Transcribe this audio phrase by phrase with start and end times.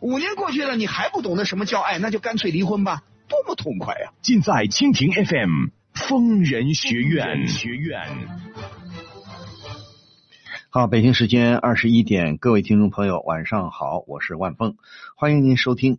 [0.00, 4.12] 五年过去了，你还不懂得什么叫爱，那就干脆离婚吧，多么痛快呀！
[4.22, 7.48] 尽在蜻蜓 FM 疯人学院。
[7.48, 8.06] 学院。
[10.70, 14.76] 好，北京时间二十一点，各位听众朋友，晚上好，我是万峰，
[15.16, 15.98] 欢迎您收听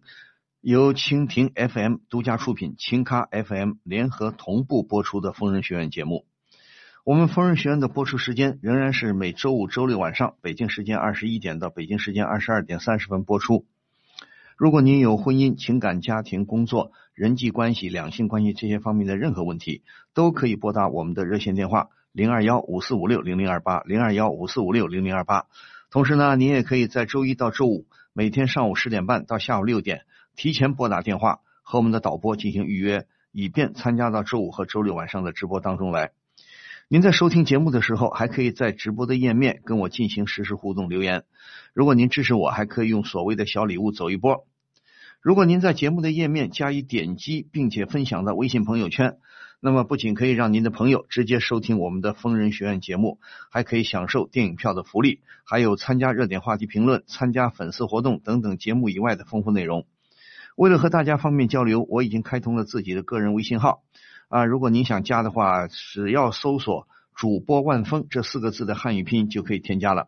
[0.61, 6.25] 由蜻蜓 FM 独家出品、轻咖 FM 联合同步播出的疯人学院节目。
[7.03, 13.65] 我们疯人学院的播出时间仍然是每周五、周六晚上，北京时间二十一点到北京时间二十二点三十分播出。
[14.59, 25.45] 如果您有婚姻、情感、家庭、工作、人际关系、两性关系这些方面的任何问题，都可以拨打我们的热线电话零二幺五四五六零零二八零二幺五四五六零零二八。
[25.89, 30.01] 同时呢，您也可以在周一到周五每天上午十点半到下午六点
[30.35, 36.11] 提前拨打电话和我们的导播进行预约，以便参加到周五和周六晚上的直播当中来。
[36.89, 41.23] 您在收听节目的时候，还可以在直播的页面跟我进行实时互动留言。
[41.73, 44.47] 如果您支持我，还可以用所谓的小礼物走一波。
[45.21, 49.17] 如果您在节目的页面加以点击，并且分享到微信朋友圈，
[49.59, 53.19] 那么不仅可以让您的朋友直接收听我们的疯人学院节目，
[53.51, 59.85] 还可以享受电影票的福利，还有参加热点话题评论、参加粉丝活动等等节目以外的丰富内容。
[60.55, 63.83] 为了和大家方便交流，我已经开通了自己的个人微信号
[64.29, 70.07] 啊，如果您想加的话，只要搜索“主播万峰”这四个字的汉语拼音就可以添加了。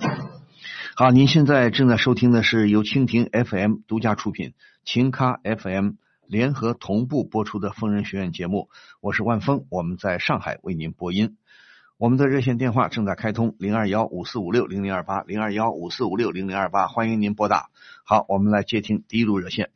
[1.01, 4.53] 好，您现在正在收听的是由蜻蜓 FM 独家出品、
[4.85, 5.93] 秦咖 FM
[6.27, 8.69] 联合同步播出的《疯人学院》节目，
[8.99, 11.37] 我是万峰，我们在上海为您播音。
[11.97, 17.71] 我们的热线电话正在开通，零二幺五四五六零零二八，零二幺五四五六零零二八，欢迎您拨打。
[18.03, 19.71] 好，我们来接听第一路热线。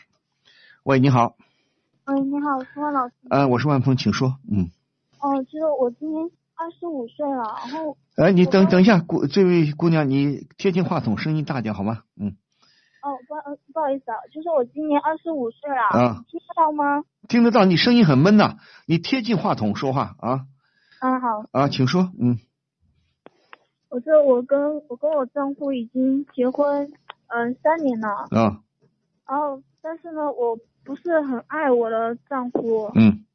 [0.84, 1.36] 喂，你好。
[2.06, 3.14] 喂，你好，是万老师。
[3.32, 4.38] 呃，我是万峰，请说。
[4.48, 4.70] 嗯。
[5.18, 6.30] 哦，就是我今年。
[6.58, 12.04] 二十五岁了，然后哎，你等等一下，姑这位姑娘，你贴近话筒，声音大点好吗？
[12.20, 12.38] 嗯。
[13.02, 13.36] 哦，不
[13.74, 17.04] 不好意思啊，就是我今年二十五岁了，啊，听得到吗？
[17.28, 20.46] 听得到，你声音很闷呐，你贴近话筒说话啊。
[21.00, 21.46] 啊好。
[21.52, 22.40] 啊，请说，嗯。
[23.90, 26.92] 我这我跟我跟我丈夫已经结婚
[27.28, 28.10] 嗯三年了。
[28.32, 28.62] 啊。
[29.28, 32.92] 然后，但是呢，我不是很爱我的丈夫。
[32.96, 33.26] 嗯。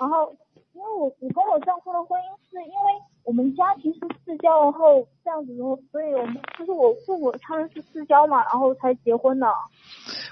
[0.00, 0.34] 然后。
[0.76, 9.48] 因为我我跟我丈夫的婚姻是因为我们家庭是私交，然后这样子，然后所以我们就是我父母他们是私交嘛，然后才结婚的。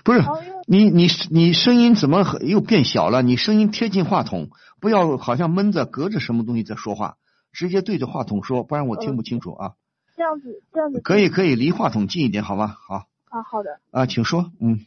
[0.04, 0.20] 不是，
[0.68, 3.20] 你你你声音怎么又变小了？
[3.20, 4.48] 你声音贴近话筒，
[4.80, 7.16] 不要好像闷着隔着什么东西在说话，
[7.52, 9.72] 直接对着话筒说，不然我听不清楚啊。
[10.16, 11.00] 这样子，这样子。
[11.00, 12.68] 可以可以，离话筒近一点好吗？
[12.68, 13.06] 好。
[13.28, 13.80] 啊，好的。
[13.90, 14.86] 啊，请说，嗯。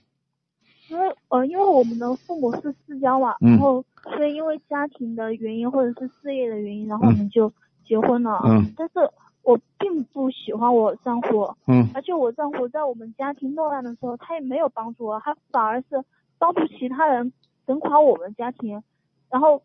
[0.90, 3.84] 因为呃，因为我们的父母是私交嘛，然后
[4.16, 7.51] 所以因为家庭的原因或者是事业的原因，然后我们就
[7.88, 8.42] 结婚了。
[8.46, 8.74] 嗯。
[8.75, 9.09] 但是
[9.44, 11.56] 我并不喜欢我丈夫。
[11.68, 11.90] 嗯。
[11.94, 16.03] 而且我丈夫在我们家庭落难的时候，他也没有帮助我，他反而是
[16.38, 17.31] 帮助其他人
[17.66, 18.84] 整垮我们家庭。
[19.30, 19.62] 然后，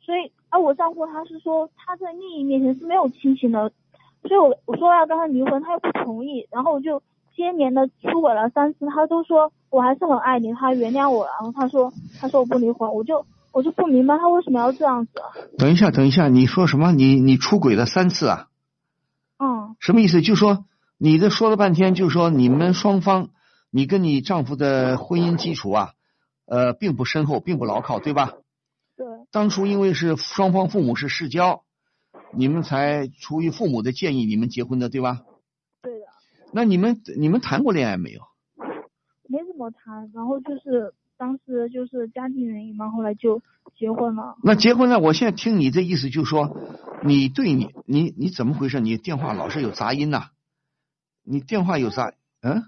[0.00, 3.70] 所以啊，我丈夫他是说他在利益面前是没有亲情的，
[4.22, 7.02] 所以我我说要跟他离婚，他又不同意，然后我就。
[7.36, 13.22] 接连的出轨了三次，他都说我还是很爱你，他原谅我，然后他说他说我不离婚，我就
[13.56, 15.12] 我就不明白他为什么要这样子。
[15.56, 16.92] 等一下，等一下，你说什么？
[16.92, 18.48] 你你出轨了三次啊？
[19.38, 19.74] 嗯。
[19.80, 20.20] 什么意思？
[20.20, 20.66] 就说
[20.98, 23.30] 你这说了半天，就说你们双方，
[23.70, 25.92] 你跟你丈夫的婚姻基础啊，
[26.44, 28.34] 呃，并不深厚，并不牢靠，对吧？
[28.94, 29.06] 对。
[29.30, 31.62] 当初因为是双方父母是世交，
[32.34, 35.22] 你们才出于父母的建议，你们结婚的，对吧？
[35.80, 36.04] 对的
[36.52, 38.20] 那你们你们谈过恋爱没有？
[39.28, 43.42] 没怎么谈，然后就是当时就是家庭原因嘛，后来就
[43.78, 44.36] 结婚了。
[44.42, 46.56] 那结婚了，我现在听你这意思，就是说
[47.02, 48.80] 你对你你你怎么回事？
[48.80, 50.30] 你电话老是有杂音呐、
[51.24, 52.64] 你电话有杂嗯？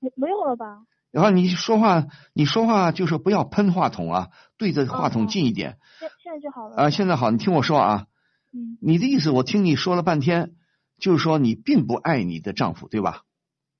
[0.00, 0.84] 没没有了吧？
[1.10, 4.28] 然后你说话，你说话就是不要喷话筒啊，
[4.58, 6.76] 对着话筒哦近一点现现在就好了。
[6.76, 6.90] 啊。
[6.90, 8.06] 现在好，你听我说啊，
[8.52, 10.52] 嗯，你的意思我听你说了半天，
[10.98, 13.22] 就是说你并不爱你的丈夫，对吧？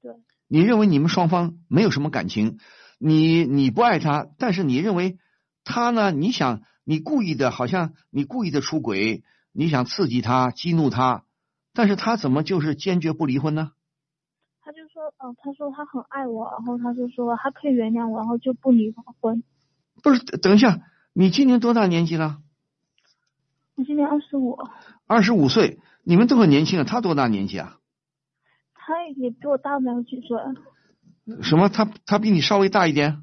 [0.02, 0.14] 对。
[0.48, 2.58] 你认为你们双方没有什么感情，
[2.98, 5.18] 你你不爱他，但是你认为
[5.64, 6.10] 他呢？
[6.10, 9.22] 你想你故意的，好像你故意的出轨，
[9.52, 11.24] 你想刺激他、激怒他，
[11.72, 13.72] 但是他怎么就是坚决不离婚呢？
[14.60, 19.42] 他就说，嗯、他说他很爱我，然后他就说他可以原谅我，然后就不离婚。
[20.02, 20.80] 不是，等一下，
[21.12, 22.38] 你今年多大年纪了？
[23.76, 24.58] 我今年二十五，
[25.06, 26.84] 二十五岁，你们都很年轻啊。
[26.84, 27.78] 他多大年纪啊？
[28.74, 30.36] 他也比我大不了几岁。
[31.42, 31.68] 什么？
[31.68, 33.22] 他他比你稍微大一点？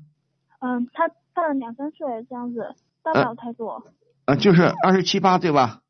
[0.59, 3.91] 嗯，他大了两三岁这样子，大不了太多。
[4.25, 5.81] 啊，就是二十七八，对吧？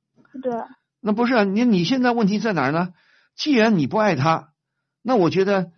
[0.41, 0.51] 对，
[0.99, 2.93] 那不是啊你你现在问题在哪儿呢？
[3.35, 4.53] 既然你不爱他，
[5.01, 5.71] 那我觉得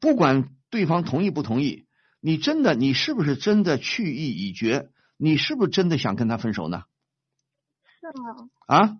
[0.00, 1.86] 不管对方同意不同意，
[2.20, 4.88] 你真的你是不是真的去意已决？
[5.16, 6.82] 你是不是真的想跟他分手呢？
[8.00, 8.06] 是
[8.66, 8.96] 啊，啊，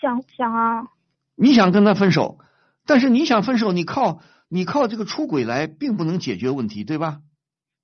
[0.00, 0.88] 想想啊，
[1.34, 2.38] 你想跟他分手，
[2.86, 7.20] 但是你想分手，你靠你靠这个出轨来，并不能解决问题，对吧？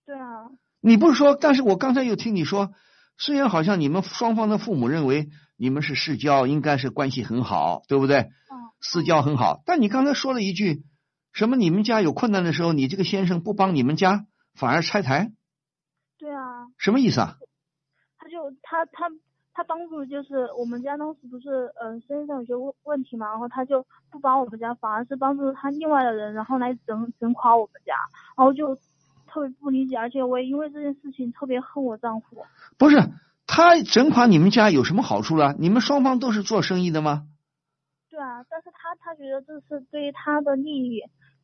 [0.07, 2.73] 对啊，你不是说，但是我刚才又听你说，
[3.19, 8.19] 虽然好像你们双方的父母认为你们是世交，应该是关系很好，对不对？
[8.19, 8.31] 嗯，
[8.81, 10.85] 私交很好，但你刚才说了一句，
[11.33, 15.33] 什么你们家有困难的时候，你这个先生不帮你们家，反而拆台，
[16.19, 17.37] 对啊，什么意思啊？
[18.19, 19.09] 他就他他
[19.61, 27.93] 他帮助就是我们家当时不是嗯、呃生意上有些问问题嘛，然后他就不帮我们家，反而是帮助他另外的人，然后来整整垮我们家，
[28.39, 28.75] 然后就
[29.27, 32.39] 特别不理解，而且我也因为这件事情特别恨我丈夫。
[32.79, 32.97] 不是
[33.47, 35.55] 他整垮你们家有什么好处了？
[35.59, 37.25] 你们双方都是做生意的吗？
[38.11, 41.03] 对啊，但是他他觉得这是对于他的利益，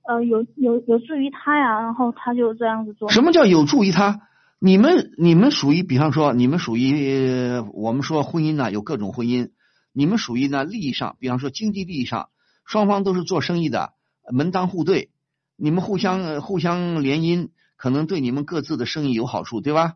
[0.09, 3.11] 呃，有有有助于他呀，然后他就这样子做。
[3.11, 4.23] 什么叫有助于他？
[4.67, 9.53] 你们你们属于，比方说你们属于、呃我们说婚姻呢有各种婚姻，
[9.93, 12.31] 你们属于呢利益上，比方说经济利益上，
[12.65, 13.93] 双方都是做生意的，
[14.33, 15.13] 门当户对，
[15.55, 19.95] 你们互相呃互相联姻，可能对你们各自的生意有好处，对吧？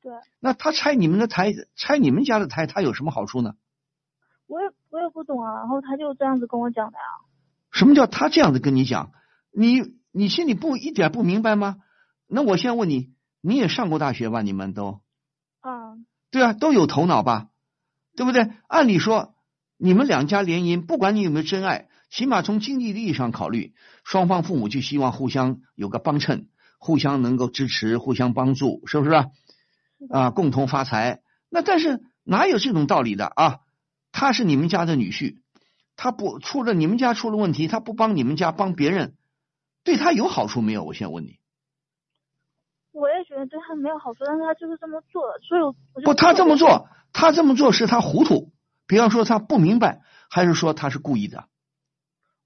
[0.00, 3.54] 对，那他拆你们的台，拆你们家的台，他有什么好处呢？
[4.46, 7.04] 我也我也不懂啊，然后他就这样子跟我讲的呀。
[7.72, 9.10] 什么叫他这样子跟你讲？
[9.50, 9.82] 你
[10.12, 11.78] 你心里不一点不明白吗？
[12.28, 13.12] 那我先问你，
[13.46, 14.40] 你也上过大学吧？
[14.40, 15.02] 你们都
[15.60, 17.48] 嗯，对啊，都有头脑吧？
[18.16, 18.50] 对不对？
[18.68, 19.34] 按理说，
[19.76, 26.48] 你们两家联姻，不管你有没有真爱，起码从经济利益上考虑，双方父母就希望互相有个帮衬，
[26.78, 29.26] 互相能够支持，互相帮助，是不是啊？
[30.08, 31.20] 啊，共同发财。
[31.50, 33.58] 那但是哪有这种道理的啊？
[34.10, 35.36] 他是你们家的女婿，
[35.96, 39.16] 他不出了你们家出了问题，他不帮你们家帮别人，
[39.82, 40.82] 对他有好处没有？
[40.84, 41.38] 我先问你。
[42.94, 45.74] 我也觉得对他没有好处，但是他就是这么做了，所以我
[46.04, 48.52] 不，他这么做，他这么做是他糊涂，
[48.86, 50.00] 比方说他不明白，
[50.30, 51.44] 还是说他是故意的？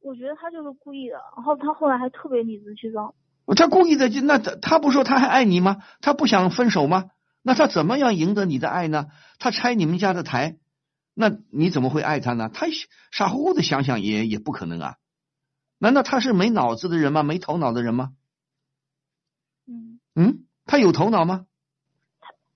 [0.01, 3.15] 我觉得他就是故意的，然后他后来还特别理直气壮。
[3.57, 5.83] 他故意的，就那他他不说他还爱你吗？
[6.01, 7.11] 他不想分手吗？
[7.43, 9.09] 那他怎么样赢得你的爱呢？
[9.39, 10.57] 他拆你们家的台，
[11.15, 12.51] 那你怎么会爱他呢？
[12.53, 12.67] 他
[13.11, 14.95] 傻乎乎的想想也也不可能啊！
[15.79, 17.23] 难道他是没脑子的人吗？
[17.23, 18.13] 没头脑的人吗？
[19.69, 21.45] 嗯，嗯，他有头脑吗？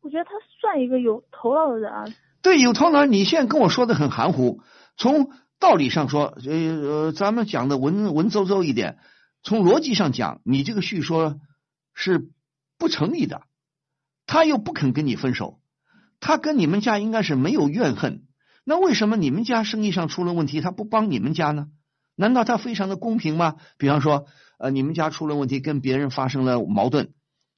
[0.00, 2.04] 我觉得他算一个有头脑的人啊。
[2.42, 3.04] 对，有头脑。
[3.04, 4.62] 你现在跟我说的很含糊。
[4.96, 8.98] 从道理上说，呃呃，咱们讲的文文绉绉一点，
[9.42, 11.38] 从逻辑上讲，你这个叙说
[11.94, 12.30] 是
[12.78, 13.42] 不成立的。
[14.26, 15.60] 他又不肯跟你分手，
[16.18, 18.24] 他跟你们家应该是没有怨恨。
[18.64, 21.68] 那为什么你们家生意上出了问题，他不帮你们家呢？
[22.16, 23.56] 难道他非常的公平吗？
[23.78, 24.26] 比方说，
[24.62, 27.08] 呃，你们家出了问题，跟别人发生了矛盾，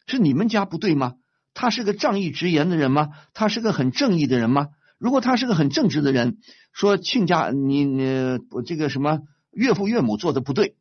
[0.07, 1.17] 是你们家不对吗？
[1.53, 3.11] 他是个仗义直言的人吗？
[3.35, 4.69] 他是个很正义的人吗？
[4.97, 6.39] 如果他是个很正直的人，
[6.73, 9.21] 说亲家你你这个什么
[9.53, 10.77] 岳父岳母做的不对，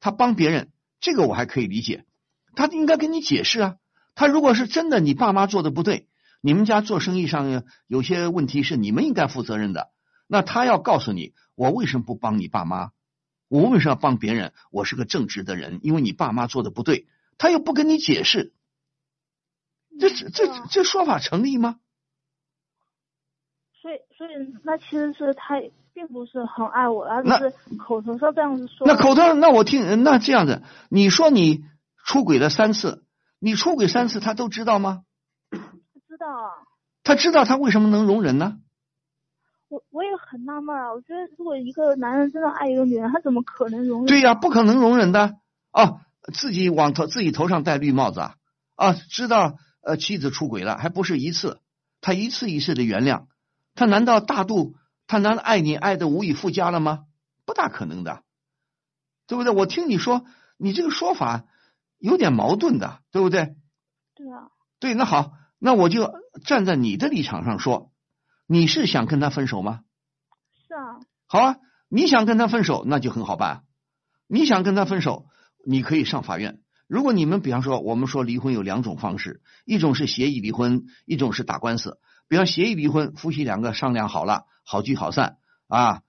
[0.00, 2.06] 他帮别人，这个我还可以理解，
[2.54, 3.76] 他应该跟你解释啊。
[4.14, 6.08] 他如果是真的你爸妈做的不对，
[6.40, 9.90] 你们家做生意上有些问题是你们应该负责任的，
[10.26, 12.92] 那他要告诉你，我为什么不帮你爸妈？
[13.48, 14.52] 我为什么要帮别人？
[14.70, 17.06] 我是个正直的人，因为你爸妈做的不对，
[17.38, 18.52] 他又不跟你解释，
[19.98, 21.78] 这这这说法成立吗？
[23.80, 24.30] 所以所以
[24.64, 25.60] 那其实是他
[25.94, 28.86] 并不是很爱我，而是口头上这样子说。
[28.86, 31.64] 那口头那我听那这样子，你说你
[32.04, 33.04] 出轨了三次，
[33.38, 35.04] 你出轨三次他都知道吗？
[36.08, 36.50] 知道啊，
[37.04, 38.58] 他知道他为什么能容忍呢？
[39.90, 44.06] 我也很纳闷啊，我觉得如果一个男人真的爱一个女人，他怎么可能容忍？
[44.06, 45.36] 对呀、不可能容忍的
[45.70, 46.00] 啊，
[46.32, 48.34] 自己往头自己头上戴绿帽子啊
[48.74, 51.60] 啊，知道呃妻子出轨了，还不是一次，
[52.00, 53.26] 他一次一次的原谅，
[53.74, 54.76] 他难道大度？
[55.08, 57.04] 他难道爱你爱的无以复加了吗？
[57.44, 58.22] 不大可能的，
[59.28, 59.52] 对不对？
[59.52, 60.24] 我听你说，
[60.56, 61.44] 你这个说法
[61.98, 63.54] 有点矛盾的，对不对？
[64.16, 66.12] 对啊，对，那好，那我就
[66.44, 67.92] 站在你的立场上说，
[68.46, 69.80] 你是想跟他分手吗？
[70.68, 71.56] 是啊，好啊，
[71.88, 73.64] 你想跟他分手，那就很好办。
[74.28, 75.26] 你想跟他分手，
[75.64, 76.60] 你可以上法院。
[76.86, 81.98] 如果你们比方说，我们说离婚有两种方式，一种是协议离婚，一种是打官司。
[82.28, 86.02] 比方协议离婚，夫妻两个商量好了，好聚好散啊，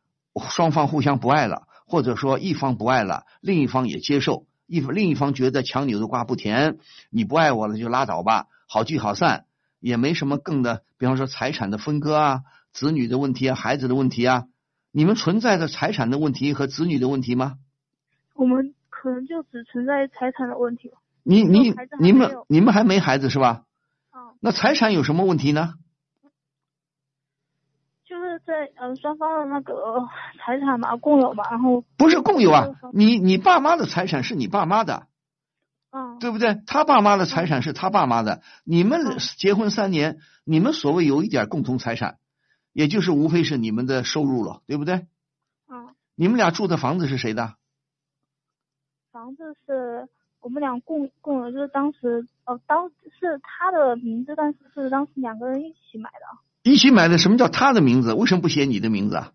[0.50, 6.78] 双方互相不爱了，或者说一方不爱了，另一方也接受，一方另一方觉得强扭的瓜不甜，
[7.10, 9.46] 你不爱我了就拉倒吧，好聚好散，
[9.80, 12.42] 也没什么更的，比方说财产的分割啊，
[12.74, 14.46] 子女的问题啊，孩子的问题啊，
[14.92, 17.58] 你们存在着财产的问题和子女的问题吗？
[18.34, 20.98] 我们可能就只存在财产的问题了。
[21.24, 23.64] 你你你们你们还没孩子是吧？
[24.12, 25.74] 啊，那财产有什么问题呢？
[28.06, 30.08] 就是在呃双方的那个
[30.40, 35.08] 财产嘛，共有嘛，然后不是共有啊你你爸妈的财产是你爸妈的，
[35.98, 36.62] 嗯，对不对？
[36.68, 38.44] 他爸妈的财产是他爸妈的。
[38.64, 42.20] 你们嗯结婚三年，你们所谓有一点共同财产，
[42.72, 45.08] 也就是无非是你们的收入了，对不对？
[45.68, 47.56] 嗯，你们俩住的房子是谁的？
[49.12, 50.08] 房子是
[50.40, 56.70] 我们俩共共有，就是当时哦当是他的名字，但是是当时两个人一起买的。
[56.70, 57.18] 一起买的。
[57.18, 58.14] 什么叫他的名字？
[58.14, 59.32] 为什么不写你的名字啊？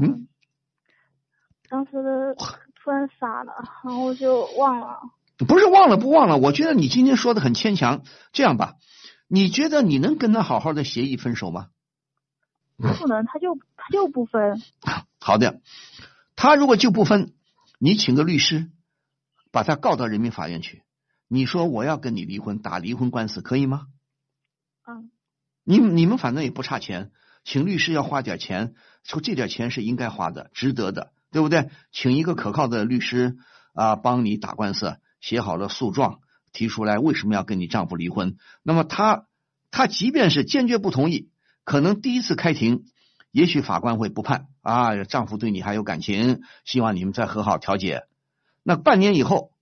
[0.00, 0.28] 嗯，
[1.70, 2.44] 当时突
[2.90, 3.52] 然傻了，
[3.84, 5.00] 然后就忘了。
[5.46, 8.02] 不是忘了不忘了，我觉得你今天说的很牵强。
[8.32, 8.74] 这样吧，
[9.28, 11.68] 你觉得你能跟他好好的协议分手吗？
[12.76, 14.60] 不能，他就他就不分。
[15.20, 15.60] 好的，
[16.36, 17.34] 他如果就不分，
[17.78, 18.70] 你请个律师，
[19.50, 20.82] 把他告到人民法院去。
[21.28, 23.86] 你说我要跟你离婚，打离婚官司可以吗？
[24.86, 25.10] 嗯
[25.64, 27.12] 你你们反正也不差钱，
[27.44, 31.70] 请律师要花点钱，说这点钱是应该花的，值得的，对不对？
[31.92, 33.36] 请一个可靠的律师
[33.74, 36.20] 啊，帮你打官司，写好了诉状，
[36.52, 38.36] 提出来为什么要跟你丈夫离婚。
[38.62, 39.26] 那么他
[39.70, 41.28] 他即便是坚决不同意，
[41.64, 42.84] 可能第一次开庭，
[43.30, 48.04] 也许法官会不判啊，丈夫对你还有感情，希望你们再和好调解。
[48.62, 49.52] 那半年以后，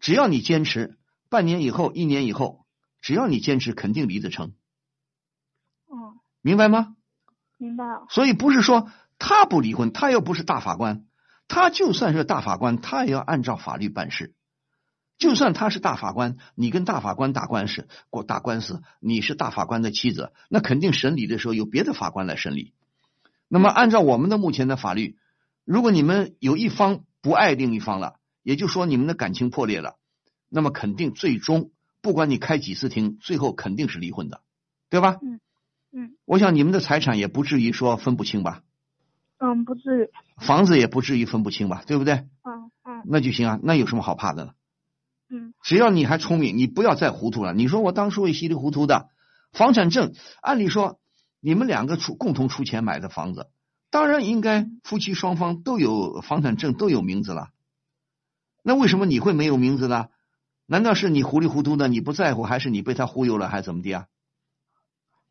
[0.00, 0.98] 只要你坚持，
[1.28, 2.66] 半年以后、一年以后，
[3.00, 4.52] 只要你坚持，肯定离得成。
[5.90, 6.96] 嗯，明白吗？
[7.58, 8.06] 明白了。
[8.10, 11.04] 所以不是说他不离婚，他又不是大法官，
[11.52, 14.32] 他就算是大法官，他也要按照法律办事。
[15.18, 22.72] 就算他是大法官，你跟大法官打官司，过打官司，你是大法官的妻子，那肯定审理的时候由别的法官来审理。
[23.48, 25.18] 那么按照我们的目前的法律，
[25.66, 29.96] 如果你们有一方不爱另一方了，也就是说你们的感情破裂了，
[30.48, 34.40] 那么肯定最终不管你开几次庭，最后肯定是离婚的，
[34.88, 35.18] 对吧？
[35.92, 38.62] 嗯我想你们的财产也不至于说分不清吧，
[39.42, 40.08] 嗯，不至于。
[40.38, 42.14] 房子也不至于分不清吧，对不对？
[42.14, 44.52] 嗯嗯那就行啊，那有什么好怕的呢？
[45.28, 47.52] 嗯只要你还聪明，你不要再糊涂了。
[47.52, 49.08] 你说我当初也稀里糊涂的，
[49.52, 51.00] 房产证，按理说
[51.40, 53.48] 你们两个出共同出钱买的房子，
[53.90, 57.48] 当然应该夫妻双方都有房产证，都有名字了。
[58.62, 60.06] 那为什么你会没有名字呢？
[60.66, 64.06] 难道是你糊里糊涂的，你不在乎，还是你被他忽悠了，还是怎么的啊？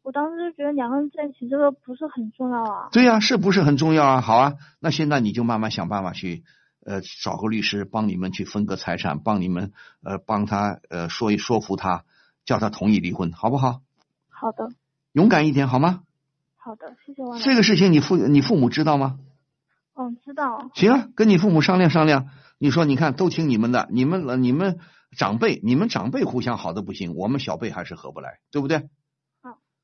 [0.03, 2.89] 我当时就觉得两个人在一起这个不是很重要啊。
[2.91, 4.21] 对呀、是不是很重要啊？
[4.21, 6.43] 好啊，那现在你就慢慢想办法去，
[6.83, 9.71] 呃，找个律师帮你们去分割财产，帮你们
[10.03, 12.03] 呃帮他呃说一说服他，
[12.45, 13.81] 叫他同意离婚，好不好？
[14.29, 14.69] 好的
[15.11, 16.01] 勇敢一点好吗？
[16.55, 17.39] 好的，谢谢王。
[17.39, 19.19] 这个事情你父你父母知道吗？
[19.93, 20.71] 嗯，知道。
[20.73, 22.29] 行啊，跟你父母商量商量。
[22.57, 24.79] 你说你看都听你们的，你们呃你们
[25.15, 28.89] 长辈你们长辈互相好的不行，我们小辈还是合不来，对不对？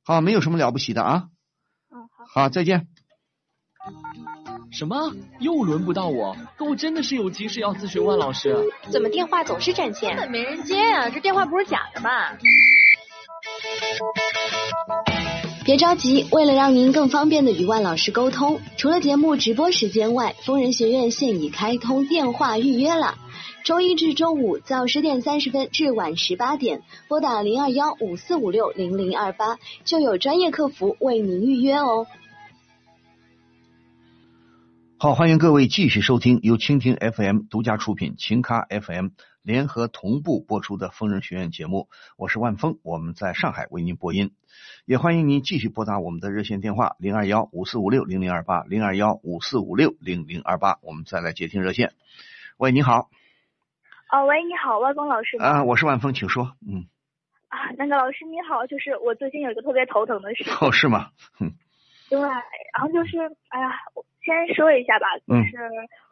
[0.08, 0.16] 嗯。
[0.16, 1.26] 好，没有什么了不起的啊。
[1.92, 2.44] 嗯，好。
[2.44, 2.88] 好，再见。
[4.72, 5.14] 什么？
[5.40, 6.36] 又轮不到我？
[6.58, 8.56] 可我真的是有急事要咨询万老师。
[8.90, 10.16] 怎么电话总是占线？
[10.16, 12.38] 根本没人接啊、这电话不是假的吧？
[15.64, 23.18] 别着急，为了让您更方便的与万老师沟通，除了节目直播时间外，疯人学院现已开通电话预约了。
[23.64, 32.08] 周一至周五早十点三十分至晚十八点，拨打零二幺五四五六零零二八，就有专业客服为您预约哦。
[35.00, 39.10] 好，欢迎各位继续收听由蜻蜓 FM 独家出品、秦咖 FM
[39.44, 41.88] 联合同步播出的《疯人学院》节目。
[42.18, 44.32] 我是万峰，我们在上海为您播音。
[44.86, 50.80] 也欢迎您继续拨打我们的热线电话零二幺五四五六零零二八零二幺五四五六零零二八。
[50.82, 51.94] 我们再来接听热线。
[52.58, 53.10] 喂，你好。
[54.12, 55.38] 哦，喂，你好，万峰老师？
[55.38, 56.54] 啊，我是万峰，请说。
[56.66, 56.88] 嗯。
[57.50, 60.44] 啊，那个老师你好，就是我最近有一个特别头疼的事。
[60.62, 61.10] 哦，是吗？
[61.40, 61.52] 嗯。
[62.10, 63.18] 对，然后就是，
[63.50, 65.58] 哎呀，我先说一下吧，就是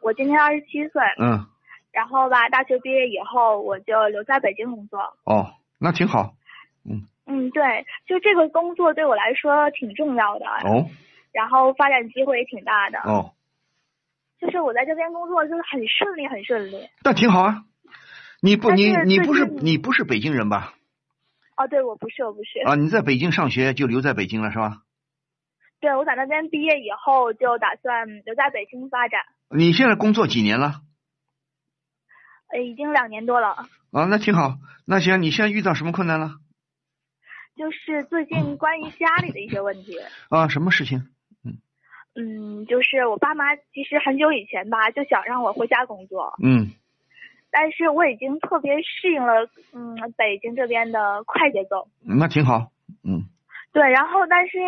[0.02, 1.46] 我今年二十七岁，嗯，
[1.90, 5.00] 然后吧，大学毕业以后我就留在北京工作。
[5.24, 6.34] 哦，那挺好，
[6.84, 7.08] 嗯。
[7.26, 10.46] 嗯，对，就这个工作对我来说挺重要的。
[10.68, 10.86] 哦。
[11.32, 12.98] 然后发展机会也挺大的。
[13.00, 13.32] 哦。
[14.38, 16.86] 就是我在这边工作就是很顺利，很顺利。
[17.02, 17.64] 那挺好啊，
[18.42, 20.74] 你不你你不是你不是北京人吧？
[21.56, 22.60] 哦，对，我不是，我不是。
[22.66, 24.82] 啊，你在北京上学就留在北京了是吧？
[25.80, 29.20] 对，我在那边毕业以后就打算留在北京发展。
[29.48, 30.82] 你现在工作几年了？
[32.52, 33.48] 呃，已经两年多了。
[33.92, 34.58] 啊，那挺好。
[34.84, 36.36] 那行，你现在遇到什么困难了？
[37.56, 39.98] 就是最近关于家里的一些问题。
[40.28, 41.08] 啊，什么事情？
[41.42, 41.56] 嗯。
[42.14, 46.34] 嗯，就是我爸妈其实很久以前吧，就想让我回家工作。
[46.42, 46.72] 嗯。
[47.58, 51.88] 但是我已经特别适应了，嗯，北京这边的快节奏。
[52.02, 52.70] 那挺好。
[53.02, 53.24] 嗯。
[53.72, 54.58] 对，然后但是。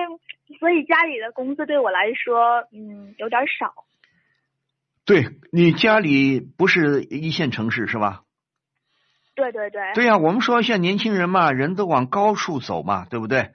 [0.59, 3.85] 所以家里的工资对我来说，嗯，有点少。
[5.05, 8.23] 对你家里不是一线城市是吧？
[9.35, 9.93] 对对对。
[9.95, 13.51] 对呀，我们说现在年轻人嘛，人都往高处走嘛，对不对？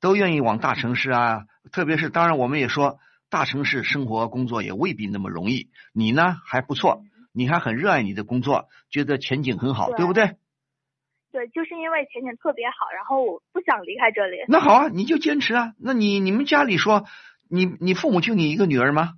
[0.00, 5.68] 都愿意往大城市啊，特别是当然我们也说，大城市生活工作也未必那么容易。
[5.92, 10.36] 你呢还不错，你还很热爱你的工作，觉得前景很好，对不对？
[11.30, 14.38] 对，就是因为前景特别好，然后我不想离开这里。
[14.48, 15.74] 那好啊，你就坚持啊。
[15.78, 17.04] 那你你们家里说，
[17.50, 19.12] 你你父母就你一个女儿吗？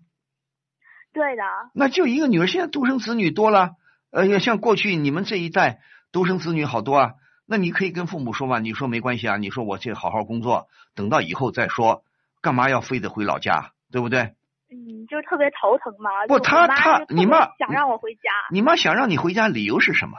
[1.13, 1.43] 对的。
[1.73, 3.71] 那就一个女儿，现在独生子女多了。
[4.11, 7.15] 呃，像过去你们这一代独生子女好多啊。
[7.47, 12.05] 那你可以跟父母说嘛，你说没关系啊，你说我去好好工作，等到以后再说，
[12.41, 14.35] 干嘛要非得回老家，对不对？
[14.71, 16.27] 嗯，就特别头疼嘛。
[16.29, 18.31] 不，他他你妈想让我回家。
[18.51, 20.19] 你妈想让你回家，理由是什么？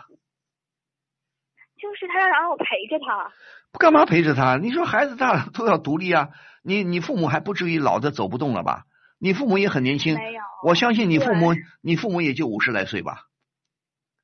[1.82, 3.32] 就是他要让我陪着他，
[3.80, 4.58] 干嘛陪着他？
[4.58, 6.30] 你说孩子大了都要独立啊，
[6.62, 8.84] 你你父母还不至于老的走不动了吧？
[9.18, 13.24] 你父母也很年轻，没有，我相信你父母，你父母也就五十来岁吧。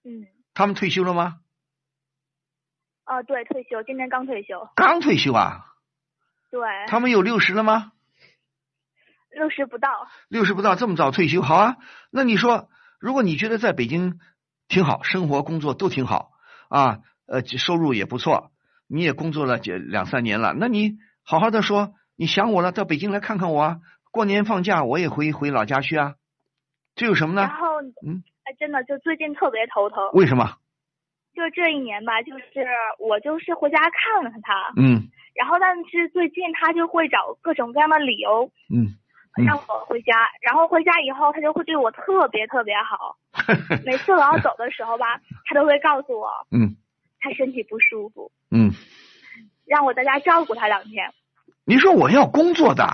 [0.03, 0.27] 嗯。
[0.53, 1.37] 他们退休了吗？
[3.05, 4.69] 啊，对，退休，今年刚退休。
[4.75, 5.65] 刚退休啊？
[6.51, 6.61] 对。
[6.87, 7.91] 他们有六十了吗？
[9.37, 9.89] 六十不到。
[10.29, 11.75] 六十不到，这么早退休，好啊。
[12.11, 12.69] 那你说，
[12.99, 14.19] 如果你觉得在北京
[14.67, 16.31] 挺好，生活工作都挺好
[16.69, 16.99] 啊？
[17.27, 18.51] 呃，收入也不错，
[18.87, 23.77] 你也工作了几两三年了，那你好好的说，你想我了，到北京来看看我啊！
[24.11, 26.15] 过年放假我也回回老家去啊，
[26.95, 27.41] 这有什么呢？
[27.41, 30.09] 然后，嗯，哎，真的就最近特别头疼。
[30.13, 30.57] 为什么？
[31.35, 32.65] 就这一年吧，就是
[32.97, 38.97] 我就是回家看了看他，嗯，然后但是最近他就会找各种各样的理由，嗯，
[39.45, 43.17] 让我回家，然后回家以后他就会对我特别特别好，
[43.85, 46.75] 每次我要走的时候吧，他都会告诉我，嗯。
[47.19, 48.71] 他身体不舒服，嗯，
[49.65, 51.11] 让我在家照顾他两天。
[51.65, 52.85] 你说我要工作的，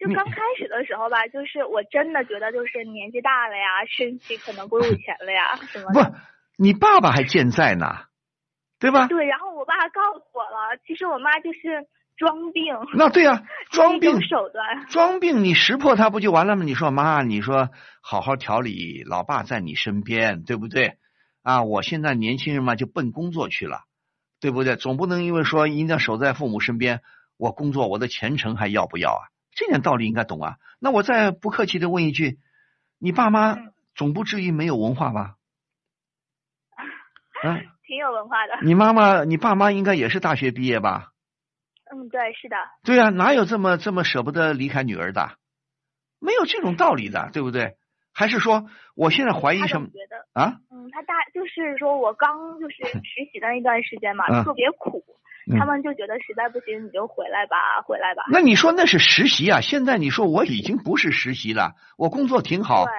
[0.00, 6.10] 就刚开始的时候吧，就是我真的觉得就是年纪大了呀，身体可能不如以前了呀，什么的。
[6.10, 6.16] 不，
[6.56, 7.86] 你爸爸还健在呢，
[8.80, 9.06] 对吧？
[9.06, 11.86] 对，然后我爸告诉我了，其实我妈就是
[12.22, 12.64] 装病。
[12.94, 16.62] 那对呀， 装病手段，装病你识破他不就完了吗？
[16.62, 20.98] 你说妈，你说好好调理，老爸在你身边，对不对？
[21.42, 23.80] 啊，我现在年轻人嘛，就奔工作去了，
[24.40, 24.76] 对不对？
[24.76, 27.00] 总不能因为说一定要守在父母身边，
[27.36, 29.22] 我工作我的前程还要不要啊？
[29.50, 30.56] 这点道理应该懂啊。
[30.78, 32.38] 那我再不客气的问一句，
[32.98, 33.58] 你爸妈
[33.96, 35.34] 总不至于没有文化吧？
[37.42, 38.60] 嗯， 挺有文化的。
[38.64, 41.08] 你妈妈、你爸妈应该也是大学毕业吧？
[41.92, 42.56] 嗯，对，是的。
[42.82, 45.36] 对啊，哪有这么这么舍不得离开女儿的？
[46.18, 47.76] 没有这种道理的，对不对？
[48.14, 49.88] 还是说，我现在怀疑什么？
[49.88, 50.60] 觉得啊？
[50.70, 55.04] 嗯，他大就是说我刚就是 实习的那段时间嘛，特别苦，
[55.58, 58.22] 他们就觉得实在不行你就回来吧，回来吧。
[58.30, 59.60] 那你说那是实习啊？
[59.60, 62.92] 现在你说我已经不是实习了，我工作挺好，对，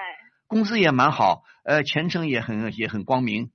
[0.47, 3.51] 工资也蛮好，呃，前程也很也很光明。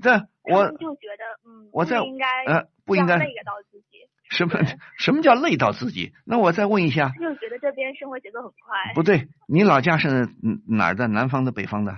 [0.00, 0.10] 这
[0.42, 4.08] 我就觉得嗯，我在应该呃不应该累到自己。
[4.32, 4.58] 什么
[4.98, 6.12] 什么叫累到自己？
[6.24, 8.94] 那我再问一下，就觉得这边生活节奏很快。
[8.94, 10.28] 不对，你老家是
[10.66, 11.06] 哪儿的？
[11.06, 11.92] 南方的、北方的？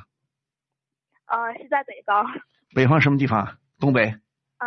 [1.27, 2.27] 呃，是在北方。
[2.75, 3.59] 北方什么地方？
[3.79, 4.09] 东北。
[4.59, 4.67] 啊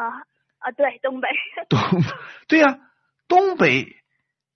[0.59, 1.27] 啊，对，东北。
[1.69, 1.79] 东
[2.47, 2.79] 对呀，
[3.27, 3.97] 东北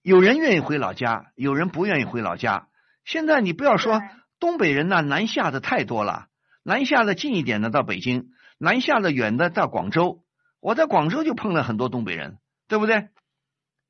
[0.02, 2.67] 有人愿意回老家，有人不愿意回老家。
[3.04, 4.02] 现在你不要说
[4.39, 6.28] 东北人呢，南下的太多了，
[6.63, 10.24] 南下的近一点的到北京，南下的远的到广州。
[10.62, 12.38] 我在广州就碰了很多东北人，
[12.72, 13.10] 对不对？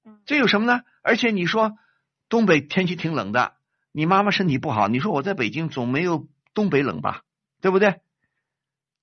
[0.04, 0.82] 嗯这有什么呢？
[1.04, 1.78] 而且你说
[2.30, 3.54] 东北天气挺冷的，
[3.91, 7.22] 你妈妈身体不好，你说我在北京总没有东北冷吧？
[7.62, 8.02] 对不对？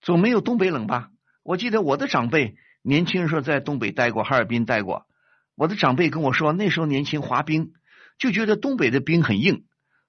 [0.00, 1.10] 总没有东北冷吧？
[1.44, 5.06] 我记得我的长辈年轻的时候在东北待过，哈尔滨待过。
[5.54, 7.72] 我的长辈跟我说，那时候年轻滑冰，
[8.18, 9.64] 就觉得东北的冰很硬，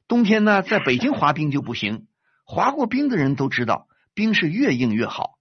[0.08, 2.08] 冬天呢在北京滑冰就不行。
[2.44, 5.38] 滑过冰的人都知道，冰是越硬越好。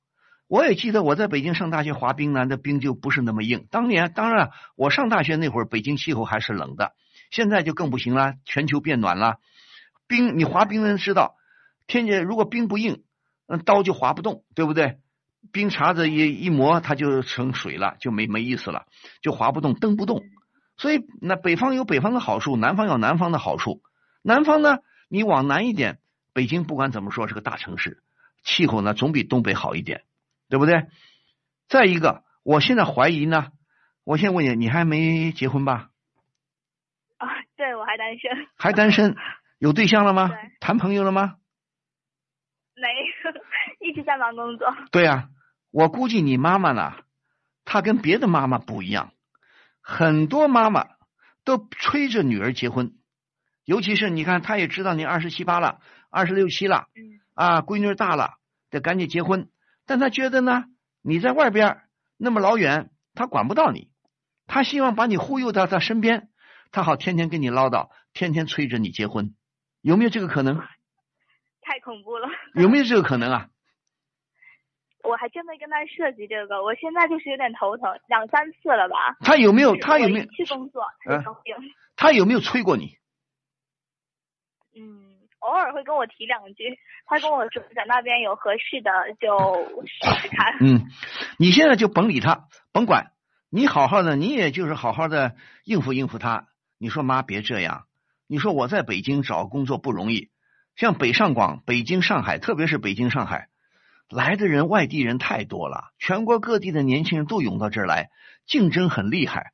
[0.49, 3.67] 我也记得我在北京上大学滑冰呢，那冰就不是那么硬。
[3.71, 6.95] 当年当然我上大学那会儿，北京气候还是冷的，
[7.31, 9.37] 现在就更不行了，全球变暖了。
[10.07, 11.37] 冰你滑冰的人知道，
[11.87, 13.03] 天气如果冰不硬，
[13.47, 14.99] 那刀就划不动，对不对？
[15.53, 18.87] 冰碴子一一磨，它就成水了，就没没意思了，
[19.21, 20.23] 就划不动，蹬不动。
[20.79, 23.83] 所以那北方有北方的好处，南方有南方的好处。
[24.23, 25.99] 南方呢，你往南一点，
[26.33, 28.03] 北京不管怎么说是个大城市，
[28.45, 30.05] 气候呢总比东北好一点，
[30.49, 30.87] 对不对？
[31.69, 33.53] 再一个，我现在怀疑呢，
[34.05, 35.91] 我先问你，你还没结婚吧？
[37.19, 39.17] 啊，对我还单身，还单身？
[39.59, 40.31] 有对象了吗？
[40.61, 41.37] 谈朋友了吗？
[42.75, 42.89] 没，
[43.87, 44.67] 一直在忙工作。
[44.93, 45.29] 对呀、
[45.71, 46.95] 我估计你妈妈呢，
[47.65, 49.13] 她跟别的妈妈不一样，
[49.83, 50.87] 很多妈妈
[51.45, 52.93] 都催着女儿结婚，
[53.65, 58.39] 尤其是你看，她也知道你二十七八了，二十六七了，嗯啊，闺女大了，
[58.71, 59.51] 得赶紧结婚。
[59.89, 60.67] 但他觉得呢，
[61.03, 61.81] 你在外边
[62.19, 63.91] 那么老远，他管不到你，
[64.47, 66.29] 他希望把你忽悠到他身边，
[66.71, 69.35] 他好天天跟你唠叨，天天催着你结婚，
[69.81, 70.59] 有没有这个可能？
[71.63, 73.49] 太恐怖了，有没有这个可能啊？
[75.05, 79.17] 我还真没跟他涉及这个，我现在就是有点头疼，两三次了吧。
[79.21, 79.75] 他有没有？
[79.77, 80.27] 他有没有？
[80.27, 81.55] 去工作他就生病，
[81.97, 82.99] 他有没有催过你？
[84.77, 85.18] 嗯，
[85.49, 90.59] 偶尔会跟我提两句，他跟我说在那边有合适的就试试看。
[90.61, 90.87] 嗯，
[91.39, 93.13] 你现在就甭理他，甭管，
[93.51, 95.35] 你好好的，你也就是好好的
[95.65, 96.49] 应付应付他。
[96.79, 97.87] 你说妈别这样，
[98.29, 100.29] 你说我在北京找工作不容易，
[100.77, 103.49] 像北上广、北京、上海，特别是北京、上海，
[104.11, 108.11] 来的人外地人太多了，全国各地的年轻人都涌到这儿来，
[108.47, 109.53] 竞争很厉害，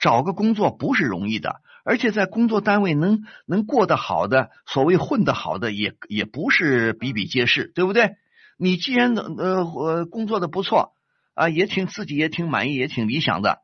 [0.00, 8.16] 找个工作不是容易的，而且在工作单位能能过得好的，所谓混得好的也也不是比比皆是，对不对？
[8.58, 10.94] 你既然呃呃工作的不错
[11.34, 13.60] 啊，也挺自己也挺满意，也挺理想的，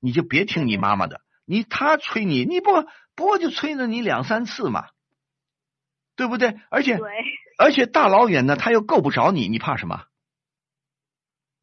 [0.00, 2.72] 你就别听你妈妈的，你他催你，你不
[3.14, 4.86] 不过就催了你两三次嘛，
[6.16, 6.58] 对不对？
[6.70, 6.98] 而且，
[7.56, 10.06] 而且大老远的他又够不着你，你怕什么？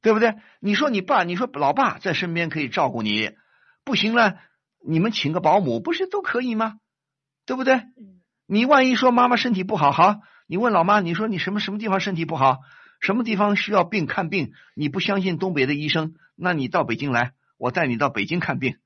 [0.02, 0.36] 对不对？
[0.62, 3.32] 你说你爸，你说老爸在身边可以照顾你，
[3.84, 4.40] 不行了，
[4.88, 6.80] 你们请个保姆不是都可以吗？
[7.46, 7.76] 对不对？
[7.76, 12.60] 嗯你万一说妈妈身体不好，好，你问老妈，你说你什么什么地方身体不好，
[13.02, 18.78] 什么地方需要病看病，你不相信东北的医生，那你到北京来，我带你到北京看病。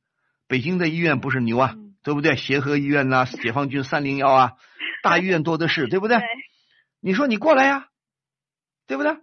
[0.47, 2.35] 北京的医院不是牛啊，嗯对不对？
[2.35, 4.53] 协和医院呐、解放军三零幺啊，
[5.03, 6.17] 大医院多的是，对不对？
[6.17, 6.25] 对，
[6.99, 7.85] 你说你过来呀，
[8.87, 9.15] 对不对？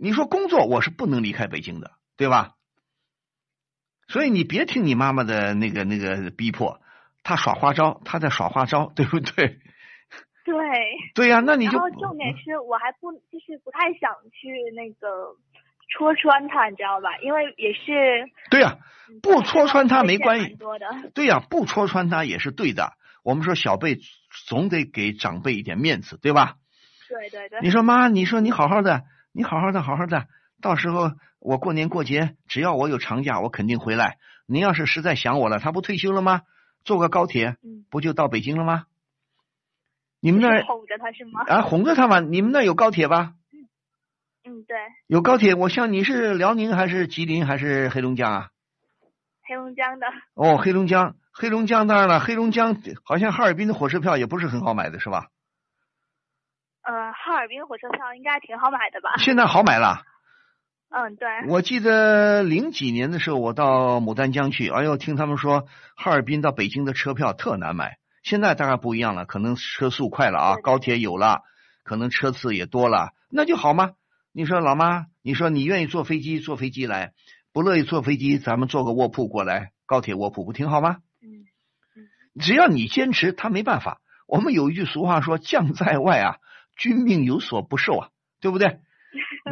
[0.00, 2.54] 你说工作我是不能离开北京的，对吧？
[4.08, 6.80] 所以你别听你妈妈的那个那个逼迫，
[7.22, 9.58] 她耍花招，她在耍花招，对不对？
[10.44, 10.54] 对。
[11.14, 15.36] 对呀、那你就然后重点是我还不就是不太想去那个
[15.90, 17.18] 戳穿他，你知道吧？
[17.22, 18.78] 因为也是对呀、
[19.22, 20.86] 不戳穿他没关系多的。
[21.14, 22.94] 对呀、不戳穿他也是对的。
[23.22, 23.98] 我们说小辈
[24.46, 26.54] 总得给长辈一点面子，对吧？
[27.08, 27.60] 对对对。
[27.60, 30.26] 你说妈，你说你好好的，你好好的，好好的，
[30.60, 34.18] 到时候我过年过节，只要我有长假，我肯定回来。
[34.46, 36.42] 您要是实在想我了，他不退休了吗？
[36.84, 38.84] 坐个高铁嗯，不就到北京了吗？
[40.20, 41.44] 你们那儿哄着他是吗？
[41.46, 43.34] 啊哄着他嘛，你们那儿有高铁吧？
[44.44, 48.48] 嗯，对，有高铁，我像你是辽宁还是吉林还是黑龙江啊？
[49.42, 50.06] 黑龙江的。
[50.34, 55.28] 哦，黑龙江，黑龙江当然了，黑龙江好像哈尔滨的火车票也不是很好买的，是吧？
[56.82, 59.10] 呃，哈尔滨火车票应该挺好买的吧？
[59.18, 60.02] 现在好买了。
[60.90, 61.28] 嗯，对。
[61.48, 67.98] 我记得零几年的时候，我到牡丹江去，哎呦，听他们说哈尔滨到北京的车票特难买。
[68.22, 71.42] 现在当然不一样了，可能车速快了啊，高铁有了，
[71.84, 73.92] 可能车次也多了，那就好吗？
[74.32, 77.12] 你说老妈，你说你愿意坐飞机，坐飞机来；
[77.52, 80.98] 不乐意坐飞机，咱们坐个卧铺过来，高铁卧铺不挺好吗？
[81.22, 81.44] 嗯
[82.40, 84.00] 只要你坚持，他没办法。
[84.26, 86.36] 我们有一句俗话说：“将在外啊，
[86.76, 88.08] 君命有所不受啊，
[88.40, 88.78] 对不对？”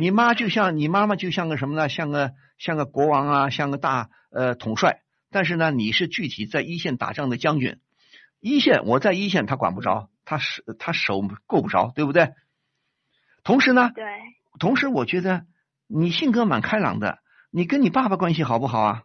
[0.00, 1.88] 你妈就像你妈妈就像个什么呢？
[1.88, 5.02] 像个像个国王啊，像个大呃统帅。
[5.30, 7.78] 但是呢，你是具体在一线打仗的将军，
[8.40, 12.30] 一线我在一线他管不着，他手他手够不着，对不对？
[13.42, 14.04] 同时呢，对，
[14.58, 15.44] 同时我觉得
[15.86, 17.18] 你性格蛮开朗的，
[17.50, 19.02] 你跟你爸爸关系好不好啊？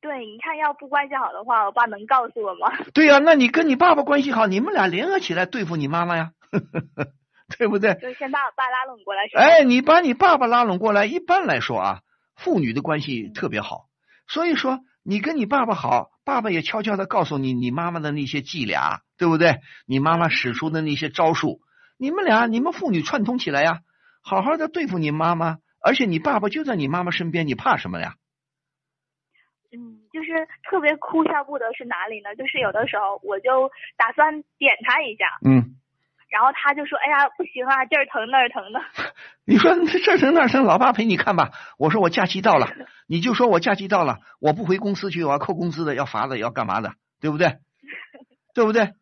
[0.00, 2.72] 对，你看要不关系好的话，我爸能告诉我吗？
[2.94, 6.32] 对呀、那你跟你爸爸关系好，你们俩联合起来对付你妈妈呀，
[7.56, 7.94] 对不对？
[7.94, 9.22] 就先把我爸拉拢过来？
[9.34, 12.00] 哎，你把你爸爸拉拢过来，一般来说啊，
[12.36, 13.88] 父女的关系特别好，
[14.26, 19.60] 所以说你跟你爸爸好，爸爸也悄悄的告诉你你妈妈的那些伎俩，对不对？
[19.86, 21.60] 你妈妈使出的那些招数，
[21.96, 23.80] 你们俩你们父女串通起来呀，
[24.22, 28.14] 好好的对付你妈妈，而且你爸爸就在你妈妈身边，你怕什么呀？
[29.70, 32.34] 嗯，就是特别哭笑不得是哪里呢？
[32.36, 35.76] 就是有的时候我就打算点他一下，嗯，
[36.30, 38.80] 然后他就说：“哎呀，不行啊，这儿疼那儿疼的。
[39.46, 41.52] 你说这儿疼那儿疼，老爸陪你看吧。
[41.78, 42.70] 我说我假期到了，
[43.08, 47.58] 你就说我假期到了，我不回公司去，我要扣工资的，要罚的，要干嘛的，对不对？
[48.54, 48.92] 对不对？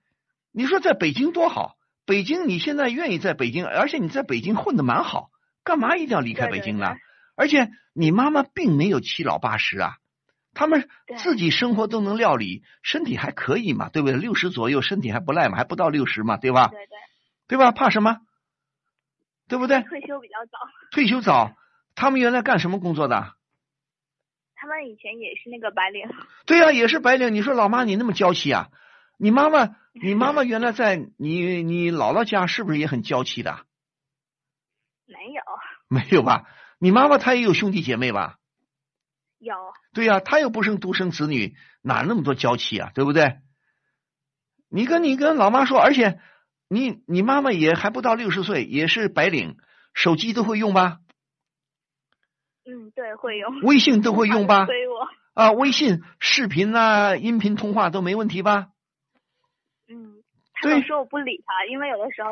[0.52, 5.30] 你说在北京多好，北京你现在愿意在北京，而且你在北京混的蛮好，
[5.64, 6.86] 干嘛一定要离开北京呢？
[6.86, 7.00] 对对对
[7.38, 9.96] 而且你妈妈并没有七老八十啊，
[10.54, 14.16] 他们自己生活都能料理，身体还可以嘛，对不对？
[14.16, 16.68] 六十左右身体还不赖嘛，还不到六十嘛，对吧？
[16.68, 16.96] 对对，
[17.48, 17.72] 对吧？
[17.72, 18.18] 怕什么？
[19.48, 19.82] 对不对？
[19.82, 20.58] 退休比较早，
[20.90, 21.56] 退休早，
[21.94, 23.34] 他们原来干什么工作的？
[24.56, 26.08] 他们以前也是那个白领。
[26.46, 27.32] 对呀、也是白领。
[27.34, 28.70] 你说老妈你那么娇气啊？
[29.18, 33.64] 你妈妈，你妈妈原来在你你姥姥家是不是也很娇气的？
[35.06, 35.42] 没有，
[35.88, 36.48] 没有吧？
[36.78, 38.38] 你妈妈她也有兄弟姐妹吧？
[39.38, 39.54] 有，
[39.92, 42.90] 对呀、她又不生独生子女，哪那么多娇气啊？
[42.94, 43.38] 对不对？
[44.68, 46.18] 你跟你跟老妈说，而且
[46.68, 49.56] 你你妈妈也还不到六十岁，也是白领，
[49.94, 50.98] 手机都会用吧？
[52.64, 53.60] 嗯，对，会用。
[53.62, 54.66] 微信都会用吧？
[54.66, 55.08] 催我。
[55.34, 58.68] 啊，微信视频呐、音频通话都没问题吧？
[59.88, 60.22] 嗯，
[60.54, 62.30] 他们说我不理他，因为有的时候，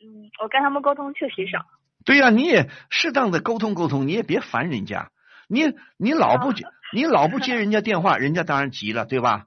[0.00, 1.64] 嗯，我跟他们沟通确实少。
[2.04, 5.10] 对呀、你也适当的沟通沟通，你也别烦人家。
[5.46, 5.62] 你
[5.96, 9.46] 你老不接，你老不接 人家电话，人家当然急了，对吧？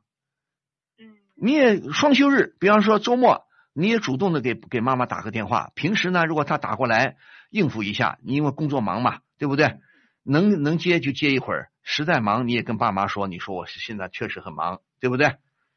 [0.97, 5.71] 嗯，你也双休日，比方说周末，你也主动的给给妈妈打个电话。
[5.75, 7.15] 平时呢，如果她打过来
[7.49, 9.79] 应付一下，你因为工作忙嘛，对不对？
[10.23, 15.27] 能能接就接一会儿，实在忙你也跟爸妈说，你说我是现在确实很忙，对不对？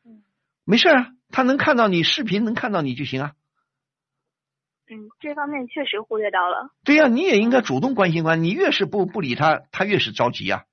[0.04, 0.22] 嗯
[0.64, 3.32] 没事啊，他能看到你视频，能看到你就行啊。
[4.86, 6.70] 嗯，这方面确实忽略到了。
[6.84, 10.64] 对呀、你也应该主动关心关，你越是不不理他，他越是着急呀、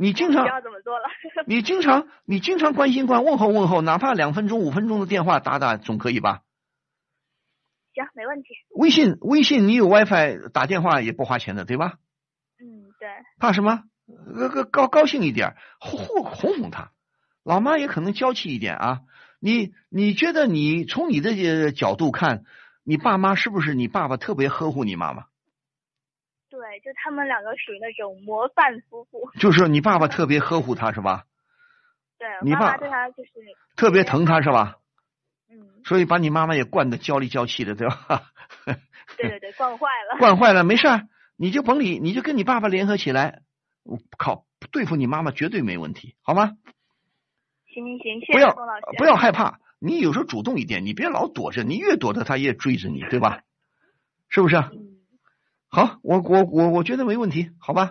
[0.00, 1.04] 你经常不要这么做了。
[1.44, 6.42] 你经常你经常关心关问候问候，哪怕两分钟五分钟的电话打打总可以吧？
[7.94, 8.48] 行，没问题。
[8.76, 11.94] 微信微信你有 WiFi 打电话也不花钱的，对吧？
[12.60, 13.08] 嗯，对，
[13.40, 13.82] 怕什么？
[14.36, 16.92] 呃个高高兴一点，哄哄哄哄他。
[17.42, 19.00] 老妈也可能娇气一点啊。
[19.40, 22.44] 你你觉得你从你的呃角度看，
[22.84, 25.24] 你爸妈是不是你爸爸特别呵护你妈妈？
[26.58, 29.30] 对，就他们两个属于那种模范夫妇。
[29.38, 31.24] 就是你爸爸特别呵护他是吧？
[32.18, 33.30] 对，你爸妈妈对他就是，
[33.76, 34.78] 特别疼他是吧？
[35.48, 38.32] 嗯，所以把你妈妈也惯得娇里娇气的，对吧？
[39.16, 40.18] 对对对，惯坏了。
[40.18, 43.42] 惯坏了没事儿，你就甭理，你就跟你爸爸联合起来，
[43.84, 46.56] 我靠，对付你妈妈绝对没问题，好吗？
[47.72, 48.82] 行行行，谢不要谢冯老师。
[48.98, 53.42] 不要害怕，你有时候主动一点，你别老躲着，你越躲着他越追着你，对吧？
[54.28, 54.56] 是不是？
[54.56, 54.87] 嗯，
[55.70, 57.82] 好，我我我我觉得没问题，好吧？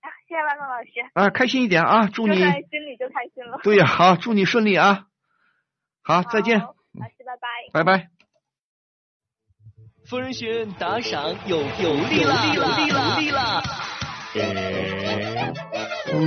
[0.00, 3.58] 啊，谢谢万峰老师，啊，开心一点啊，祝你心里就开心了。
[3.62, 5.06] 对呀、好，祝你顺利啊！
[6.02, 7.48] 好，再见，老师拜拜。
[7.72, 8.08] 拜拜。
[10.06, 13.62] 疯人学院打赏有有利了，有利了，有利啦！
[16.06, 16.18] 福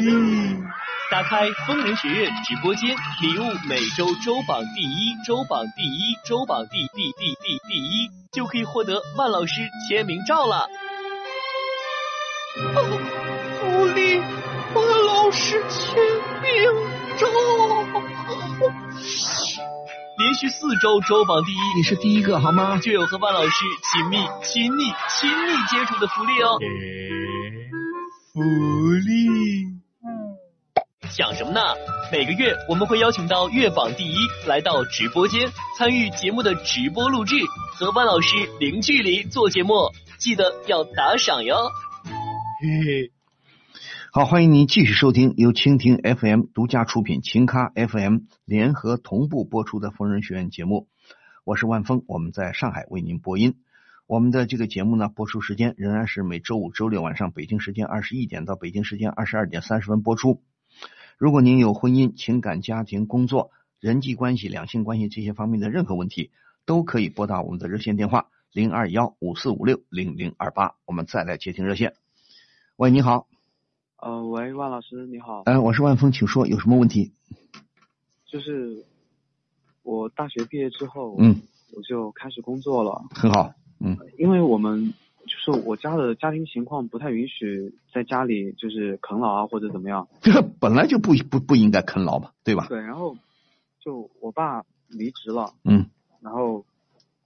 [0.00, 0.75] 利。
[1.08, 2.90] 打开疯人学院直播间，
[3.20, 9.52] 礼物每周周榜第一，周榜第一，周榜第第第第第一，就可以获得万老师
[9.88, 10.68] 签名照了。
[12.74, 12.98] 哦
[13.60, 14.18] 福利，
[14.74, 15.96] 万老师签
[16.42, 16.50] 名
[17.16, 17.26] 照。
[20.18, 22.78] 连续四周周榜第一，你是第一个好吗？
[22.78, 23.50] 就有和万老师
[23.92, 26.58] 亲密、亲密、亲密接触的福利哦。
[28.32, 28.40] 福
[29.06, 29.75] 利。
[31.16, 31.60] 想什么呢？
[32.12, 35.48] 每个月我们会邀请到月榜第一来到直播间
[35.78, 37.36] 参与节目的直播录制，
[37.72, 39.72] 和万老师零距离做节目，
[40.18, 41.56] 记得要打赏哟。
[42.60, 43.12] 嘿嘿。
[44.12, 50.86] 好，欢迎您继续收听由蜻蜓 FM 独家出品、情咖 FM 联合同步播出的疯人学院节目。
[51.44, 53.54] 我是万峰，我们在上海为您播音。
[54.06, 60.42] 我们的这个节目呢，播出时间仍然是每周五、周六晚上北京时间二十一点到北京时间二十二点三十分播出。
[61.18, 63.50] 如果您有婚姻、情感、家庭、工作、
[63.80, 66.30] 人际关系、两性关系这些方面的任何问题，
[66.66, 70.74] 都可以拨打我们的热线电话零二幺五四五六零零二八。
[70.84, 71.94] 我们再来接听热线。
[72.76, 73.26] 喂，你好，
[73.96, 75.40] 呃，喂，万老师，你好。
[75.46, 77.12] 哎，我是万峰，请说，有什么问题？
[78.26, 78.84] 就是
[79.82, 81.40] 我大学毕业之后，嗯，
[81.74, 83.02] 我就开始工作了。
[83.10, 84.92] 很好，嗯，因为我们
[85.26, 90.08] 就是我家的家庭情况不太允许在家里就是啃老啊或者怎么样。
[90.22, 92.66] 这本来就不不不应该啃老嘛，对吧？
[92.68, 93.16] 对，然后
[93.80, 95.86] 就我爸离职了，嗯，
[96.20, 96.64] 然后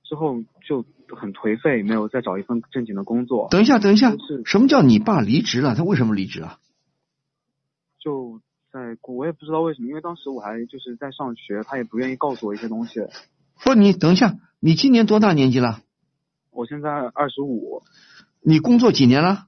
[0.02, 0.84] 之后就
[1.14, 3.48] 很颓废，没有再找一份正经的工作。
[3.50, 5.74] 等一下，等一下就是，什么叫你爸离职了？
[5.74, 6.58] 他为什么离职啊？
[7.98, 8.40] 就
[8.72, 13.00] 在我也不知道为什么，因为当时我还就是在上学，他也不愿意告诉我一些东西。
[13.62, 15.82] 不，你等一下，你今年多大年纪了？
[16.50, 17.82] 我现在二十五，
[18.40, 19.46] 你工作几年了？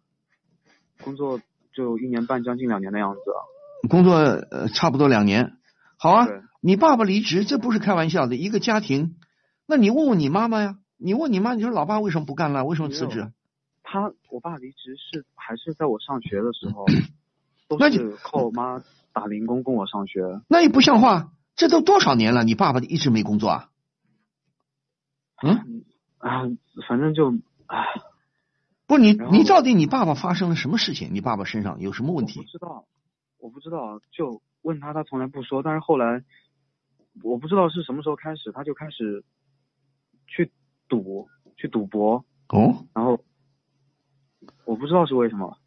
[1.02, 1.40] 工作
[1.74, 3.20] 就一年半，将近两年的样子。
[3.88, 5.56] 工作呃差不多两年。
[5.98, 6.28] 好啊，
[6.60, 8.36] 你爸爸离职，这不是开玩笑的。
[8.36, 9.16] 一个家庭，
[9.66, 12.64] 那你问问你妈妈呀，你问你妈，你说老爸为什么不干了？
[12.64, 13.32] 为什么辞职啊？
[13.82, 16.86] 他我爸离职是还是在我上学的时候，
[17.68, 20.40] 都那就是靠我妈打零工供我上学。
[20.48, 23.68] 那也不像话，这都多少年了，你爸爸一直没工作啊？
[25.42, 25.84] 嗯，
[26.22, 26.46] 啊，
[26.86, 27.32] 反正就
[27.66, 27.84] 唉，
[28.86, 31.10] 不是你你到底你爸爸发生了什么事情？
[31.12, 32.42] 你爸爸身上有什么问我不？
[32.44, 32.86] 知道，
[33.38, 35.64] 我不知道，就问他，他从来不说。
[35.64, 36.22] 但是后来，
[37.24, 39.24] 我不知道是什么时候开始，他就开始
[40.28, 40.52] 去
[40.88, 43.18] 赌，去赌博，哦，然后
[44.64, 45.58] 我不知道是为什么。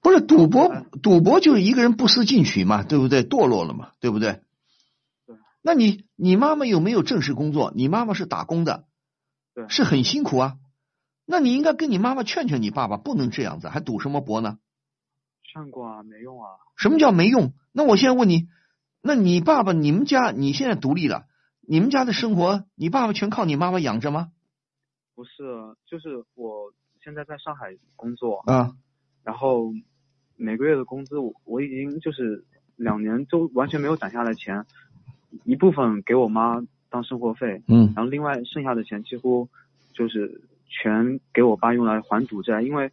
[0.00, 3.24] 不是赌博哎，赌博就是一个人不思进取嘛，对不对？
[3.24, 4.42] 堕落了嘛，对不对？
[5.26, 5.36] 对。
[5.60, 7.72] 那你你妈妈有没有正式工作？
[7.74, 8.84] 你妈妈是打工的，
[9.54, 10.56] 对是很辛苦啊。
[11.26, 14.58] 那你应该跟你妈妈劝劝你爸爸，不能这样子，还赌什么博呢？
[15.42, 16.50] 劝过啊，没用啊。
[16.76, 17.52] 什么叫没用？
[17.72, 18.48] 那我现在问你，
[19.00, 21.24] 那你爸爸你们家你现在独立了，
[21.60, 24.32] 你们家的生活，你爸爸全靠你妈妈养着吗？
[25.14, 25.30] 不是，
[25.86, 28.74] 就是我现在在上海工作，啊，
[29.22, 29.72] 然后
[30.36, 32.44] 每个月的工资我我已经就是
[32.76, 34.66] 两年都完全没有攒下来钱，
[35.44, 36.60] 一部分给我妈
[36.94, 39.48] 当生活费，嗯然后另外剩下的钱几乎
[39.94, 42.92] 就是全给我爸用来还赌债，因为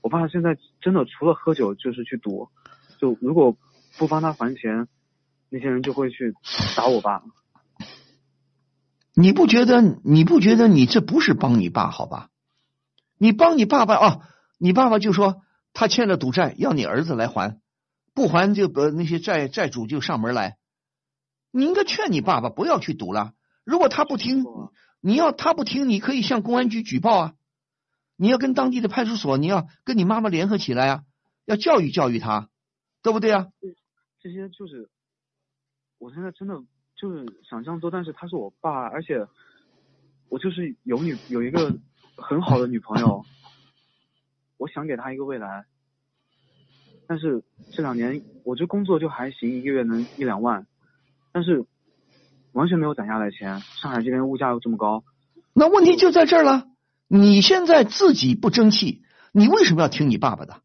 [0.00, 2.48] 我爸现在真的除了喝酒就是去赌，
[2.96, 3.54] 就如果
[3.98, 4.88] 不帮他还钱，
[5.50, 6.34] 那些人就会去
[6.74, 7.22] 打我爸。
[9.12, 12.30] 你不觉得你不觉得你这不是帮你爸好吧？
[13.18, 14.20] 你帮你爸爸啊，
[14.56, 15.42] 你爸爸就说
[15.74, 17.58] 他欠了赌债，要你儿子来还，
[18.14, 20.56] 不还就呃那些债债主就上门来。
[21.50, 23.34] 你应该劝你爸爸不要去赌了。
[23.64, 24.44] 如果他不听，
[25.00, 27.34] 你要他不听，你可以向公安局举报啊。
[28.16, 31.04] 你要跟当地的派出所，你要跟你妈妈联合起来啊，
[31.44, 32.48] 要教育教育他，
[33.02, 33.48] 对不对啊？
[34.20, 34.88] 这些就是
[35.98, 36.62] 我现在真的
[36.94, 39.26] 就是想象多，但是他是我爸，而且
[40.28, 41.76] 我就是有女有一个
[42.16, 43.24] 很好的女朋友，
[44.56, 45.64] 我想给她一个未来，
[47.08, 50.66] 但是这两年我这工作就还行，一个月能一两万，
[51.32, 51.64] 但是
[52.52, 53.60] 完全没有攒下来钱。
[53.60, 55.04] 上海这边物价又这么高，
[55.52, 56.66] 那问题就在这儿了。
[57.08, 60.62] 你现在自己不争气，你为什么要听你爸爸的？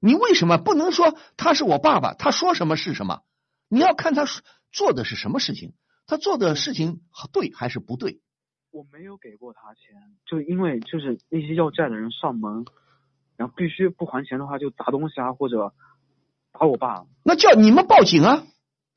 [0.00, 3.22] 你为什么不能说他是我爸爸，他说什么是什么？
[3.68, 4.24] 你要看他
[4.72, 5.72] 做的是什么事情，
[6.06, 7.00] 他做的事情
[7.32, 8.20] 对还是不对？
[8.70, 9.94] 我没有给过他钱，
[10.26, 12.66] 就因为就是那些要债的人上门，
[13.36, 15.72] 然后必须不还钱的话就砸东西啊，或者
[16.52, 17.06] 打我爸。
[17.22, 18.44] 那叫你们报警啊！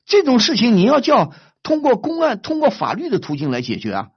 [0.08, 4.08] 这种事情你要叫通过公安、通过法律的途径来解决啊。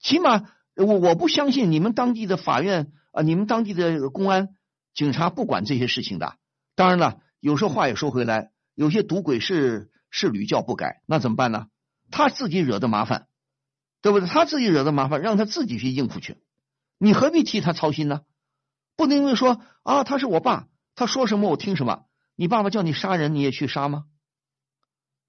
[0.00, 0.44] 起码
[0.76, 4.50] 我我不相信你们当地的法院啊、你们当地的公安、
[4.94, 6.36] 警察不管这些事情的。
[6.76, 11.66] 当然了，有时候话也说回来，有些赌鬼是是屡教不改，那怎么办呢？
[12.10, 13.26] 他自己惹的麻烦，
[14.02, 14.28] 对不对？
[14.28, 16.38] 他自己惹的麻烦，让他自己去应付去，
[16.98, 18.20] 你何必替他操心呢？
[18.96, 22.04] 不能因为说啊，他是我爸，他说什么我听什么。
[22.36, 24.04] 你爸爸叫你杀人，你也去杀吗？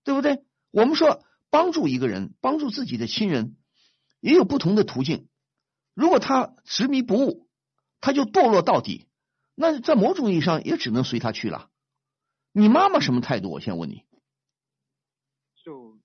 [0.06, 0.46] 对不对？
[0.72, 3.58] 我们说帮助一个人，帮助自己的亲人，
[4.22, 5.28] 也有不同的途径。
[5.94, 7.50] 如果他执迷不悟，
[8.00, 9.08] 他就堕落到底，
[9.56, 11.70] 那在某种意义上也只能随他去了。
[12.54, 13.50] 你妈妈什么态度？
[13.50, 14.04] 我先问你。
[15.66, 15.98] 就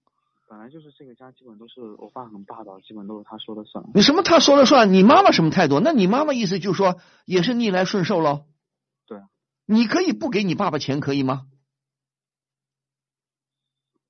[0.49, 3.85] 本来就是这个家，基本都是我爸很霸道，基本都是他说了算。
[3.95, 4.93] 你什么他说了算？
[4.93, 5.79] 你妈妈什么态度？
[5.81, 8.47] 那你妈妈意思就是说也是逆来顺受喽？
[9.07, 9.29] 对啊。
[9.67, 11.47] 你可以不给你爸爸钱，可以吗？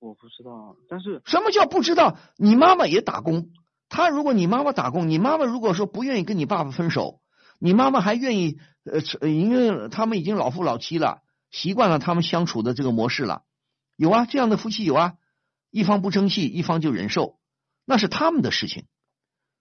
[0.01, 2.17] 我不知道，但是什么叫不知道？
[2.37, 3.51] 你妈妈也打工，
[3.89, 7.21] 她如果你妈妈打工，你妈妈如果说不愿意跟你爸爸分手，
[7.59, 11.21] 你妈妈还愿意呃，因为他们已经老夫老妻了，
[11.51, 13.43] 习惯了他们相处的这个模式了，
[13.97, 15.15] 有啊，这样的夫妻有啊。
[15.71, 17.39] 一方不争气，一方就忍受，
[17.85, 18.87] 那是他们的事情。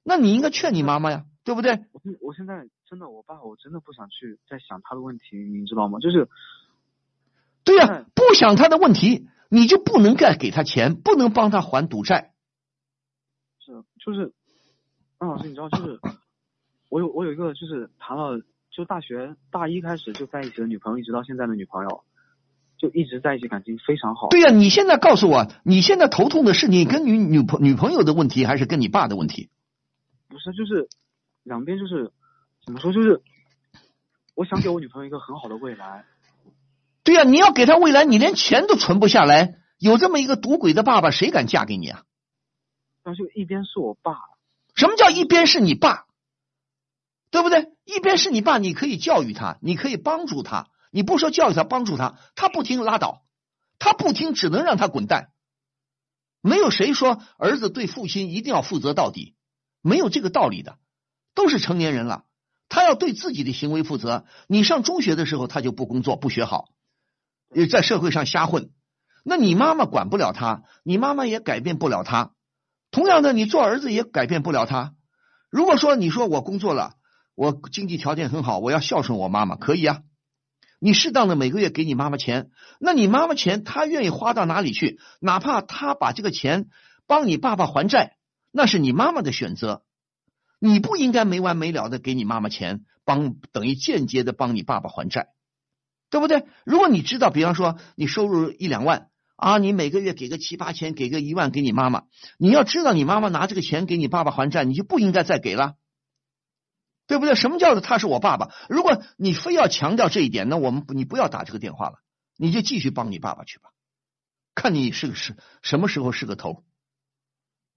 [0.02, 1.86] 那你应该劝你妈妈呀，对不对？
[1.92, 6.00] 我现我现在真的，我爸，我真的不想去再想他的问题，你知道吗？
[6.00, 6.28] 就是，
[7.64, 12.34] 对呀、不想他的问题，你就不能再给他钱，不能帮他还赌债。
[13.60, 14.32] 是就是，
[15.18, 16.00] 安老师，你知道，就是
[16.90, 18.42] 我有我有一个就是谈了，
[18.72, 22.04] 就大学大一开始就在一起的女朋友，一直到现在的女朋友，
[22.78, 24.30] 就一直在一起，感情非常好。
[24.30, 29.50] 对呀、你现在告诉我，你现在头痛的是你跟你女朋女朋友的问题，还是跟你爸的问题？
[30.28, 30.88] 不是，就是
[31.44, 32.12] 两边就是
[32.64, 33.22] 怎么说，就是
[34.36, 36.06] 我想给我女朋友一个很好的未来。
[37.10, 42.04] 对呀、你要给他未来，你连钱都存不下来，有这么一个赌鬼的爸爸，谁敢嫁给你啊？
[43.04, 44.14] 那就一边是我爸，
[44.76, 46.06] 什么叫一边是你爸？
[47.32, 47.74] 对不对？
[47.84, 53.24] 一边是你爸，你可以教育他，你可以帮助他，你不说教育他、帮助他，他不听拉倒，
[53.80, 55.32] 他不听只能让他滚蛋。
[56.42, 59.34] 没有谁说儿子对父亲一定要负责到底，
[59.82, 60.78] 没有这个道理的，
[61.34, 62.26] 都是成年人了，
[62.68, 64.26] 他要对自己的行为负责。
[64.46, 66.70] 你上中学的时候他就不工作、不学好，
[67.54, 68.70] 也在社会上瞎混，
[69.24, 72.32] 那你妈妈管不了他，你妈妈也改变不了他。
[72.92, 74.96] 同样的，你做儿子也改变不了他。
[75.50, 76.94] 如果说你说我工作了，
[77.36, 80.02] 我经济条件很好，我要孝顺我妈妈，可以啊。
[80.80, 85.00] 你适当的每个月给你妈妈钱，那你妈妈钱她愿意花到哪里去？
[85.20, 86.68] 哪怕她把这个钱
[87.06, 88.16] 帮你爸爸还债，
[88.52, 89.84] 那是你妈妈的选择。
[90.60, 95.28] 你不应该没完没了的给你妈妈钱，帮等于间接的帮你爸爸还债，
[96.10, 96.46] 对不对？
[96.66, 102.04] 如果你知道，比方说你收入一两万啊，你每个月给个七八千，给个一万给你妈妈，
[102.38, 105.76] 你要知道你妈妈拿这个钱给你爸爸还债，你就不应该再给了。
[107.08, 107.34] 对不对？
[107.34, 108.52] 什么叫做他是我爸爸？
[108.70, 111.96] 如果你非要强调这一点，那我们你不要打这个电话了，
[112.38, 113.72] 你就继续帮你爸爸去吧，
[114.54, 116.64] 看你是个是什么时候是个头，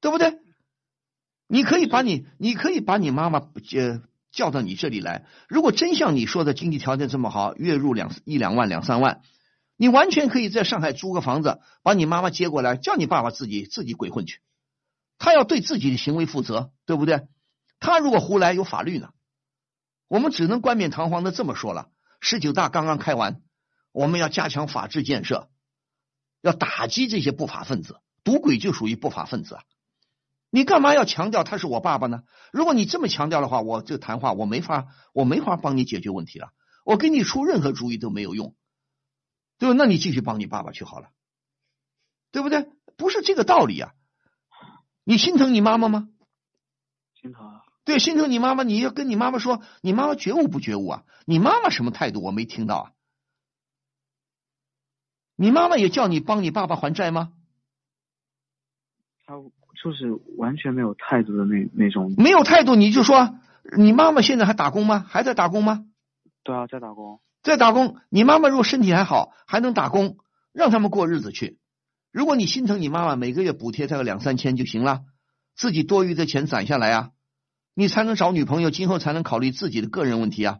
[0.02, 0.38] 对不对？
[1.46, 4.02] 你可以把你你可以把你妈妈呃
[4.32, 5.26] 叫到你这里来。
[5.48, 9.20] 如果真像你说的经济条件这么好，月入两一两万两三万，
[9.76, 14.40] 你完全可以在上海租个房子，把你妈妈接过来，叫你爸爸自己自己鬼混去。
[15.18, 17.28] 他要对自己的行为负责，对不对？
[17.78, 19.10] 他如果胡来，有法律呢。
[20.08, 21.90] 我们只能冠冕堂皇的这么说了。
[22.20, 23.40] 十九大刚刚开完，
[23.92, 25.48] 我们要加强法治建设，
[26.40, 28.00] 要打击这些不法分子。
[28.24, 29.62] 赌鬼就属于不法分子啊！
[30.54, 32.24] 你干嘛要强调他是我爸爸呢？
[32.52, 36.52] 如果你这么强调的话，我这谈话我没法，我没法帮你解决问题了。
[36.84, 38.54] 我给你出任何主意都没有用，
[39.56, 39.74] 对吧？
[39.78, 41.08] 那你继续帮你爸爸去好了，
[42.32, 42.68] 对不对？
[42.98, 43.94] 不是这个道理啊！
[45.04, 46.10] 你心疼你妈妈吗？
[47.14, 47.62] 心疼啊。
[47.84, 51.04] 对，心疼你妈妈，你要跟你妈妈说，你妈妈觉悟不觉悟啊？
[51.24, 52.20] 你妈妈什么态度？
[52.20, 52.92] 我没听到啊。
[55.34, 57.32] 你妈妈也叫你帮你爸爸还债吗？
[59.24, 59.34] 他
[59.82, 62.14] 就是完全没有态度的那那种。
[62.16, 63.38] 没有态度，你就说
[63.76, 65.04] 你妈妈现在还打工吗？
[65.08, 65.84] 还在打工吗？
[66.44, 67.20] 对啊，在打工。
[67.42, 67.96] 在打工。
[68.08, 70.18] 你妈妈如果身体还好，还能打工，
[70.52, 71.58] 让他们过日子去。
[72.12, 75.00] 如果你心疼你妈妈，每个月补贴她个两三千就行了，
[75.56, 77.10] 自己多余的钱攒下来啊。
[77.74, 80.58] 你才能找女朋友，今后才能考虑自己的个人问题啊！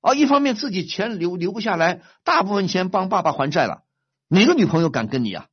[0.00, 3.84] 啊，一方面自己钱留留不下来，大部分钱帮爸爸还债了，
[4.28, 5.46] 哪个女朋友敢跟你啊？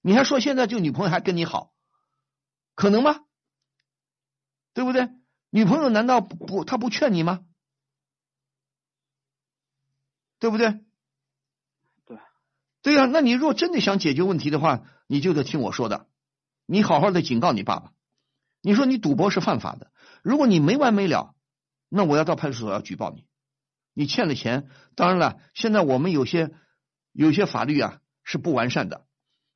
[0.00, 1.72] 你还说现在就女朋友还跟你好，
[2.74, 3.24] 可能吗？
[4.72, 5.08] 对不对？
[5.50, 7.44] 女朋友难道不不她不劝你吗？
[10.40, 10.84] 对不对？
[12.04, 12.18] 对，
[12.82, 16.08] 对呀、啊，那你如果真的想解决问题的话，你就得听我说的，
[16.66, 17.92] 你好好的警告你爸爸。
[18.60, 21.34] 你说你赌博是犯法的，如果你没完没了，
[21.88, 23.26] 那我要到派出所要举报你。
[23.92, 26.52] 你欠了钱，当然了，现在我们有些
[27.12, 29.06] 有些法律啊是不完善的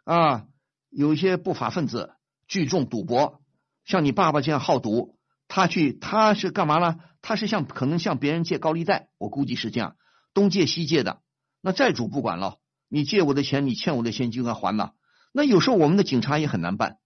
[0.04, 0.46] 啊，
[0.90, 2.14] 有一些不法分子
[2.48, 3.40] 聚众赌博，
[3.84, 6.96] 像你爸爸这样好赌，他去他是干嘛呢？
[7.20, 9.96] 他是向可能向别人借高利贷，我估计是这样，
[10.34, 11.20] 东借西借的。
[11.60, 14.94] 那债主不管了，你借我的钱，你欠我的钱就该还了。
[15.32, 16.98] 那有时候我们的警察也很难办，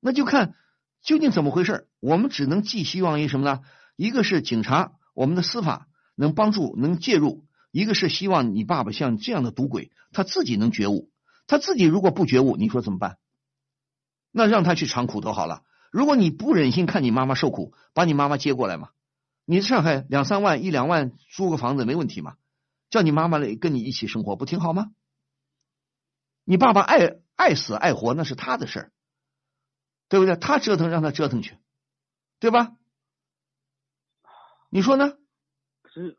[0.00, 0.54] 那就看。
[1.02, 1.88] 究竟怎么回事？
[2.00, 3.60] 我们只能寄希望于什么呢？
[3.94, 11.12] 一个是警察，我们的司法能帮助、能介入；一个是希望你爸爸像这样的赌鬼，他自己能觉悟。
[11.46, 13.18] 他自己如果不觉悟，你说怎么办？
[14.36, 15.62] 那让他去尝苦头好了。
[15.90, 18.90] 如果你不忍心看你妈妈受苦，把你妈妈接过来嘛。
[19.46, 22.36] 你上海两三万、一两万租个房子没问题嘛？
[22.90, 24.90] 叫你妈妈来跟你一起生活，不挺好吗？
[26.44, 28.92] 你爸爸爱爱死爱活那是他的事儿。
[30.10, 30.36] 对不对？
[30.36, 31.56] 他折腾让他折腾去，
[32.38, 32.76] 对吧？
[34.68, 35.14] 你说呢？
[35.80, 36.16] 可是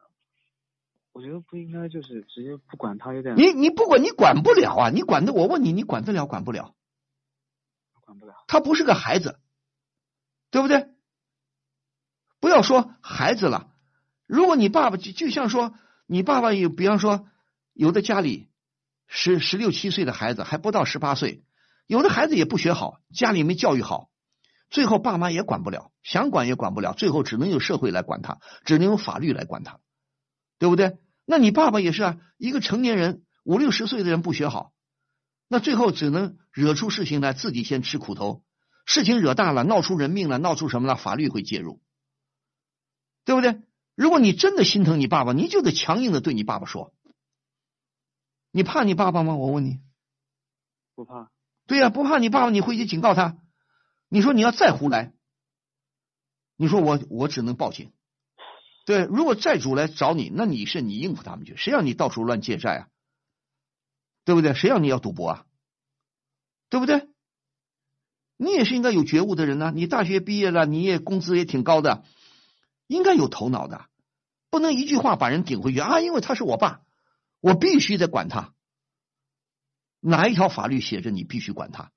[1.12, 6.74] 我觉得不应该就是直接不管他，有点你你不管你管不了啊，你管的我问你，你管得了管不了？
[8.48, 9.40] 他不是个孩子，
[10.50, 10.88] 对不对？
[12.40, 13.74] 不要说孩子了，
[14.26, 15.74] 如果你爸爸就就像说
[16.06, 17.28] 你爸爸有，比方说
[17.74, 18.50] 有的家里
[19.08, 21.44] 十十六七岁的孩子还不到十八岁，
[21.88, 24.10] 有的孩子也不学好，家里没教育好，
[24.70, 29.80] 最后爸妈也管不了，想管也管不了，最后只能由社会来管他，只能用法律来管他，
[30.60, 31.00] 对不对？
[31.26, 34.74] 那你爸爸也是啊，一个成年人五六十岁的人不学好，
[35.48, 38.44] 那最后只能惹出事情来，自己先吃苦头。
[38.86, 40.96] 事情惹大了，闹出人命了，闹出什么了？
[40.96, 41.82] 法律会介入，
[43.26, 43.62] 对不对？
[43.96, 46.94] 如果你真的心疼你爸爸，你就得强硬的对你爸爸说。
[48.52, 49.36] 你怕你爸爸吗？
[49.36, 49.80] 我问你。
[50.96, 51.32] 不怕。
[51.66, 53.38] 对呀、不怕你爸爸，你回去警告他。
[54.10, 55.14] 你说你要再胡来，
[56.56, 57.92] 你说我我只能报警。
[58.86, 62.88] 对，如果债主来找你，那你是你应付他们去，谁让你到处乱借债啊？
[64.28, 64.54] 对不对？
[64.54, 65.46] 谁让你要赌博啊？
[66.70, 67.08] 对不对？
[68.36, 72.04] 你也是应该有觉悟的人呢、你大学毕业了，你也工资也挺高的，
[72.88, 73.86] 应该有头脑的，
[74.50, 76.02] 不能一句话把人顶回去啊！
[76.02, 76.82] 因为他是我爸，
[77.40, 78.54] 我必须得管他。
[80.02, 81.94] 哪一条法律写着你必须管他？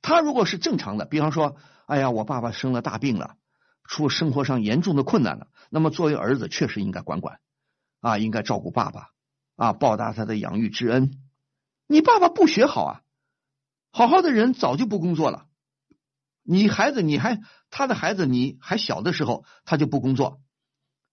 [0.00, 3.36] 他如果是正常的，比方说，哎呀，我爸爸生了大病了，
[3.82, 7.40] 出生活上严重的困难了，那么作为儿子确实应该管管
[7.98, 9.10] 啊，应该照顾爸爸
[9.56, 11.18] 啊，报答他的养育之恩。
[11.86, 13.02] 你爸爸不学好啊，
[13.90, 15.46] 好好的人早就不工作了。
[16.42, 17.40] 你孩子，你还
[17.70, 20.40] 他的孩子，你还小的时候他就不工作，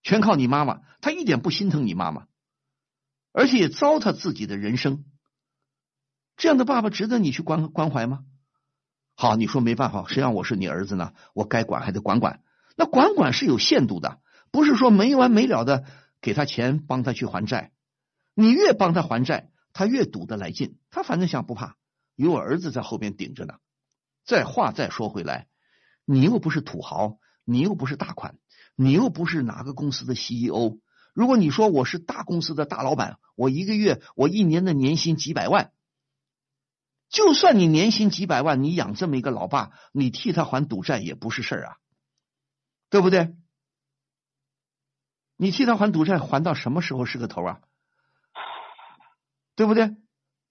[0.04, 2.28] 全靠你妈妈，他一点不心疼你妈妈，
[3.32, 5.06] 而且也糟蹋自己的人生。
[6.36, 8.26] 这样的爸爸值得你去关关怀吗？
[9.16, 11.14] 好，你说没办法，谁让我是你儿子呢？
[11.34, 12.42] 我该管还得管管。
[12.76, 14.20] 那管管是有限度的，
[14.52, 15.86] 不是说没完没了的
[16.22, 17.72] 给他钱帮他去还债。
[18.42, 20.80] 你越帮他还债，他越赌得来劲。
[20.90, 21.78] 他反正想不怕，
[22.16, 23.54] 有我儿子在后边顶着呢。
[24.26, 25.48] 再话再说回来，
[26.06, 28.40] 你又不是土豪，你又不是大款，
[28.76, 30.80] 你又不是哪个公司的 CEO。
[31.14, 35.72] 如果你说我是大公司的大老板，我一个月我一年的年薪几百万。
[37.10, 41.78] 就算你年薪几百万，你养这么一个老爸，你替他还赌债也不是事儿啊，
[42.90, 43.36] 对不对？
[45.36, 47.62] 你替他还赌债，还到什么时候是个头啊？
[49.62, 49.96] 对不对？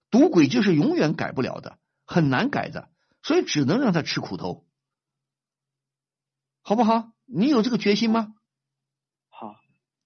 [0.09, 2.89] 赌鬼就是永远改不了的，很难改的，
[3.21, 4.65] 所以只能让他吃苦头，
[6.61, 7.11] 好不好？
[7.25, 8.33] 你有这个决心吗？
[9.27, 9.57] 好，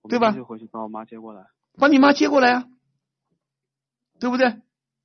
[0.10, 1.46] 对吧就回去把我妈接过来。
[1.78, 2.68] 把你妈接过来啊，
[4.20, 4.60] 对不对？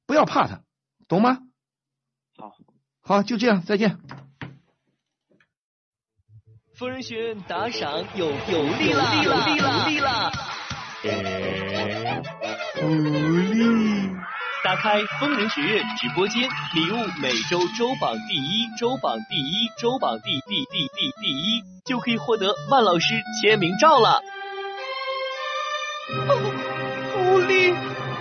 [0.06, 0.64] 不要怕他，
[1.06, 1.40] 懂吗？
[2.38, 2.56] 好，
[3.02, 3.98] 好，就这样，再见。
[6.74, 10.32] 疯人学院打赏有有利了，有利了，有利啦！
[12.80, 14.08] 福利！
[14.64, 24.22] 打开疯人学院直播间，礼物每周周榜第一，周榜第一，周榜第第第第第一，就可以获得万老师签名照了。
[27.12, 27.70] 福利，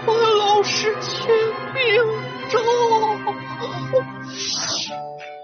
[0.06, 1.34] 万老师签
[1.74, 1.84] 名
[2.50, 2.60] 照。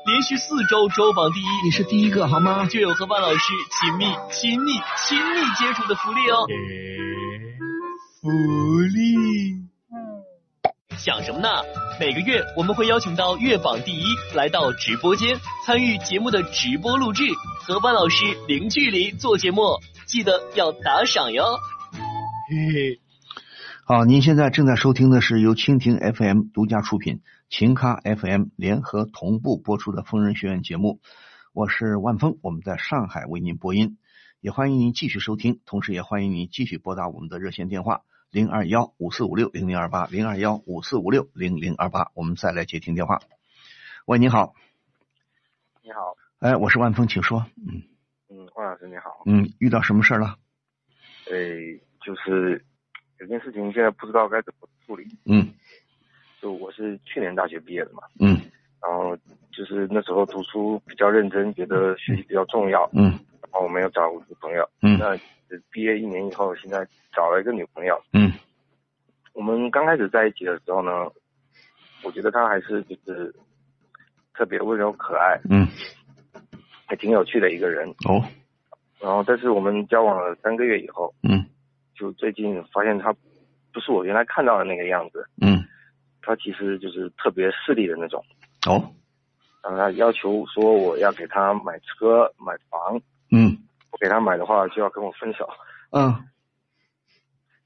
[0.07, 2.66] 连续四周周榜第一，你是第一个好吗？
[2.66, 3.38] 就有和万老师
[3.80, 4.74] 亲密、亲密、
[5.07, 6.45] 亲密接触的福利哦。
[8.26, 9.69] 福利，
[10.97, 11.47] 想什么呢？
[11.99, 14.03] 每个月我们会邀请到月榜第一
[14.36, 17.21] 来到直播间，参与节目的直播录制，
[17.59, 19.61] 和万老师零距离做节目，
[20.07, 21.43] 记得要打赏哟。
[22.49, 22.99] 嘿嘿。
[23.86, 30.99] 好，您现在正在收听的是由蜻蜓 FM 独家出品、秦咖 FM 联合同步播出的《疯人学院》节目，
[31.53, 33.99] 我是万峰，我们在上海为您播音，
[34.41, 38.01] 也欢迎您继续收听，同时也欢迎您继续拨打我们的热线电话
[38.36, 43.21] 零二幺五四五六零零二八零二幺五四五六零零二八，我们再来接听电话。
[44.07, 44.53] 喂，你好，
[45.81, 47.45] 你好，哎，我是万峰，请说。
[47.55, 47.81] 嗯
[48.29, 50.36] 嗯，万老师你好，嗯，遇到什么事儿了？
[51.31, 51.38] 呃，
[52.05, 52.61] 就是
[53.21, 55.07] 有件事情现在不知道该怎么处理。
[55.23, 55.53] 嗯
[56.41, 58.36] 就我是去年大学毕业的嘛，嗯
[58.81, 59.15] 然后
[59.53, 64.69] 就是那时候读书比较认真，觉得学习比较重要，嗯然后我没有找女朋友。
[64.81, 65.17] 嗯那
[65.72, 68.01] 毕业一年以后，现在找了一个女朋友。
[68.14, 68.32] 嗯
[69.34, 70.91] 我们刚开始在一起的时候呢，
[72.03, 73.36] 我觉得她还是就是
[74.34, 75.68] 特别温柔可爱，嗯，
[76.86, 77.89] 还挺有趣的一个人。
[78.08, 78.24] 哦，
[79.01, 81.45] 然后，但是我们交往了三个月以后，嗯
[81.97, 83.14] 就最近发现她
[83.74, 85.62] 不是我原来看到的那个样子，嗯，
[86.22, 88.24] 她其实就是特别势利的那种。
[88.68, 88.89] 哦，
[89.62, 93.01] 然后她要求说我要给她买车买房，
[93.99, 95.47] 给他买的话就要跟我分手。
[95.91, 96.27] 嗯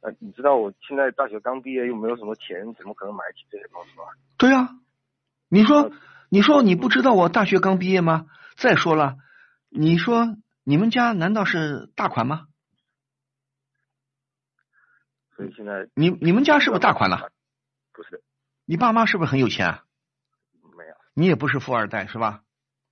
[0.01, 4.05] 呃，你知道我现在大学刚毕业，又没有什么钱，怎么可能买得起这些东西嘛？
[4.37, 4.69] 对啊，
[5.49, 5.91] 你说
[6.29, 8.27] 你说你不知道我大学刚毕业吗？
[8.55, 9.17] 再说了，
[9.67, 12.47] 你说你们家难道是大款吗？
[15.35, 17.29] 所以现在你你们家是不是大款了？
[17.91, 18.23] 不是，
[18.65, 19.83] 你爸妈是不是很有钱啊？
[20.77, 22.41] 没有，你也不是富二代是吧？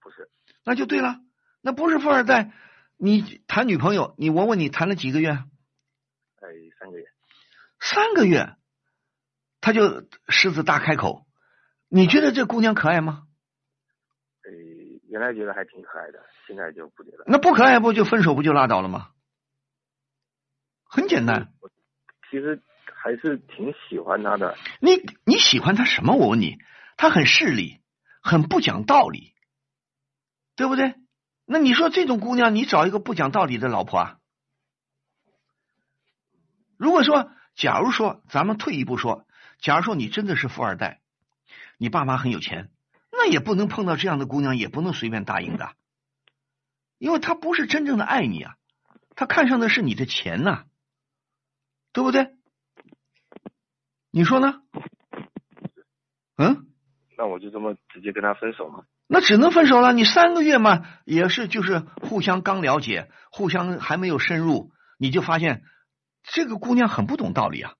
[0.01, 0.29] 不是，
[0.65, 1.21] 那就对了，
[1.61, 2.51] 那不是富二代，
[2.98, 5.30] 你谈女朋友，你我问你谈了几个月？
[5.30, 6.48] 哎，
[6.80, 7.06] 三个月。
[7.80, 8.56] 三个月，
[9.62, 11.28] 他就狮子大开口，
[11.89, 13.28] 你觉得这姑娘可爱吗？
[14.43, 14.52] 呃，
[15.10, 17.24] 原来觉得还挺可爱的，现在就不觉得。
[17.28, 19.12] 那不可爱不就分手不就拉倒了吗？
[20.84, 21.54] 很简单。
[22.32, 24.58] 其实还是挺喜欢她的。
[24.82, 26.16] 你你喜欢她什么？
[26.16, 26.58] 我问你，
[26.98, 27.80] 她很势利，
[28.22, 29.34] 很不讲道理，
[30.56, 30.95] 对不对？
[31.50, 34.20] 那你说这种姑娘，你找一个不讲道理的老婆啊？
[36.76, 39.26] 如果说，假如说咱们退一步说，
[39.58, 41.02] 假如说你真的是富二代，
[41.78, 42.70] 你爸妈很有钱，
[43.12, 45.72] 那也不能碰到这样的姑娘，也不能随便答应的，
[46.98, 48.58] 因为她不是真正的爱你啊，
[49.16, 50.66] 她看上的是你的钱呐、
[51.93, 52.36] 对不对？
[54.12, 54.62] 你说呢？
[56.36, 56.68] 嗯，
[57.18, 58.84] 那我就这么直接跟他分手吗？
[59.08, 59.93] 那只能分手了。
[59.93, 65.64] 你三个月嘛，也是就是互相刚了解，互相还没有深入，你就发现
[66.24, 67.74] 这个姑娘很不懂道理啊。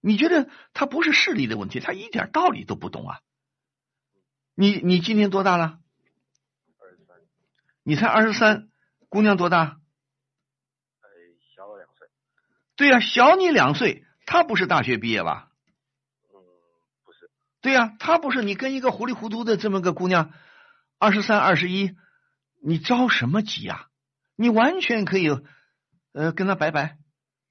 [0.00, 3.20] 你觉得她不是势力的问题，她一点道理都不懂啊。
[4.54, 5.78] 你你今年多大了？
[6.78, 7.16] 二十三。
[7.82, 8.68] 你才二十三，
[9.08, 9.78] 姑娘多大？
[11.00, 11.08] 哎，
[11.56, 12.08] 小我两岁。
[12.76, 15.48] 对呀、小你两岁，她不是大学毕业吧？
[16.32, 16.36] 嗯，
[17.04, 17.30] 不是。
[17.62, 20.32] 对呀、她不是你跟一个糊里糊涂的这么个姑娘，
[21.00, 21.92] 二十三、二十一，
[22.60, 23.86] 你着什么急呀、
[24.34, 25.28] 你完全可以
[26.12, 26.96] 呃跟他拜拜，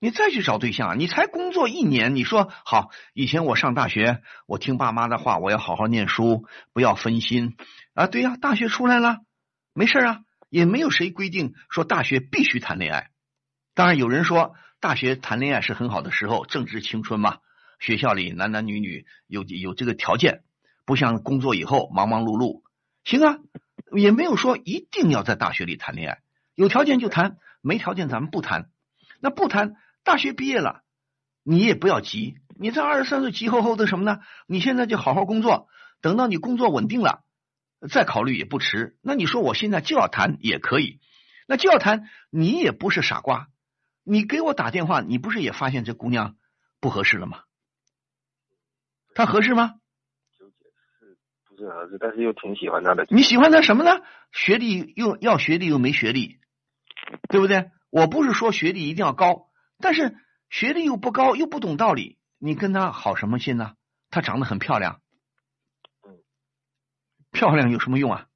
[0.02, 1.00] 你再去找对象。
[1.00, 7.56] 你才工作一年，你说好，以前我上大学，我听爸妈的话，我要好好念书，不要分心
[7.94, 8.08] 啊。
[8.08, 9.20] 对呀、大学出来了，
[9.74, 10.20] 没事啊，
[10.50, 13.12] 也没有谁规定说大学必须谈恋爱。
[13.76, 17.38] 当然有人说大学谈恋爱是很好的时候，正值青春嘛。
[17.80, 20.42] 学校里男男女女有有这个条件，
[20.86, 22.67] 不像工作以后忙忙碌碌。
[23.08, 23.40] 行啊，
[23.96, 26.22] 也没有说一定要在大学里谈恋爱，
[26.56, 28.70] 有条件就谈，没条件咱们不谈。
[29.22, 30.84] 那不谈，大学毕业了，
[31.42, 34.20] 你也不要急，你这二十三岁急吼吼的什么呢？
[34.46, 35.70] 你现在就好好工作，
[36.02, 37.24] 等到你工作稳定了，
[37.90, 38.98] 再考虑也不迟。
[39.02, 41.00] 那你说我现在就要谈也可以，
[41.48, 43.48] 那就要谈，你也不是傻瓜，
[44.04, 46.36] 你给我打电话，你不是也发现这姑娘
[46.82, 47.44] 不合适了吗？
[49.16, 49.76] 她合适吗？
[51.58, 51.98] 是不是合适？
[52.00, 53.06] 但是又挺喜欢他的。
[53.10, 54.02] 你喜欢他什么呢？
[54.32, 56.40] 学历又要学历又没学历，
[57.30, 57.72] 对不对？
[57.90, 59.50] 我不是说学历一定要高，
[59.80, 60.16] 但是
[60.50, 63.74] 学历又不高又不懂道理，你跟他好什么心呢？
[64.12, 65.02] 她长得很漂亮，
[66.08, 66.20] 嗯，
[67.32, 68.28] 漂亮有什么用啊？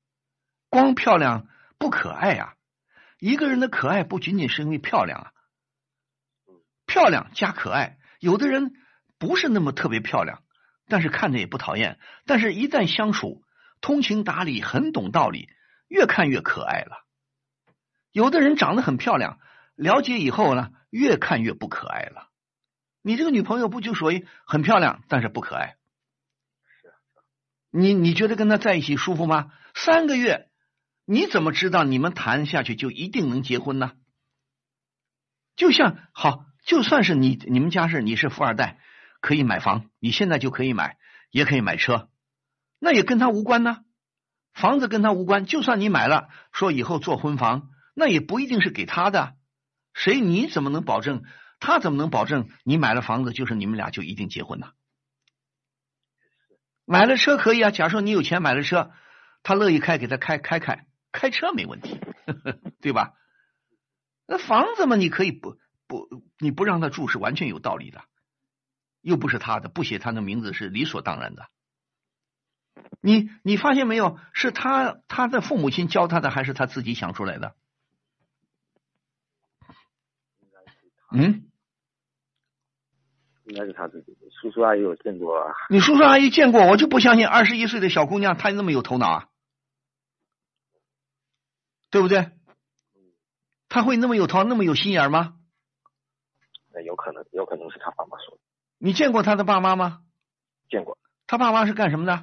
[0.69, 1.47] 光漂亮
[1.77, 2.55] 不可爱啊！
[3.19, 5.31] 一个人的可爱不仅仅是因为漂亮啊，
[6.85, 8.73] 漂亮加可爱，有的人
[9.19, 10.41] 不是那么特别漂亮，
[10.91, 13.45] 但是看着也不讨厌，但是一旦相处，
[13.79, 15.47] 通情达理，很懂道理，
[15.87, 17.07] 越看越可爱了。
[18.11, 19.39] 有的人长得很漂亮，
[19.75, 22.27] 了解以后呢，越看越不可爱了。
[23.01, 25.77] 你这个女朋友不就属于很漂亮，但是不可爱？
[27.71, 29.53] 你你觉得跟她在一起舒服吗？
[29.73, 30.49] 三个月，
[31.05, 33.93] 你怎么知道你们谈下去就一定能结婚呢？
[35.55, 38.77] 就像好，就算是你你们家是你是富二代，
[39.21, 40.97] 可以买房，你现在就可以买，
[41.29, 42.09] 也可以买车，
[42.79, 43.85] 那也跟他无关呢。
[44.53, 49.35] 房子跟他无关，就算你买了，说以后做婚房，那也不一定是给他的。
[49.93, 51.23] 谁你怎么能保证？
[51.59, 54.71] 他怎么能保证你买了房子就是你们俩就一定结婚呢？
[56.85, 58.91] 买了车可以啊，假如说你有钱买了车，
[59.43, 61.99] 他乐意开给他开开开，开车没问题，
[62.81, 63.13] 对吧？
[64.25, 65.57] 那房子嘛，你可以不
[65.87, 68.03] 不你不让他住是完全有道理的，
[69.01, 71.47] 又不是他的，不写他的名字是理所当然的。
[73.01, 74.19] 你你发现没有？
[74.33, 77.55] 是他他的父母亲教他的，还是他自己想出来的？
[81.13, 81.49] 嗯，
[83.45, 84.15] 应该是他自己。
[84.41, 85.53] 叔叔阿姨有见过啊。
[85.69, 89.29] 你叔叔阿姨见过，我就不相信二十一岁的小姑娘她那么有头脑啊，
[91.89, 92.31] 对不对？
[93.67, 95.37] 她会那么有头，那么有心眼吗？
[96.73, 98.41] 那有可能，有可能是他爸妈说的。
[98.83, 99.99] 你见过他的爸妈吗？
[100.67, 100.97] 见过。
[101.27, 102.13] 他爸妈是干什么的？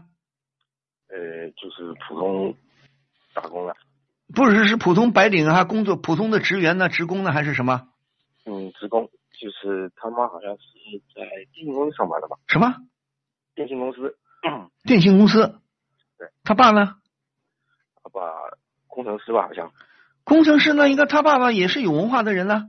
[1.07, 2.53] 呃，就是普通
[3.33, 3.77] 打工的。
[4.35, 7.89] 不是是普通白领啊，工作普通的职员呢、职工呢，还是什么？
[8.45, 9.09] 嗯，职工。
[9.41, 11.23] 就是他妈好像是在
[11.55, 12.37] 电信公司上班的吧？
[12.49, 12.75] 什么？
[13.55, 14.19] 电信公司。
[14.83, 15.61] 电信公司。
[16.19, 16.29] 对。
[16.43, 16.97] 他爸呢？
[18.03, 18.21] 他爸
[18.89, 19.71] 工程师吧，好像。
[20.25, 22.69] 工程师那应该他爸爸也是有文化的人呢。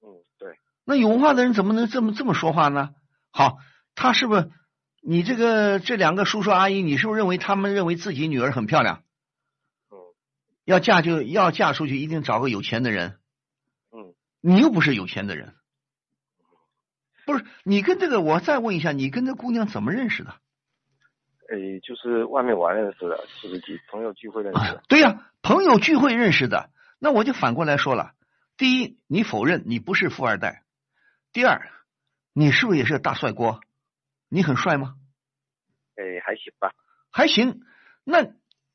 [0.00, 0.56] 嗯，对。
[0.84, 2.94] 那有文化的人怎么能这么这么说话呢？
[3.36, 3.58] 好，
[3.96, 4.48] 他是不是
[5.02, 9.02] 你这个这两个叔叔阿姨，你是不是认为他们认为自己女儿很漂亮？
[9.90, 9.98] 嗯。
[10.64, 13.18] 要嫁就要嫁出去，一定找个有钱的人。
[13.90, 14.14] 嗯。
[14.40, 15.52] 你又不是有钱的人。
[17.26, 20.36] 不是你跟这个，我再问一下，你跟这姑娘怎么认识的？
[21.50, 24.84] 诶，就是外面玩认识的，就是聚朋友聚会认识的。
[24.86, 26.70] 对呀，朋友聚会认识的。
[27.00, 28.12] 那我就反过来说了：
[28.56, 30.62] 第一，你否认你不是富二代；
[31.32, 31.68] 第二，
[32.34, 33.60] 你是不是也是大帅哥？
[34.28, 34.96] 你很帅吗？
[35.96, 36.72] 诶，还行吧。
[37.10, 37.62] 还行。
[38.02, 38.24] 那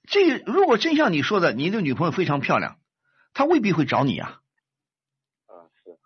[0.08, 2.80] 这如果真像你说的，你的女朋友非常漂亮，
[3.34, 4.42] 她未必会找你啊。
[5.46, 6.00] 啊，是。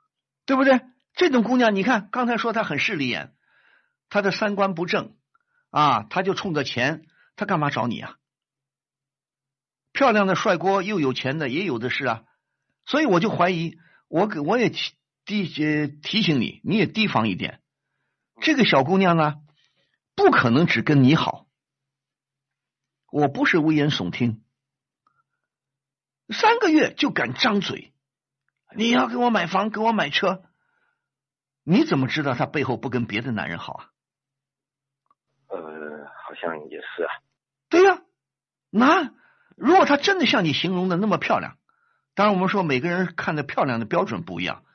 [0.45, 0.81] 对不对？
[1.13, 3.35] 这种姑娘，你看刚才说她很势利眼，
[4.09, 5.15] 她的三观不正
[5.69, 8.17] 啊，她就冲着钱，她干嘛找你啊？
[9.91, 12.23] 漂亮的帅哥又有钱的也有的是啊，
[12.85, 13.77] 所以我就怀疑，
[14.07, 14.71] 我给我也
[15.25, 17.61] 提提提醒你，你也提防一点。
[18.41, 19.35] 这个小姑娘呢，
[20.15, 21.47] 不可能只跟你好。
[23.09, 24.43] 我不是危言耸听，
[26.29, 27.93] 三个月就敢张嘴，
[28.75, 30.43] 你要给我买房，给我买车。
[31.63, 33.89] 你怎么知道她背后不跟别的男人好啊？
[35.47, 35.59] 呃，
[36.25, 37.09] 好像也是啊。
[37.69, 38.01] 对呀，
[38.69, 39.13] 那
[39.55, 41.57] 如果她真的像你形容的那么漂亮，
[42.15, 44.65] 当然我们说每个人看的漂亮的标准不一样。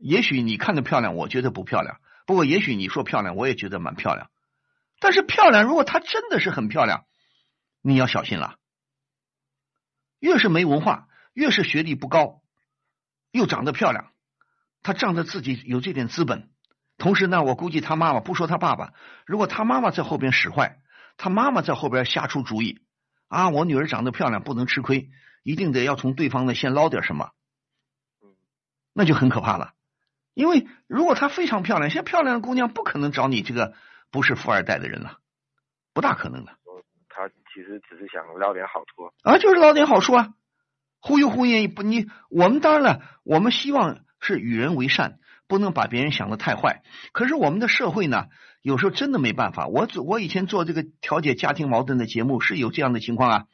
[0.00, 0.06] 嗯。
[0.06, 2.00] 也许你看的漂亮，我觉得不漂亮。
[2.26, 4.30] 不过也许你说漂亮，我也觉得蛮漂亮。
[4.98, 7.04] 但是漂亮，如果她真的是很漂亮，
[7.82, 8.56] 你要小心了。
[10.18, 12.42] 越是没文化，越是学历不高，
[13.30, 14.12] 又长得漂亮。
[14.82, 16.50] 她仗着自己有这点资本，
[16.98, 18.92] 同时呢，我估计他妈妈不说他爸爸，
[19.26, 20.80] 如果他妈妈在后边使坏，
[21.16, 22.80] 他妈妈在后边瞎出主意
[23.28, 25.10] 啊，我女儿长得漂亮，不能吃亏，
[25.42, 27.30] 一定得要从对方那先捞点什么，
[28.92, 29.72] 那就很可怕了。
[30.40, 33.74] 因为如果她非常漂亮，现在漂亮的姑娘不可能找你这个
[34.10, 35.18] 不是富二代的人了，
[35.94, 36.52] 不大可能的。
[37.08, 40.30] 他其实只是想捞点好处啊，就是捞点好处啊，
[41.00, 44.00] 忽悠忽悠不你我们当然了，我们希望。
[44.22, 45.18] 是与人为善，
[45.48, 46.82] 不能把别人想的太坏。
[47.12, 48.26] 可是我们的社会呢，
[48.60, 49.66] 有时候真的没办法。
[49.66, 53.44] 我我以前做这个调解家庭矛盾的节目，是有这样的情况啊。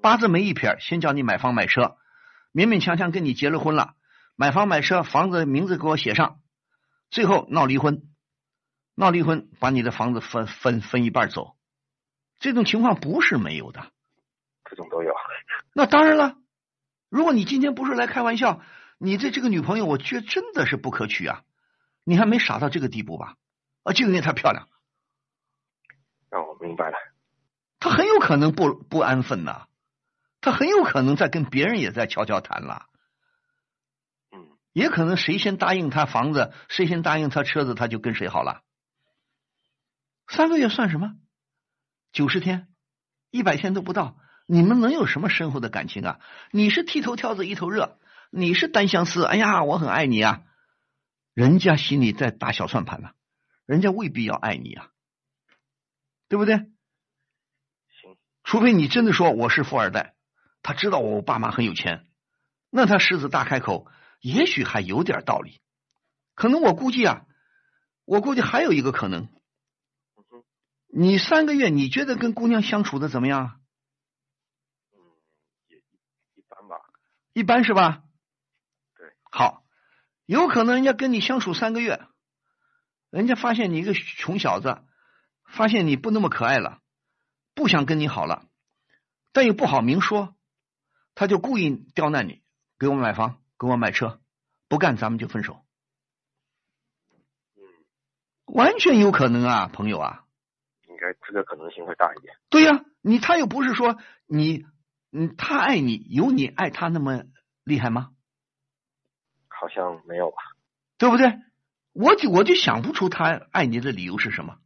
[0.00, 1.96] 八字没一撇，先叫你买房买车，
[2.54, 3.94] 勉勉强强跟你结了婚了，
[4.42, 6.40] 买房买车，房子名字给我写上，
[7.12, 8.02] 最后闹离婚，
[8.96, 11.54] 闹离婚把你的房子分分分一半走，
[12.40, 13.92] 这种情况不是没有的，
[14.68, 15.14] 这种都有。
[15.72, 16.34] 那当然了，
[17.08, 18.60] 如果你今天不是来开玩笑。
[18.98, 21.42] 你这这个女朋友，我觉得真的是不可取啊！
[22.02, 23.36] 你还没傻到这个地步吧？
[23.84, 24.68] 啊，就因为她漂亮。
[26.30, 26.96] 让我明白了。
[27.78, 29.66] 她很有可能不不安分呐，
[30.40, 32.86] 她很有可能在跟别人也在悄悄谈了。
[34.72, 34.80] 嗯。
[34.80, 38.62] 也可能谁先答应他房子，谁先答应他车子，他就跟谁好了。
[40.28, 41.14] 三个月算什么？
[42.12, 42.68] 九十天、
[43.30, 44.16] 一百天都不到，
[44.46, 46.20] 你们能有什么深厚的感情啊？
[46.50, 47.98] 你是剃头挑子一头热。
[48.34, 50.44] 你是单相思，哎呀，我很爱你啊！
[51.34, 53.10] 人家心里在打小算盘呢，
[53.66, 54.88] 人家未必要爱你啊，
[56.30, 56.56] 对不对？
[56.56, 60.14] 行，除非你真的说我是富二代，
[60.62, 62.06] 他知道我爸妈很有钱，
[62.70, 63.86] 那他狮子大开口，
[64.22, 65.60] 也许还有点道理。
[66.34, 67.26] 可能我估计啊，
[68.06, 69.28] 我估计还有一个可能，
[70.86, 73.60] 你三个月你觉得跟姑娘相处的怎么样？
[74.92, 74.96] 嗯，
[75.68, 75.76] 也
[76.34, 76.76] 一般吧。
[77.34, 78.04] 一般是吧？
[78.96, 79.64] 对好，
[80.24, 82.00] 有可能人家跟你相处三个月，
[83.10, 84.82] 人家发现你一个穷小子，
[85.44, 86.80] 发现你不那么可爱了，
[87.54, 88.46] 不想跟你好了，
[89.32, 90.36] 但又不好明说，
[91.14, 92.42] 他就故意刁难你，
[92.78, 94.20] 给我买房，给我买车，
[94.68, 95.64] 不干咱们就分手。
[98.44, 100.24] 完全有可能啊，朋友啊。
[100.88, 102.34] 应该这个可能性会大一点。
[102.50, 104.66] 对呀，你他又不是说你，
[105.12, 107.22] 嗯，他爱你有你爱他那么
[107.62, 108.10] 厉害吗？
[109.46, 110.38] 好像没有吧，
[110.98, 111.38] 对不对？
[111.92, 114.58] 我就我就想不出他爱你的理由是什么。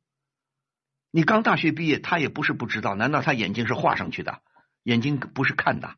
[1.11, 4.41] 你刚大学毕业，他也不是不知道，难道他眼睛是画上去的？
[4.85, 5.97] 眼睛不是看的。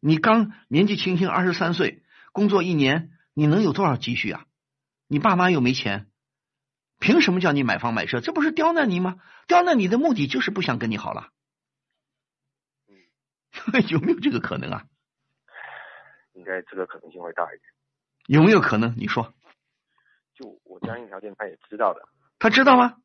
[0.00, 4.46] 你刚年纪轻轻二十三岁，工作一年，你能有多少积蓄啊？
[5.06, 6.10] 你爸妈又没钱，
[6.98, 8.20] 凭什么叫你买房买车？
[8.20, 9.20] 这不是刁难你吗？
[9.46, 11.30] 刁难你的目的就是不想跟你好了。
[13.90, 14.86] 有没有这个可能啊？
[16.32, 17.62] 应该这个可能性会大一点。
[18.26, 18.94] 有没有可能？
[18.96, 19.34] 你说
[20.34, 22.96] 就我家庭条件他也知道的，他知道吗？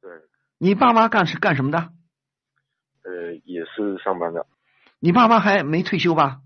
[0.00, 0.10] 对，
[0.58, 1.92] 你爸妈干是干什么的？
[3.02, 4.46] 呃，也是上班的，
[5.04, 6.42] 你爸妈还没退休吧？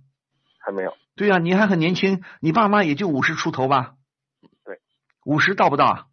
[0.59, 3.97] 还没有，对呀、你还很年轻，你爸妈也就五十出头吧？
[4.65, 4.81] 对，
[5.27, 6.07] 五十到不到啊？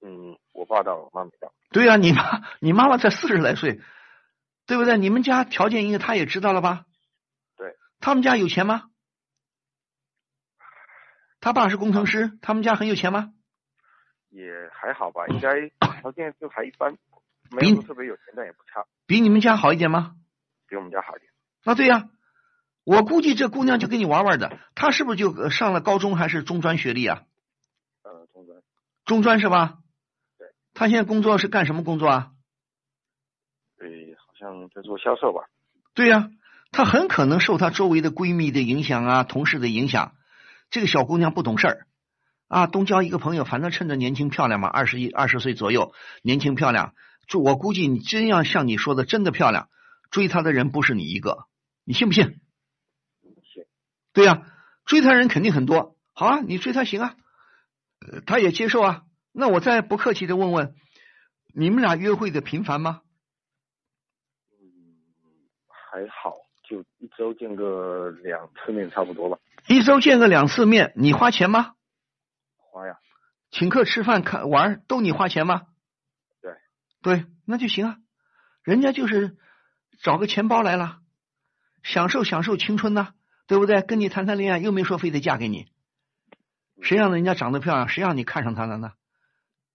[0.00, 3.82] 嗯，我爸到，我妈没到，对呀、你妈你妈妈才四十来岁，
[4.66, 4.96] 对不对？
[4.96, 6.86] 你们家条件应该他也知道了吧？
[7.58, 8.84] 对，他们家有钱吗？
[11.38, 13.34] 他爸是工程师，他们家很有钱吗？
[14.30, 15.68] 也还好吧， 应该
[16.00, 16.96] 条件就还一般，
[17.50, 20.14] 没有特别有钱，但也不差，比你们家好一点吗？
[20.66, 21.27] 比我们家好一点。
[21.68, 22.08] 啊，对呀、
[22.82, 27.24] 我估计这姑娘就跟你玩玩的，她是不是就呃上了高中还是中专学历啊？
[28.02, 28.62] 呃，中专，
[29.04, 29.76] 中专是吧？
[30.38, 30.48] 对。
[30.72, 32.30] 她现在工作是干什么工作啊？
[33.76, 35.42] 对，好像在做销售吧。
[35.92, 36.30] 对呀、
[36.72, 40.14] 她很可能受她周围的闺蜜的影响啊，同事的影响。
[40.70, 41.86] 这个小姑娘不懂事儿
[42.48, 45.92] 啊，东交一个朋友，反正趁着年轻漂亮嘛，二十一二十岁左右，
[46.22, 46.94] 年轻漂亮。
[47.26, 49.68] 就我估计，你真要像你说的，真的漂亮，
[50.10, 51.44] 追她的人不是你一个，
[51.88, 52.38] 你信不信？
[53.50, 53.64] 信。
[54.12, 54.46] 对呀、
[54.84, 55.96] 追她人肯定很多。
[56.12, 57.16] 好啊，你追她行啊，
[58.00, 59.04] 呃她也接受啊。
[59.32, 60.74] 那我再不客气的问问，
[61.54, 63.00] 你们俩约会的频繁吗？
[65.70, 66.36] 还好，
[66.68, 69.38] 就一周见个两次面差不多吧。
[69.66, 71.72] 一周见个两次面，你花钱吗？
[72.58, 72.98] 花呀，
[73.50, 75.68] 请客吃饭、看玩儿都你花钱吗？
[76.42, 76.52] 对，
[77.00, 77.96] 对，那就行啊。
[78.62, 79.38] 人家就是
[80.02, 81.00] 找个钱包来了，
[81.88, 83.14] 享受享受青春呐、
[83.46, 83.80] 对不对？
[83.80, 85.68] 跟你谈谈恋爱，又没说非得嫁给你。
[86.82, 88.92] 谁让人家长得漂亮，谁让你看上她了呢？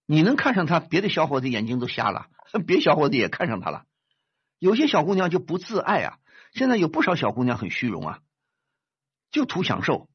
[0.05, 2.28] 你能看上她，别的小伙子眼睛都瞎了，
[2.68, 3.86] 别小伙子也看上她了。
[4.59, 6.20] 有些小姑娘就不自爱啊，
[6.53, 8.20] 现在有不少小姑娘很虚荣啊，
[9.32, 10.07] 就图享受，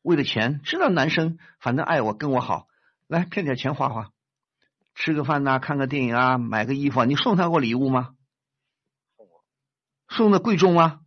[0.00, 2.66] 为了钱，知道男生反正爱我跟我好，
[3.06, 4.10] 来骗点钱花花，
[4.94, 8.14] 吃个饭呐、看个电影啊，买个衣服啊，你送他过礼物吗？
[9.18, 9.44] 送我，
[10.08, 11.01] 送的贵重吗？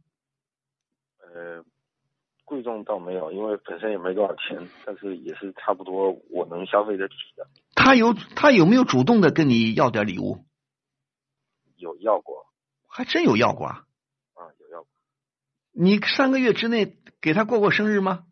[2.56, 7.48] 呃，贵重倒没有，因为本身也没多少钱，但是也是差不多我能消费得起的。
[7.76, 10.46] 他有他有没有主动的跟你要点礼物？
[11.76, 12.46] 有要过
[12.88, 13.84] 还真有要过啊！
[14.36, 14.88] 啊，有要过，
[15.74, 18.24] 你三个月之内给他过过生日吗？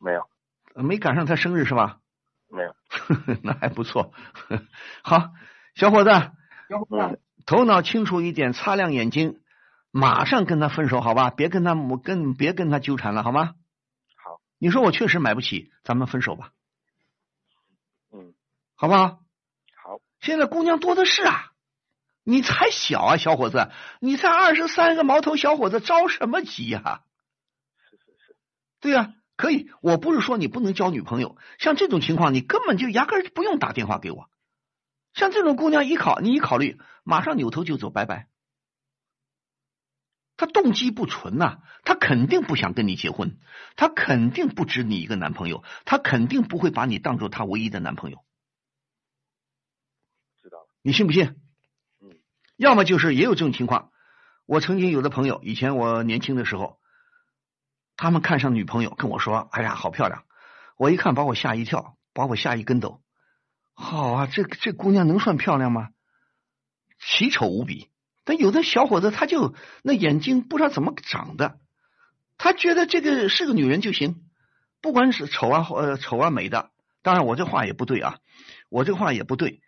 [0.00, 0.26] 没有，
[0.74, 2.00] 呃没赶上他生日是吧？
[2.48, 2.74] 没有。
[3.44, 4.12] 那还不错。
[5.02, 5.30] 好，
[5.76, 6.10] 小伙子，
[6.90, 9.40] 嗯，头脑清楚一点，擦亮眼睛，
[9.90, 11.30] 马上跟他分手，好吧？
[11.30, 13.54] 别跟他我跟别跟他纠缠了，好吗？
[14.16, 14.40] 好。
[14.58, 16.52] 你说我确实买不起，咱们分手吧，
[18.12, 18.34] 嗯，
[18.74, 19.20] 好不好？
[19.82, 21.52] 好，现在姑娘多的是啊，
[22.22, 23.70] 你才小啊，小伙子，
[24.00, 27.02] 你才二十三个毛头小伙子，着什么急呀、
[27.90, 28.36] 是是是，
[28.80, 34.28] 对呀、可以，我不是说你不能交女朋友，像这种情况，你根本就压根儿不用打电话给我。
[35.14, 38.28] 像这种姑娘一考，你一考虑，马上扭头就走，拜拜。
[40.40, 43.38] 她动机不纯呐、他肯定不想跟你结婚，
[43.76, 48.24] 他肯定不止你一个男朋友，他肯定不会把你当做他唯一的男朋友，
[50.40, 50.66] 知道了。
[50.80, 51.36] 你信不信？
[52.00, 52.16] 嗯，
[52.56, 53.90] 要么就是也有这种情况。
[54.46, 56.80] 我曾经有的朋友，以前我年轻的时候，
[57.98, 60.24] 他们看上女朋友跟我说：“哎呀，好漂亮！”
[60.78, 63.02] 我一看，把我吓一跳，把我吓一跟斗。
[63.74, 65.90] 好啊，这这姑娘能算漂亮吗？
[66.98, 67.90] 奇丑无比。
[68.24, 71.58] 但有的小伙子他就那眼睛不知道怎么长的，
[72.38, 74.22] 他觉得这个是个女人就行，
[74.80, 76.70] 不管是丑啊呃丑啊美的。
[77.02, 78.18] 当然我这话也不对啊，
[78.68, 79.62] 我这话也不对。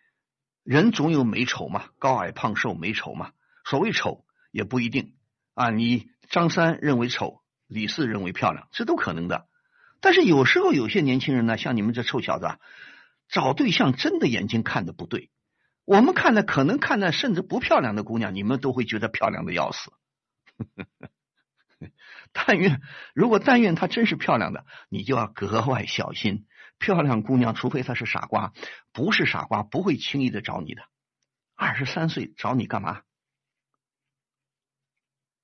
[0.65, 3.33] 人总有美丑嘛，高矮胖瘦美丑嘛。
[3.65, 5.15] 所谓丑也不一定
[5.55, 9.47] 啊，你张三认为丑，李四认为漂亮，这都可能的。
[10.01, 12.59] 但是有时候有些年轻人呢，像你们这臭小子啊，
[13.29, 15.31] 找对象真的眼睛看的不对。
[15.85, 19.93] 我们看的可能看的甚至不漂亮的姑娘，你们都会觉得漂亮的要死。
[22.33, 22.81] 但愿
[23.15, 26.47] 如果但愿她真是漂亮的，你就要格外小心。
[26.79, 28.53] 漂亮姑娘，除非她是傻瓜，
[28.93, 30.83] 不是傻瓜不会轻易的找你的。
[31.55, 33.03] 二十三岁找你干嘛？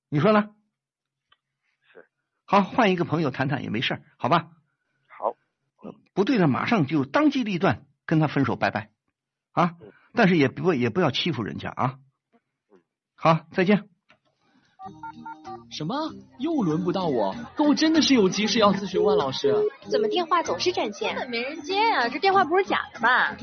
[0.09, 0.49] 你说呢？
[1.93, 2.07] 是。
[2.45, 4.49] 好，换一个朋友谈谈也没事儿，好吧？
[5.07, 5.35] 好，
[6.13, 8.89] 不对的，马上就当机立断跟他分手，拜拜
[9.51, 9.77] 啊！
[10.13, 11.95] 但是也不也不要欺负人家啊！
[13.15, 13.83] 好，再见。
[15.69, 16.13] 什么？
[16.39, 17.35] 又轮不到我？
[17.55, 19.53] 可我真的是有急事要咨询万老师。
[19.89, 21.13] 怎么电话总是占线？
[21.15, 22.09] 根本没人接啊！
[22.09, 23.35] 这电话不是假的吧？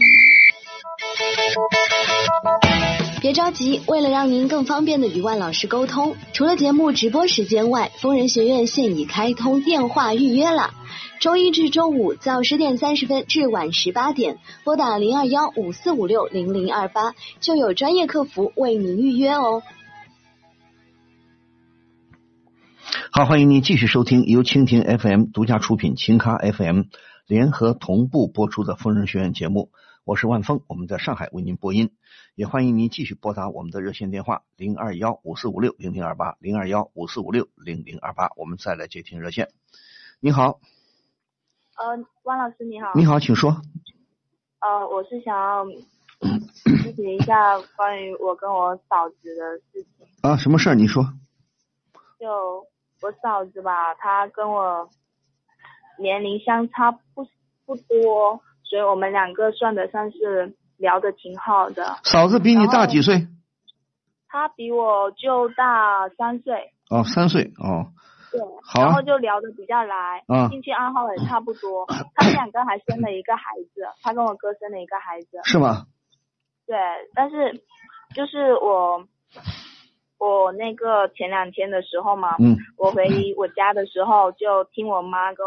[3.20, 10.74] 别着急，为了让您更方便的与万老师沟通，除了节目直播时间外，疯人学院现已开通电话预约了。
[11.18, 19.62] 周一至周五早十点三十分至晚十八点，拨打零二幺五四五六零零二八，就有专业客服为您预约哦。
[23.10, 26.82] 好，欢迎您继续收听由蜻蜓 FM 独家出品、秦咖 FM
[27.26, 29.70] 联合同步播出的《疯人学院》节目。
[30.06, 31.90] 我是万峰，我们在上海为您播音，
[32.36, 39.48] 也欢迎您继续拨打我们的热线电话零二幺五四五六零零二八零二幺五四五六零零二八，我们再来接听热线。
[40.20, 40.60] 你好，
[41.74, 42.92] 呃，汪老师你好。
[42.94, 43.60] 你好，请说。
[44.60, 50.06] 呃，我是想要咨询一下关于我跟我嫂子的事情。
[50.22, 50.76] 啊，什么事儿？
[50.76, 51.02] 你说。
[52.20, 52.64] 就
[53.02, 54.88] 我嫂子吧，她跟我
[55.98, 57.26] 年龄相差不
[57.64, 58.40] 不多。
[58.68, 61.98] 所以我们两个算得上是聊得挺好的。
[62.02, 63.28] 嫂子比你大几岁？
[64.28, 66.72] 她比我就大三岁。
[66.90, 67.94] 哦，三岁哦。
[68.32, 68.40] 对。
[68.62, 68.82] 好。
[68.82, 71.86] 然后就聊得比较来，啊，兴趣爱好也差不多。
[72.14, 73.42] 他们两个还生了一个孩
[73.72, 75.38] 子， 他跟我哥生了一个孩子。
[75.44, 75.86] 是吗？
[76.66, 76.76] 对，
[77.14, 77.62] 但是
[78.14, 79.06] 就是我，
[80.18, 83.06] 我那个前两天的时候嘛，嗯，我回
[83.36, 85.46] 我家的时候就听我妈跟。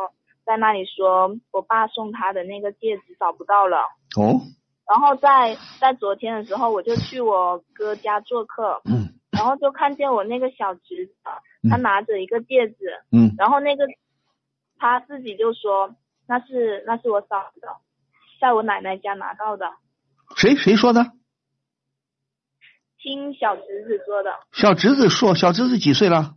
[0.49, 3.77] 在那里说，我爸送他的那个戒指找不到了。
[4.17, 4.41] 哦。
[4.89, 8.81] 然后在在昨天的时候，我就去我哥家做客。
[8.85, 9.13] 嗯。
[9.29, 11.13] 然后就看见我那个小侄子，
[11.69, 12.75] 他拿着一个戒指。
[13.11, 13.35] 嗯。
[13.37, 13.85] 然后那个
[14.79, 15.93] 他自己就说，
[16.27, 17.61] 那是那是我嫂子，
[18.41, 19.71] 在我奶奶家拿到的。
[20.35, 21.05] 谁谁说的？
[22.97, 24.31] 听小侄子说的。
[24.51, 26.33] 小侄子说，小侄子几岁了？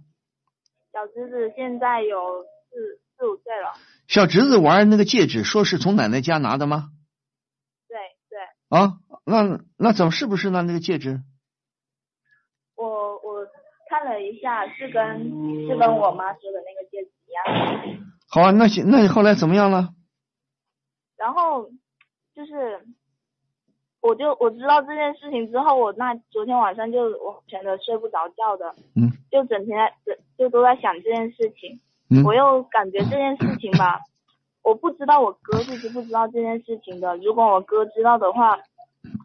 [0.92, 3.72] 小侄子现在有四四五岁了。
[4.12, 6.90] 小侄子玩那个戒指，说是从奶奶家拿的吗？
[7.88, 7.96] 对
[8.28, 8.38] 对。
[8.68, 10.60] 啊，那那怎么是不是呢？
[10.60, 11.22] 那个戒指？
[12.76, 13.46] 我我
[13.88, 15.02] 看了一下，是跟
[15.66, 18.04] 是跟我妈说的那个戒指一样。
[18.28, 19.94] 好啊，那行那你后来怎么样了？
[21.16, 21.70] 然后
[22.34, 22.86] 就是，
[24.02, 28.74] 我就我知道这件事情之后，我那昨天晚上就我全都睡不着觉的。
[28.94, 29.08] 嗯。
[29.30, 31.80] 就整天在就都在想这件事情。
[32.24, 34.00] 我又感觉这件事情吧，
[34.62, 37.16] 我不知道我哥是知不知道这件事情的。
[37.16, 38.56] 如果我哥知道的话，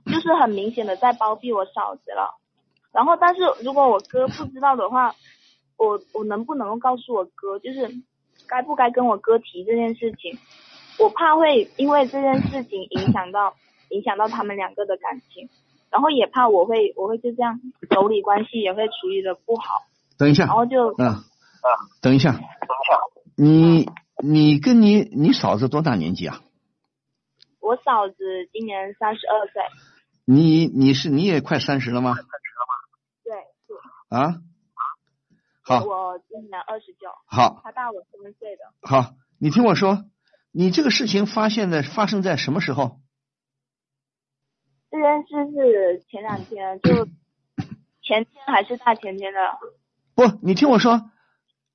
[0.05, 2.39] 就是很明显的在包庇我嫂子了。
[2.93, 5.13] 然后，但是如果我哥不知道的话，
[5.77, 7.88] 我我能不能够告诉我哥，就是
[8.47, 10.38] 该不该跟我哥提这件事情？
[10.99, 13.53] 我怕会因为这件事情影响到
[13.89, 15.47] 影响到他们两个的感情，
[15.91, 17.59] 然后也怕我会我会就这样
[17.89, 19.83] 妯娌关系也会处理的不好。
[20.17, 20.45] 等一下。
[20.45, 21.21] 然后就嗯。
[22.01, 22.97] 等一下，等一下，
[23.36, 23.89] 你
[24.24, 26.41] 你跟你你嫂子多大年纪啊？
[27.59, 28.15] 我嫂子
[28.53, 29.61] 今年三十二岁。
[30.24, 32.15] 你你是你也快三十了吗？
[33.24, 33.34] 对，
[33.65, 33.74] 是。
[34.15, 34.36] 啊？
[35.63, 35.84] 好。
[35.84, 37.09] 我今年二十九。
[37.26, 37.61] 好。
[37.63, 38.63] 他大我三岁的。
[38.82, 40.05] 好，你听我说，
[40.51, 42.99] 你这个事情发现的发生在什么时候？
[44.89, 47.05] 这件事是前两天，就
[48.01, 49.39] 前天还是大前天的？
[50.15, 51.11] 不，你听我说。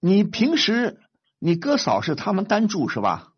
[0.05, 0.99] 你平时
[1.39, 3.35] 你哥嫂是他们单住是吧？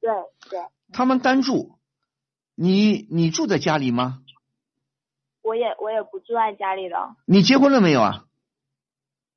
[0.00, 0.12] 对
[0.48, 0.60] 对。
[0.92, 1.76] 他们单住，
[2.54, 4.20] 你你住在家里吗？
[5.42, 7.16] 我也我也不住在家里的。
[7.26, 8.26] 你结婚了没有啊？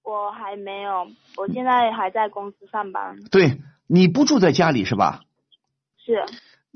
[0.04, 3.24] 我还没有，我现在还在公司上班。
[3.32, 5.24] 对，你不住在家里是吧？
[5.98, 6.26] 是。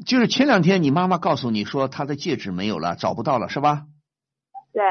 [0.04, 3.86] 就是前两天你妈妈告诉你说她的戒指没有了，找不到了是吧？
[4.74, 4.84] 对。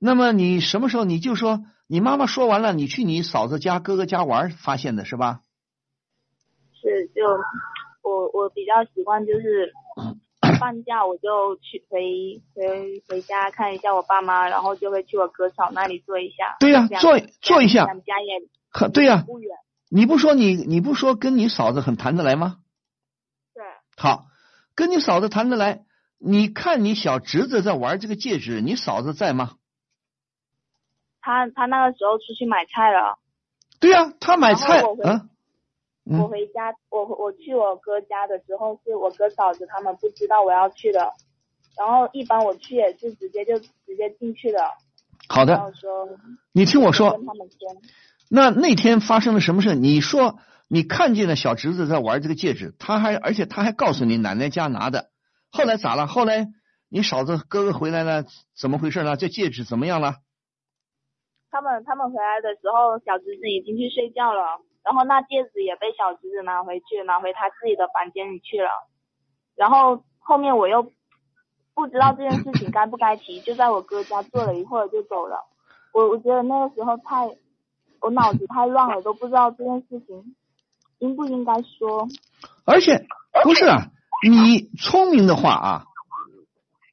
[0.00, 1.62] 那么你什么时候你就说？
[1.92, 5.40] 你妈妈说完了，你去你嫂子家、哥哥家玩，发现的是吧？
[6.80, 7.26] 是，就
[8.08, 9.72] 我我比较习惯就是
[10.60, 16.58] 放假我就去回回回家看一下我爸妈，然后就会去我哥嫂那里坐一下。
[16.60, 17.86] 对呀，坐坐一下。
[17.86, 19.24] 咱们家也很对呀。
[19.26, 19.50] 不远。
[19.90, 22.58] 你不说你你不说跟你嫂子很谈得来吗？
[23.52, 23.64] 对。
[23.96, 24.26] 好，
[24.76, 25.80] 跟你嫂子谈得来，
[26.18, 29.56] 你看你小侄子在玩这个戒指，你嫂子在吗？
[31.20, 33.18] 他他那个时候出去买菜了，
[33.78, 34.82] 对呀，他买菜。
[36.04, 41.12] 嗯，我回家，我我去我哥家的时候，是我哥嫂子他们不知道我要去的，
[41.76, 44.58] 然后一般我去也是直接就直接进去的。
[45.28, 45.60] 好的。
[46.52, 47.20] 你听我说。
[48.32, 49.74] 那那天发生了什么事？
[49.74, 55.10] 你说你看见了小侄子在玩这个戒指，他还而且他还告诉你奶奶家拿的，
[55.50, 56.06] 后来咋了？
[56.06, 56.46] 后来
[56.88, 58.24] 你嫂子哥哥回来了，
[58.56, 59.16] 怎么回事呢？
[59.16, 60.16] 这戒指怎么样了？
[61.50, 68.70] 他们他们回来的时候，小侄子已经去睡觉了，然后那戒指也被小侄子拿回去，拿回他自己的房间里去了。
[69.56, 70.92] 然后后面我又
[71.74, 75.44] 不知道这件事情该不该提，就在我哥家坐了一会儿就走了。
[75.92, 77.28] 我我觉得那个时候太，
[78.00, 80.36] 我脑子太乱了，都不知道这件事情
[80.98, 82.06] 应不应该说。
[82.64, 83.06] 而且
[83.42, 83.90] 不是啊，
[84.22, 85.84] 你聪明的话啊，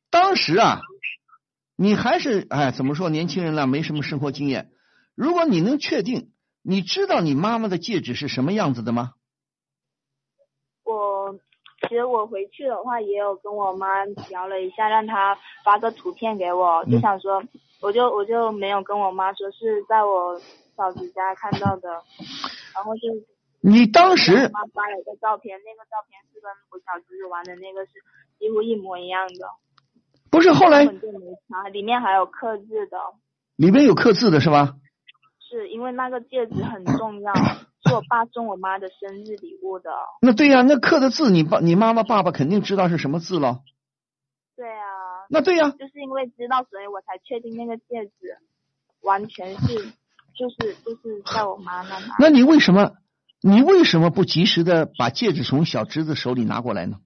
[0.10, 0.82] 当时啊，
[1.78, 4.72] 你还是哎怎么说，年轻人呢，没什么生活经验。
[5.16, 6.32] 如果你能确定，
[6.64, 9.14] 你知道你妈妈的戒指是什么样子的吗？
[10.84, 11.38] 我
[11.88, 17.44] 其实我回去的话，也有跟我妈聊了一下，让她发个图片给我，就想说，
[17.80, 20.42] 我就我就没有跟我妈说是在我
[20.76, 21.90] 嫂子家看到的，
[22.74, 23.02] 然后就
[23.62, 27.92] 你当时妈发了一个照片，那个照片是跟我小侄子玩的那个是
[28.40, 29.46] 几乎一模一样的，
[30.30, 32.98] 不是后来根本就没差，里面还有刻字的，
[33.56, 34.76] 里面有刻字的是吧？
[35.50, 37.34] 是因为那个戒指很重要，
[37.86, 39.90] 是我爸送我妈的生日礼物的。
[40.22, 43.60] 那对呀、那刻的字，你爸、你妈妈、爸爸肯定知道是什么字了。
[44.56, 48.38] 对啊，那对呀、就是因为知道，所以我才确定那个戒指
[49.02, 49.76] 完全是
[50.36, 52.16] 就是就是在我妈那拿。
[52.20, 52.94] 那你为什么
[53.42, 56.98] 你为什么不及时的把戒指从小侄子手里拿过来呢？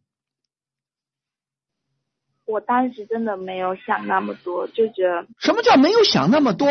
[2.51, 6.67] 我当时真的没有想那么多，就觉得什么叫没有想那么多？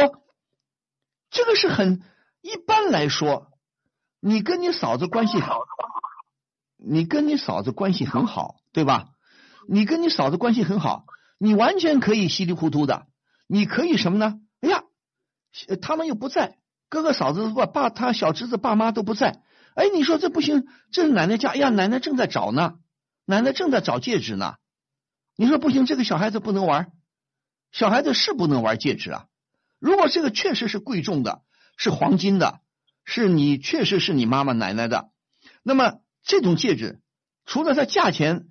[1.30, 2.02] 这个是很
[2.42, 3.48] 一般来说，
[4.20, 5.60] 你跟你嫂子关系好，
[6.76, 9.08] 你跟你嫂子关系很好，对吧？
[9.66, 11.06] 你跟你嫂子关系很好，
[11.38, 13.06] 你完全可以稀里糊涂的，
[13.48, 14.38] 你可以什么呢？
[14.60, 14.84] 哎呀，
[15.80, 16.58] 他们又不在，
[16.90, 19.40] 哥哥嫂子爸爸他小侄子爸妈都不在，
[19.74, 22.74] 哎，你说这不行，这是奶奶家，哎呀，奶奶正在找呢，
[23.24, 24.56] 奶奶正在找戒指呢，
[25.40, 26.92] 你说不行，这个小孩子不能玩，
[27.72, 29.24] 小孩子是不能玩戒指啊。
[29.78, 31.40] 如果这个确实是贵重的，
[31.78, 32.60] 是黄金的，
[33.06, 35.12] 是你确实是你妈妈奶奶的，
[35.62, 37.00] 那么这种戒指
[37.46, 38.48] 除了它价钱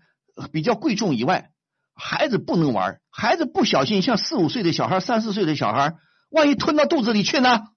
[0.52, 1.52] 比较贵重以外，
[1.94, 5.94] 孩子不能玩，孩子不小心，像四五岁的小孩、三四岁的小孩，
[6.32, 7.68] 万一吞到肚子里去呢？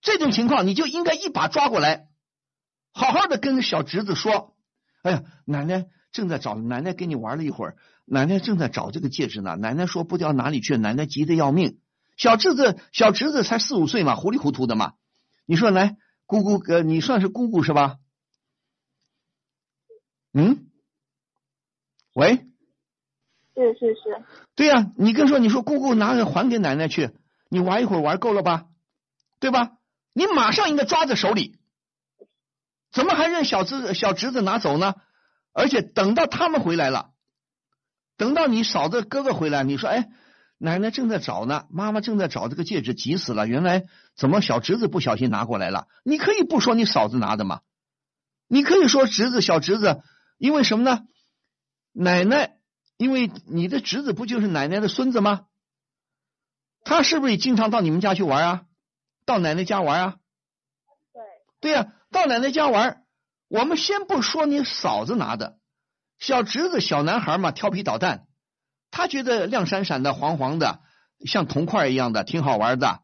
[0.00, 2.06] 这种情况你就应该一把抓过来，
[2.92, 4.54] 好好的跟小侄子说
[5.02, 9.56] ：“哎呀，奶奶正在找，奶奶跟你玩了一会儿，奶奶正在找这个戒指呢。
[9.56, 11.78] 奶奶说不知道哪里去，奶奶急得要命。
[12.16, 14.94] 小侄子，小侄子才四五岁嘛，糊里糊涂的嘛。
[15.46, 15.96] 你说来，
[16.26, 17.96] 姑姑，呃，你算是姑姑是吧？
[20.32, 20.70] 嗯，
[22.14, 22.46] 喂，
[23.56, 27.10] 是是是，对呀、你跟说，你说姑姑拿着还给奶奶去，
[27.48, 28.66] 你玩一会儿玩够了吧？
[29.40, 29.72] 对吧？
[30.12, 31.58] 你马上应该抓在手里，
[32.92, 34.94] 怎么还让小侄小侄子拿走呢？
[35.52, 37.10] 而且等到他们回来了，
[38.16, 40.08] 等到你嫂子哥哥回来，你说哎，
[40.58, 43.46] 奶奶正在找呢，妈妈正在找这个戒指，急死了。
[43.46, 43.84] 原来
[44.14, 45.88] 怎么小侄子不小心拿过来了？
[46.04, 47.60] 你可以不说你嫂子拿的嘛，
[48.46, 50.02] 你可以说侄子小侄子，
[50.38, 51.06] 因为什么呢？
[51.92, 52.58] 奶奶，
[52.96, 55.46] 因为你的侄子不就是奶奶的孙子吗？
[56.84, 58.62] 他是不是也经常到你们家去玩啊？
[59.26, 60.16] 到奶奶家玩啊？
[61.12, 61.22] 对。
[61.60, 63.04] 对呀、到奶奶家玩，
[63.50, 65.58] 我们先不说你嫂子拿的，
[66.20, 68.28] 小侄子小男孩嘛，调皮捣蛋，
[68.92, 70.82] 他觉得亮闪闪的、黄黄的，
[71.26, 73.00] 像铜块一样的，挺好玩的，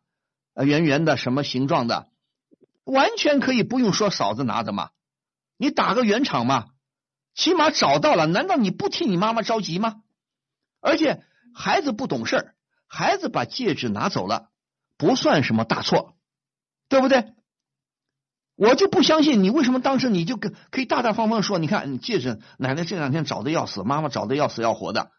[0.55, 2.07] 呃，圆圆的，什么形状的，
[2.85, 4.91] 完全可以不用说嫂子拿的嘛，
[5.57, 6.69] 你打个圆场嘛，
[7.35, 9.97] 起码找到了，难道你不替你妈妈着急吗？
[10.81, 12.55] 而且孩子不懂事儿，
[12.87, 14.51] 孩子把戒指拿走了，
[14.97, 16.17] 不算什么大错，
[16.89, 17.33] 对不对？
[18.57, 25.13] 我就不相信你为什么当时你就可可以大大方方说，你看你戒指，奶奶这两天找的要死，妈妈找的要死要活的，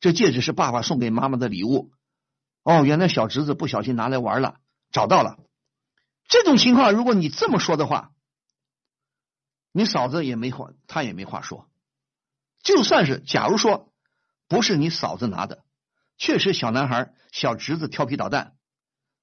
[0.00, 1.92] 这戒指是爸爸送给妈妈的礼物。
[2.64, 4.56] 哦，原来小侄子不小心拿来玩了，
[4.90, 5.38] 找到了。
[6.28, 8.12] 这种情况，如果你这么说的话，
[9.72, 11.68] 你嫂子也没话，她也没话说。
[12.62, 13.92] 就算是假如说
[14.48, 15.62] 不是你嫂子拿的，
[16.16, 18.54] 确实小男孩小侄子调皮捣蛋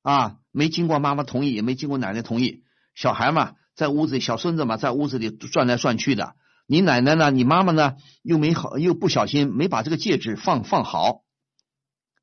[0.04, 2.64] 啊，没经过妈妈同意，也没经过奶奶同意。
[2.96, 6.36] 小孩嘛，在屋子里，小孙子嘛，在屋子里转来转去的。
[6.66, 7.30] 你奶奶呢？
[7.30, 7.98] 你妈妈呢？
[8.24, 11.24] 又没好，又不小心没把这个戒指放放好，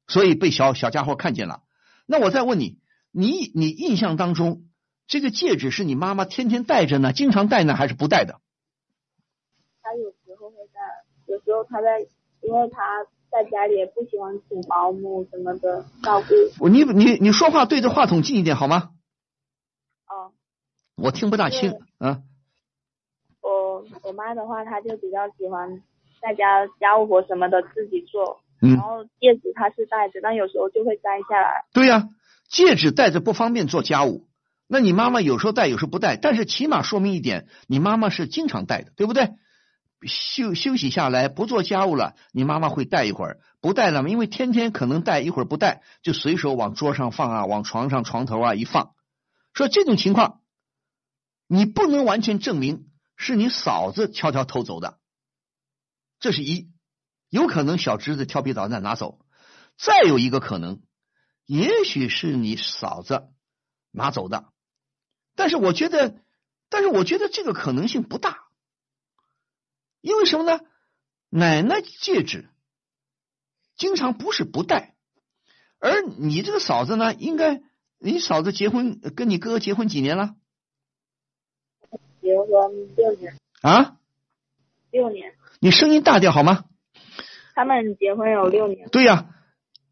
[0.08, 1.62] 所以被小小家伙看见了。
[2.06, 2.78] 那我再问你，
[3.12, 4.64] 你你印象当中，
[5.06, 8.40] 这个戒指是你妈妈天天戴着呢，经常戴呢，还是不戴的？
[9.82, 10.80] 她有时候会戴，
[11.26, 12.00] 有时候她在，
[12.40, 16.28] 因为她在家里也不喜欢请保姆什么的照顾。
[16.58, 18.90] 我你你你说话对着话筒近一点好吗？
[20.08, 20.32] 哦，
[20.96, 22.22] 我听不大清啊。
[23.40, 25.82] 我我妈的话，她就比较喜欢
[26.20, 31.64] 在家家务活什么的自己做，嗯然后戒指她是戴着，但有时候就会摘下来。
[31.72, 32.08] 对呀、
[32.48, 34.26] 戒指戴着不方便做家务。
[34.68, 39.30] 那你妈妈有时候戴，有时候不戴，但是起码说明一点，你妈妈是经常戴的，对不对？
[40.06, 48.94] 休休息下来，不做家务了，你妈妈会戴一会儿，不戴了，因为天天可能戴一会儿不戴，就随手往桌上放啊，往床上床头啊一放。
[49.52, 50.40] 说这种情况，
[51.52, 54.98] 你不能完全证明是你嫂子悄悄偷走的，
[56.18, 56.72] 这是一，
[57.28, 59.18] 有可能小侄子调皮捣蛋拿走。
[59.76, 60.80] 再有一个可能，
[61.44, 63.28] 也许是你嫂子
[63.90, 64.50] 拿走的，
[65.34, 66.22] 但是我觉得，
[66.70, 68.44] 但是我觉得这个可能性不大。
[70.00, 70.64] 因为什么呢？
[71.28, 72.48] 奶奶戒指
[73.76, 74.96] 经常不是不戴，
[75.78, 77.62] 而你这个嫂子呢，应该
[77.98, 80.34] 你嫂子结婚跟你哥哥结婚几年了？
[82.22, 82.48] 结婚
[82.96, 83.36] 六年。
[83.60, 83.96] 啊？
[84.90, 85.34] 六年。
[85.60, 86.64] 你声音大点好吗？
[87.54, 88.88] 他们结婚有六年。
[88.88, 89.28] 对呀，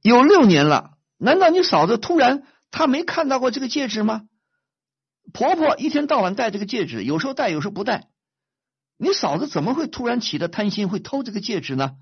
[0.01, 0.93] 有六年了。
[1.19, 4.23] 难道你嫂子突然她没看到过这个戒指吗？
[5.33, 8.09] 婆婆一天到晚戴这个戒指，有时候戴，有时候不戴。
[8.97, 11.97] 你嫂子怎么会突然起的贪心，会偷这个戒指呢？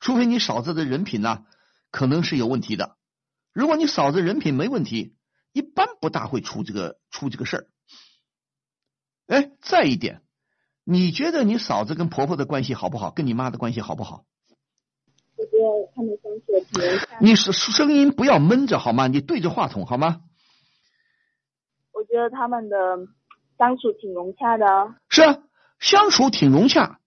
[0.00, 1.44] 除非你嫂子的人品呢，
[1.90, 2.96] 可能是有问题的。
[3.52, 5.14] 如果你嫂子人品没问题，
[5.52, 7.66] 一般不大会出这个出这个事儿。
[9.30, 10.22] 哎，再一点，
[10.82, 13.12] 你觉得你嫂子跟婆婆的关系好不好？
[13.12, 14.24] 跟你妈的关系好不好？
[15.36, 17.06] 我觉得他们相处。
[17.20, 19.06] 你是声音不要闷着好吗？
[19.06, 20.22] 你对着话筒好吗？
[21.92, 22.76] 我觉得他们的
[23.56, 24.66] 相处挺融洽的。
[25.08, 25.38] 是啊。
[25.78, 27.00] 相处挺融洽，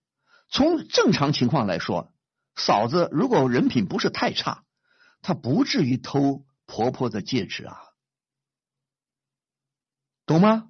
[0.50, 2.12] 从正常情况来说，
[2.56, 4.64] 嫂子如果人品不是太差，
[5.22, 7.78] 她不至于偷婆婆的戒指啊，
[10.26, 10.70] 懂吗？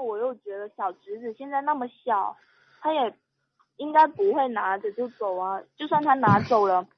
[0.00, 2.34] 但我又觉得小侄子现在那么小，
[2.80, 3.14] 他也
[3.76, 5.60] 应该不会拿着就走啊。
[5.76, 6.88] 就算他拿走了，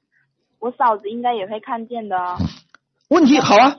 [0.57, 2.37] 我嫂子应该也会看见的。
[3.09, 3.75] 问题好啊，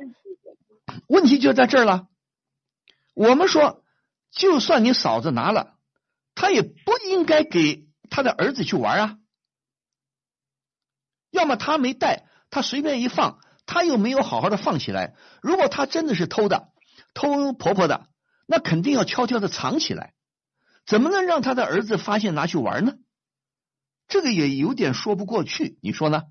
[1.08, 2.06] 问题就在这儿了。
[3.14, 3.82] 我们说。
[4.30, 5.76] 就算你嫂子拿了，
[6.34, 9.18] 他也不应该给他的儿子去玩啊。
[11.30, 15.14] 要么他没带，他随便一放，他又没有好好的放起来。
[15.40, 16.66] 如果他真的是偷的，
[17.14, 18.08] 偷婆婆的，
[18.46, 20.14] 那肯定要悄悄的藏起来。
[20.86, 22.94] 怎么能让他的儿子发现拿去玩呢？
[24.08, 26.24] 这个也有点说不过去，你说呢？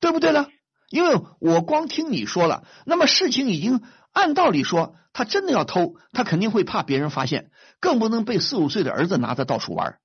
[0.00, 0.46] 对不对呢？
[0.90, 3.82] 因为我光听你说了，那么事情已经。
[4.14, 10.00] 按道理说，他真的要偷，他肯定会怕别人发现，更不能被四五岁的儿子拿着到处玩。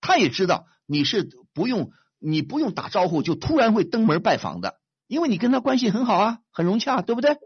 [0.00, 7.38] 他也知道你是不用你不用打招呼就突然会登门拜访的，因为你跟他关系很好啊，很融洽，对不对？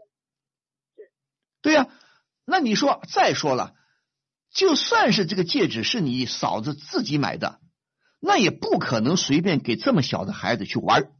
[1.61, 1.87] 对呀。
[2.45, 3.75] 那你说，再说了，
[4.51, 7.61] 就算是这个戒指是你嫂子自己买的，
[8.19, 11.11] 那也不可能随便给这么小的孩子去玩。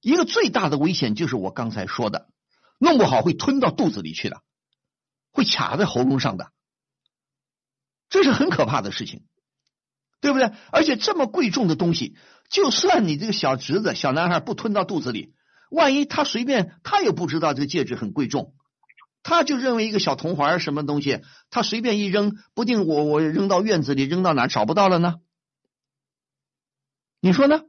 [0.00, 2.28] 一个最大的危险就是我刚才说的。
[2.78, 4.42] 弄不好会吞到肚子里去的，
[5.32, 6.52] 会卡在喉咙上的，
[8.10, 9.24] 这是很可怕的事情，
[10.20, 10.52] 对不对？
[10.70, 12.18] 而且这么贵重的东西，
[12.50, 15.34] 就算你这个小侄子、小男孩不吞到肚子里，
[15.70, 18.54] 万一他随便，他也不知道这个戒指很贵重，
[19.28, 21.20] 他就认为一个小铜环什么东西，
[21.50, 25.16] 他随便一扔，不定我我扔到院子里，扔到哪找不到了呢？
[27.18, 27.62] 你说呢？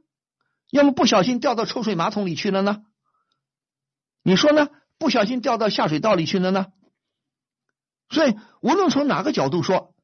[0.70, 2.84] 要么不小心掉到抽水马桶里去了呢？
[4.22, 4.68] 你说呢？
[4.98, 6.66] 不小心掉到下水道里去了呢，
[8.08, 9.96] 所以无论从哪个角度说，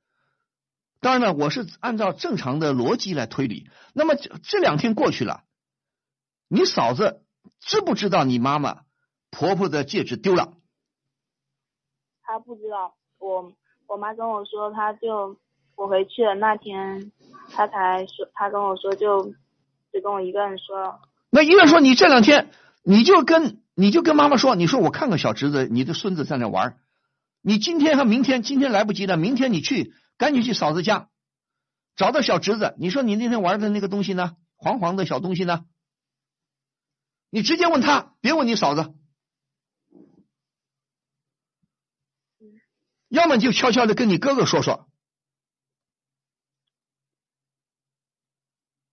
[0.98, 3.70] 当然了，我是按照正常的逻辑来推理。
[3.93, 5.44] 那么这两天过去了，
[6.48, 7.22] 你嫂子
[7.60, 8.82] 知不知道你妈妈
[9.31, 10.55] 婆婆的戒指丢了？
[12.24, 13.52] 他不知道，我
[13.86, 15.36] 我妈跟我说，他就
[15.76, 17.12] 我回去了那天，
[17.52, 19.32] 他才说，他跟我说就
[19.92, 21.01] 只跟我一个人说。
[21.30, 22.51] 那一个人说你这两天
[22.82, 23.60] 你就跟。
[23.76, 26.78] 你就跟妈妈说，你说我看看小侄子，你的孙子在那玩。
[27.42, 31.09] 你今天和明天，今天来不及了，明天你去，赶紧去嫂子家
[31.96, 32.76] 找到小侄子。
[32.78, 34.36] 你说你那天玩的那个东西呢？
[34.55, 35.64] 黄黄的小东西呢？
[37.30, 38.94] 你直接问他，别问你嫂子。
[43.09, 44.89] 要么就悄悄的跟你哥哥说说。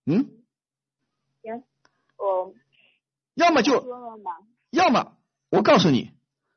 [0.04, 0.28] 嗯？
[1.42, 1.64] 行，
[2.16, 2.54] 我。
[3.34, 3.84] 要么就。
[4.70, 5.18] 要么
[5.50, 6.12] 我告诉你，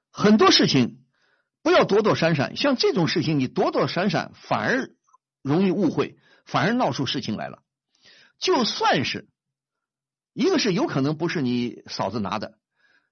[0.09, 1.03] 很多事情
[1.61, 4.95] 不要躲躲闪闪，像这种事情你躲躲闪闪反而
[5.41, 7.61] 容易误会，反而闹出事情来了。
[8.39, 9.27] 就算是
[10.33, 12.57] 一个是有可能不是你嫂子拿的，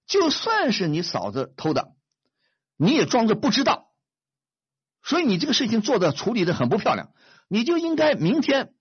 [0.05, 1.95] 就算是你嫂子偷的，
[2.77, 3.82] 你也装着不知道，
[5.03, 7.13] 所以你这个事情做的处理的很不漂亮，
[7.49, 8.73] 你就应该明天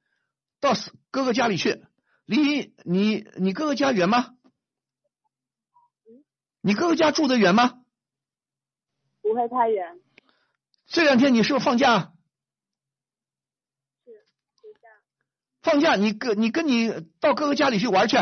[0.61, 0.73] 到
[1.11, 1.85] 哥哥家里去。
[2.25, 4.37] 离你你哥哥家远吗？
[6.61, 7.83] 你哥哥家住的远吗？
[9.21, 10.01] 不会太远。
[10.87, 12.13] 这两天你是不是放假？
[14.05, 14.25] 是，
[14.55, 14.89] 放假。
[15.63, 16.89] 放假你哥你跟你
[17.19, 18.17] 到哥哥家里去玩去，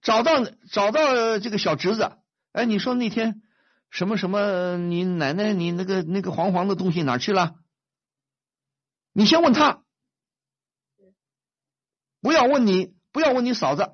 [0.00, 2.18] 找到找到这个小侄子。
[2.52, 3.42] 哎，你说那天。
[3.92, 7.56] 什么什么，你奶奶你那个那个黄黄的东西哪去了？
[9.12, 9.82] 你先问他，
[12.22, 13.92] 不要问你，不要问你嫂子，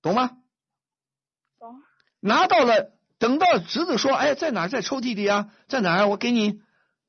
[0.00, 0.28] 懂吗？
[1.58, 1.82] 懂。
[2.20, 4.68] 拿到了，等到侄子说，哎，在哪儿？
[4.68, 5.52] 在抽屉里啊？
[5.66, 6.06] 在哪儿？
[6.06, 6.60] 我给你，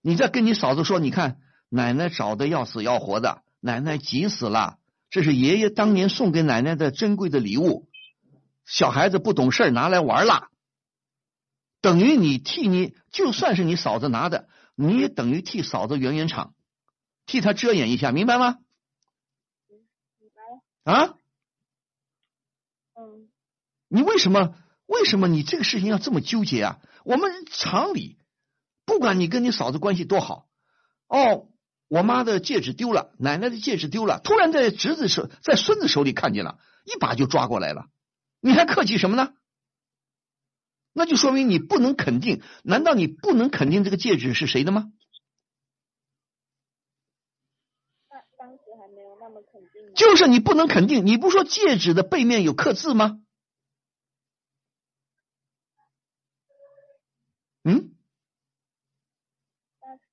[0.01, 1.39] 你再跟你嫂子说，你看
[1.69, 4.79] 奶奶找的要死要活的，奶奶急死了，
[5.11, 7.87] 这是爷爷当年送给奶奶的珍贵的礼物，
[8.65, 10.49] 小孩子不懂事拿来玩了，
[11.81, 14.47] 等于你替你，就算是你嫂子拿的。
[14.75, 16.53] 你也等于替嫂子圆圆场，
[17.25, 18.57] 替她遮掩一下，明白吗？
[20.19, 21.05] 明白了。
[21.05, 21.17] 啊？
[22.95, 23.29] 嗯。
[23.87, 24.55] 你为什么？
[24.85, 26.79] 为什么你这个事情要这么纠结啊？
[27.03, 28.17] 我们常理，
[28.85, 30.47] 不管你跟你嫂子关系多好，
[31.07, 31.49] 哦，
[31.89, 37.87] 我妈的戒指丢了，奶奶的戒指丢了，突然在侄子手，在孙子手里看见了，一把就抓过来了，
[38.39, 39.33] 你还客气什么呢？
[40.97, 44.91] 那就说明你不能肯定，难道你不能肯定这个戒指是谁的吗？
[48.09, 49.93] 那当时还没有那么肯定。
[49.93, 53.19] 就是你不能肯定，你不说戒指的背面有刻字吗？
[57.63, 57.93] 嗯？
[59.79, 60.03] 但是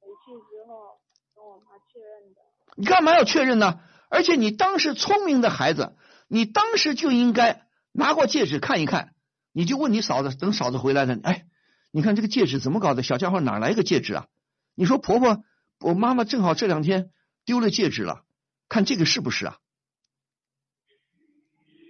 [0.00, 1.00] 回去之后
[1.34, 2.42] 跟我妈确认的。
[2.76, 3.80] 你干嘛要确认呢？
[4.10, 5.96] 而且你当时聪明的孩子，
[6.28, 9.14] 你当时就应该拿过戒指看一看。
[9.52, 11.46] 你就问你嫂子，等嫂子回来了，哎，
[11.90, 13.02] 你看这个戒指怎么搞的？
[13.02, 14.28] 小家伙哪来一个戒指啊？
[14.74, 15.42] 你说婆婆，
[15.80, 17.10] 我妈妈正好这两天
[17.44, 18.24] 丢了戒指了，
[18.68, 19.58] 看这个是不是啊？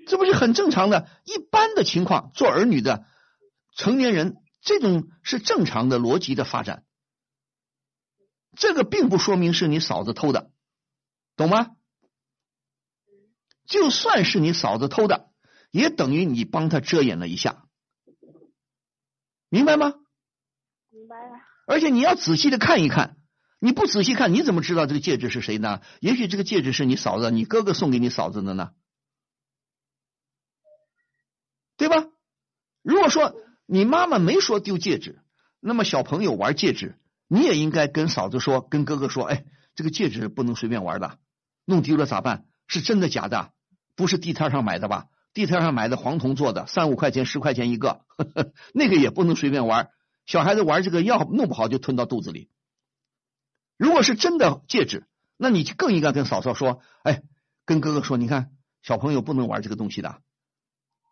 [0.07, 3.07] 这不是很正常的，一般的情况，做儿女的
[3.77, 6.85] 成年人，这种是正常的逻辑的发展。
[8.57, 10.51] 这个并不说明是你嫂子偷的，
[11.37, 11.77] 懂吗？
[13.67, 15.30] 就算是你嫂子偷的。
[15.71, 17.65] 也等于你帮他遮掩了一下，
[19.49, 19.95] 明白吗？
[20.91, 21.39] 明白了。
[21.67, 23.17] 而且你要仔细的看一看，
[23.61, 25.81] 你不仔细看，你怎么知道这个戒指是谁呢？
[26.01, 28.73] 也许这个戒指是你嫂子、你哥哥送给你嫂子的呢，
[31.77, 32.09] 对吧？
[32.83, 33.37] 如果说
[33.67, 35.23] 你妈妈没说丢戒指，
[35.61, 36.99] 那么小朋友玩戒指，
[37.29, 39.45] 你也应该跟嫂子说、跟哥哥说：“哎，
[39.77, 41.19] 这个戒指不能随便玩的，
[41.65, 42.49] 弄丢了咋办？
[42.67, 43.53] 是真的假的？
[43.95, 49.91] 不是地摊上买的吧？”地摊上买的黄铜做的，三五块钱、十块钱一个，呵呵那个也不能随便玩。
[50.27, 52.51] 小孩子玩这个，要弄不好就吞到肚子里。
[53.77, 57.23] 如果是真的戒指，那你就更应该跟嫂嫂说：“哎，
[57.65, 58.53] 跟哥哥说，你看
[58.83, 60.21] 小朋友不能玩这个东西的。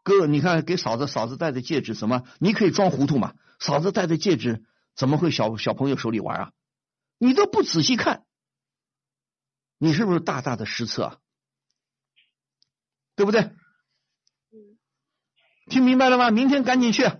[0.02, 2.24] 哥，你看给嫂子，嫂子戴的戒指什么？
[2.38, 3.34] 你可以装糊涂嘛？
[3.58, 4.64] 嫂子戴的戒指
[4.94, 6.52] 怎么会小小朋友手里玩啊？
[7.18, 8.24] 你都不仔细看，
[9.78, 11.04] 你是不是大大的失策？
[11.04, 11.18] 啊？
[13.14, 13.52] 对不对？”
[15.68, 16.30] 听明白了吗？
[16.30, 17.10] 明天赶紧去，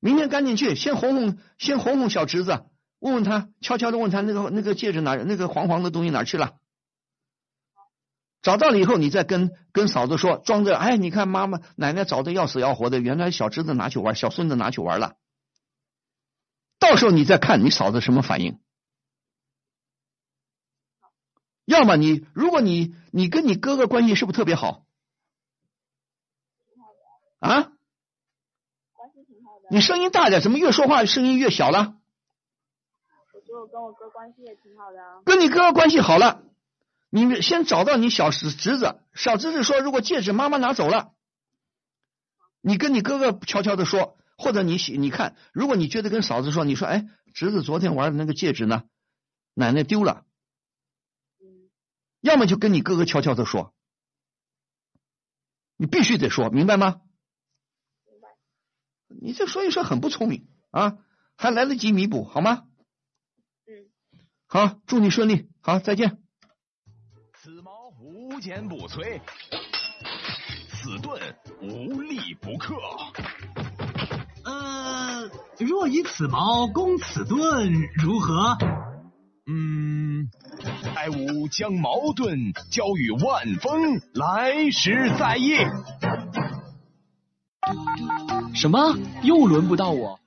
[0.00, 2.66] 明天赶紧去，先哄哄，先哄哄小侄子，
[2.98, 6.56] 问问他，悄悄的问他那个那个戒指哪，那个黄黄的东西哪去了？
[8.42, 15.16] 找到了以后，你再跟跟嫂子说，装着，哎，你看妈妈奶奶找的要死要活的，原来小侄子拿去玩，小孙子拿去玩了。
[16.78, 18.60] 到时候你再看你嫂子什么反应。
[21.64, 24.86] 要么你，如果你你跟你哥哥关系是不是特别好？
[27.38, 27.72] 啊！
[28.92, 31.96] 关系挺好的你声音大点，怎么越说话声音越小了？
[33.32, 35.22] 我说我跟我哥关系也挺好的啊。
[35.24, 36.42] 跟你哥哥关系好了，
[37.10, 41.14] 你先找到你小侄侄子，小侄子说如果戒指妈妈拿走了，
[42.60, 48.82] 你跟你哥哥悄悄的说，或者你你看，如果你觉得跟嫂子说，你说哎，侄子昨天玩的那个戒指呢，
[49.54, 50.24] 奶奶丢了。
[52.20, 53.72] 要么就跟你哥哥悄悄的说，
[55.76, 57.00] 你必须得说明白吗？
[59.08, 60.98] 你这所以说很不聪明啊，
[61.36, 62.64] 还来得及弥补好吗？
[63.66, 63.88] 嗯，
[64.46, 66.18] 好，祝你顺利，好，再见。
[67.34, 69.20] 此矛无坚不摧，
[70.68, 71.20] 此盾
[71.60, 72.74] 无力不克。
[74.44, 77.72] 呃，若以此矛攻此盾，
[78.02, 78.56] 如何？
[79.46, 80.28] 嗯，
[80.94, 85.56] 待吾将矛盾交与万峰，来时再议。
[88.60, 88.96] 什么？
[89.22, 90.18] 又轮不到我？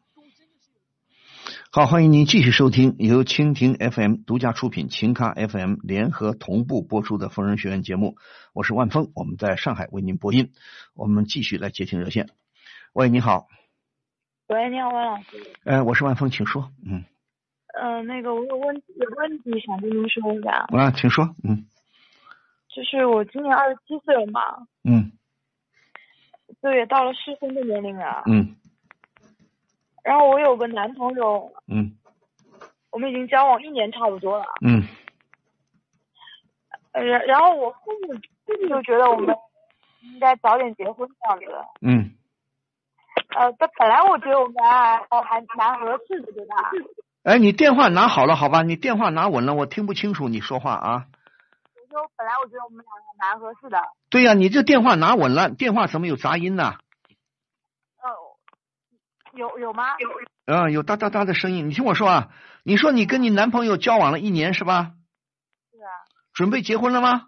[1.69, 8.15] 好，欢迎您继续收听由蜻蜓 FM 独家出品、秦咖 FM 联合同步播出的《疯人学院》节目。
[8.53, 10.53] 我是万峰，我们在上海为您播音。
[10.95, 12.29] 我们继续来接听热线。
[12.93, 13.49] 喂，你好。
[14.47, 15.25] 喂，你好，万老师。
[15.65, 16.71] 呃，我是万峰，请说。
[16.85, 17.03] 嗯。
[17.77, 21.65] 呃，那个我有问有问题想跟您说一下，啊，请说，嗯
[22.73, 24.39] 就是我今年二十七岁了嘛，
[24.85, 25.11] 嗯
[26.61, 28.23] 就也到了适婚的年龄了。
[28.27, 28.55] 嗯
[30.03, 31.95] 然后我有个男朋友，嗯
[32.91, 34.45] 我们已经交往一年差不多了。
[34.65, 34.83] 嗯
[36.93, 38.13] 呃，然然后我父母
[38.45, 39.33] 父母就觉得我们
[40.01, 41.45] 应该早点结婚这样子。
[41.81, 42.11] 嗯，
[43.35, 46.55] 呃，但本来我觉得我们还还蛮合适的，对吧？
[47.23, 48.63] 哎，你电话拿好了好吧？
[48.63, 51.05] 你电话拿稳了，我听不清楚你说话啊。
[52.15, 53.81] 本来我觉得我们两个蛮合适的。
[54.09, 56.75] 对呀、你这电话拿稳了，电话怎么有杂音呢？
[57.97, 58.09] 呃，
[59.33, 59.97] 有有吗？
[59.99, 60.09] 有。
[60.45, 61.69] 嗯，有哒哒哒的声音。
[61.69, 62.29] 你听我说啊，
[62.63, 64.93] 你说你跟你男朋友交往了一年是吧？
[65.71, 65.89] 是啊，
[66.33, 67.27] 准备结婚了吗？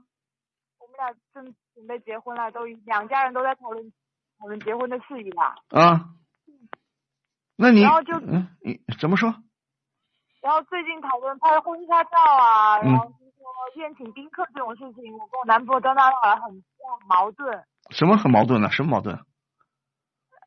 [0.80, 3.92] 我们俩正准备结婚了，都两家人都在讨论
[4.40, 5.56] 讨论结婚的事宜了。
[5.70, 6.10] 啊，
[7.56, 9.36] 那你然后就嗯，你怎么说？
[10.42, 13.23] 然后最近讨论拍婚纱照啊，嗯然后就是说
[13.76, 17.64] 宴请宾客这种事情，我跟我男朋友都闹了很很矛盾。
[17.90, 18.70] 什么很矛盾呢？
[18.72, 19.18] 什么矛盾？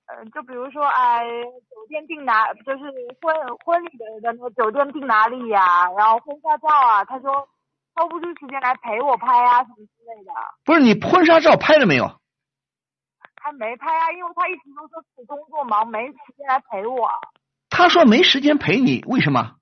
[0.08, 1.24] 嗯、就比如说，哎，
[1.68, 2.84] 酒店订哪，就是
[3.20, 7.48] 婚婚礼的的那个酒店订哪里呀、然后婚纱照啊，他说
[7.96, 10.32] 抽不出时间来陪我拍啊，什么之类的，
[10.64, 12.06] 不是你婚纱照拍了没有？
[13.42, 17.10] 还没拍啊，因为他一直都说自己工作忙，没时间来陪我。
[17.68, 19.56] 他说没时间陪你，为什么？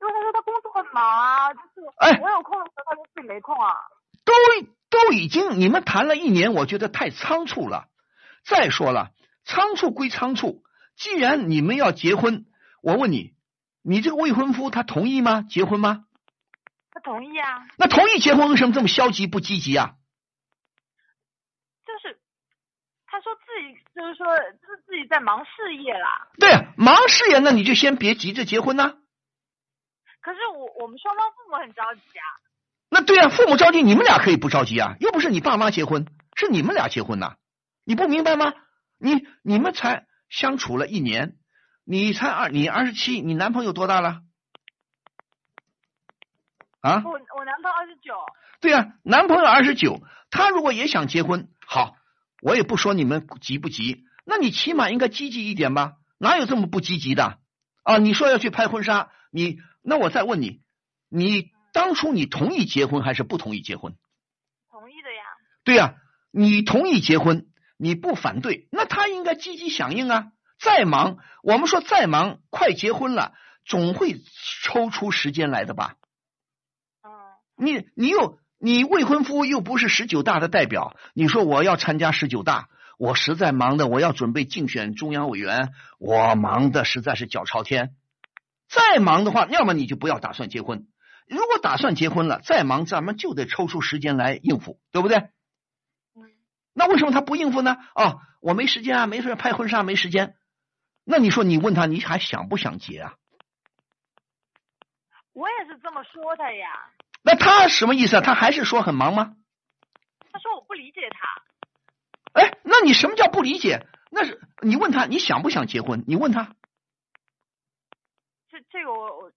[0.00, 3.74] 因为他说他工作很忙啊，就是哎我有空的时候，他说自己没空啊。
[4.24, 4.34] 都
[4.90, 7.88] 都已经你们谈了一年，我觉得太仓促了。
[8.44, 9.10] 再说了，
[9.44, 10.62] 仓促归仓促，
[10.96, 12.46] 既然你们要结婚，
[12.82, 13.34] 我问你，
[13.82, 15.42] 你这个未婚夫他同意吗？
[15.42, 16.04] 结婚吗？
[16.90, 19.94] 他同意啊，那同意结婚，为什么这么消极不积极啊？
[21.86, 22.18] 就是
[23.06, 26.28] 他说自己就是说自自己在忙事业啦。
[26.38, 28.96] 对，啊忙事业，那你就先别急着结婚呐、
[30.28, 32.28] 可是我我们双方父母很着急啊。
[32.90, 36.06] 那对啊，父母着急，你们俩可以不着急啊，又不是你爸妈结婚，
[36.36, 37.36] 是你们俩结婚呐、
[37.82, 38.52] 你不明白吗？
[38.98, 41.38] 你你们才相处了一年，
[41.82, 44.20] 你才二，你二十七，你男朋友多大了？
[46.82, 47.02] 啊？
[47.06, 48.12] 我我男朋友二十九，
[48.60, 51.96] 对呀、男朋友二十九，他如果也想结婚，好，
[52.42, 55.94] 我也不说你们急不急，那你起码应该积极一点吧？
[56.18, 57.38] 哪有这么不积极的
[57.82, 57.96] 啊？
[57.96, 60.60] 你说要去拍婚纱，你那我再问你，
[61.08, 63.96] 你当初你同意结婚还是不同意结婚？
[64.70, 65.22] 同意的呀。
[65.64, 65.94] 对呀、
[66.30, 67.46] 你同意结婚，
[67.78, 70.26] 你不反对，那他应该积极响应啊。
[70.60, 73.32] 再忙，我们说再忙，快结婚了，
[73.64, 74.20] 总会
[74.62, 75.94] 抽出时间来的吧？
[77.02, 77.10] 嗯，
[77.56, 87.94] 你你又你未婚夫又不是十九大的代表，你说我要参加十九大，我实在忙的，我要准备竞选中央委员，我忙的实在是脚朝天。
[88.68, 90.86] 再忙的话，要么你就不要打算结婚。
[91.26, 95.16] 如果打算结婚了，再忙咱们就得抽出时间来应付，对不对？
[96.14, 96.28] 嗯
[96.74, 97.76] 那为什么他不应付呢？
[97.94, 100.36] 哦，我没时间啊，没事拍婚纱没时间。
[101.04, 103.14] 那你说你问他，你还想不想结啊？
[105.32, 106.66] 我也是这么说的呀。
[107.22, 108.20] 那他什么意思啊？
[108.20, 109.34] 他还是说很忙吗？
[110.30, 112.40] 他说我不理解他。
[112.40, 113.86] 哎，那你什么叫不理解？
[114.10, 116.04] 那是你问他你想不想结婚？
[116.06, 116.54] 你问他
[118.58, 119.30] 这这个我我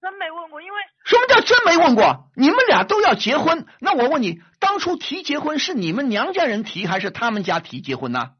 [0.00, 2.30] 真没问过，因为什么叫真没问过？
[2.36, 8.32] 你们俩都要结婚，那我问你，当初提结婚是你们娘家人提还是他们家提结婚呢？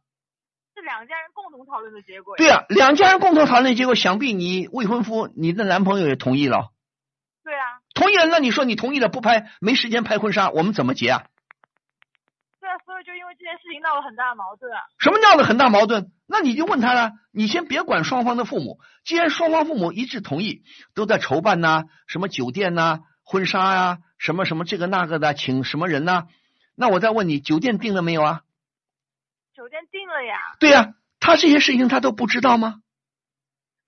[0.74, 2.36] 是两家人共同讨论的结果。
[2.36, 6.70] 对啊、两家人共同讨论的，结果想必你未婚夫、你的男朋友也同意了。
[7.44, 11.26] 对啊，同意了，那你说你同意了不拍，没时间拍婚纱，我们怎么结啊？
[12.60, 14.78] 对啊，所以就这件事情闹了很大的矛盾啊。
[15.00, 16.12] 什么闹了很大矛盾？
[16.28, 20.62] 那你就问他了，你先别管双方的父母，既然双方父母一致同意，
[20.94, 26.28] 都在筹办呐、什么酒店呐、婚纱呀、什么什么这个那个的，请什么人呐、
[26.76, 28.42] 那我再问你，酒店定了没有啊？
[29.56, 32.80] 酒店定了呀，对呀、他这些事情他都不知道吗？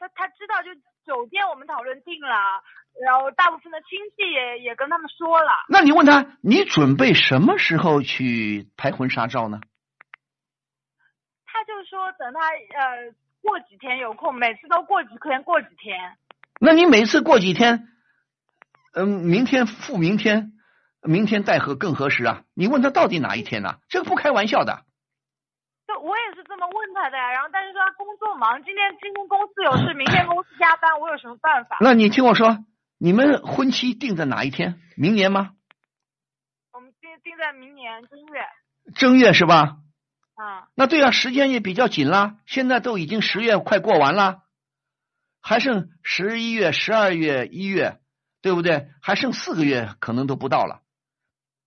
[0.01, 0.75] 他他知道就
[1.07, 2.61] 酒店我们讨论定了，
[3.03, 5.51] 然后大部分的亲戚也也跟他们说了。
[5.69, 9.61] 那你问他，你准备什么时候去拍婚纱照呢？
[11.47, 16.17] 他就说等他呃过几天有空，每次都过几天过几天。
[16.61, 17.89] 那你每次过几天，
[18.95, 20.53] 嗯，明天复明天，
[21.03, 22.43] 明天待何更合适啊？
[22.55, 24.85] 你问他到底哪一天呢、这个不开玩笑的。
[25.87, 31.77] 就我也是这么问他的呀，然后但是说他工作忙，今天今天公司有事，明天公司加班，我有什么办法？
[31.81, 32.59] 那你听我说，
[33.05, 34.81] 你们婚期定在哪一天？
[34.97, 35.51] 明年吗？
[36.73, 38.41] 我们定定在明年正月。
[38.95, 39.77] 正月是吧？
[40.37, 42.39] 啊，那对啊，时间也比较紧啦。
[42.47, 44.45] 现在都已经十月快过完了，
[45.43, 48.01] 还剩十一月、十二月、一月，
[48.41, 48.89] 对不对？
[49.03, 50.81] 还剩四个月，可能都不到了，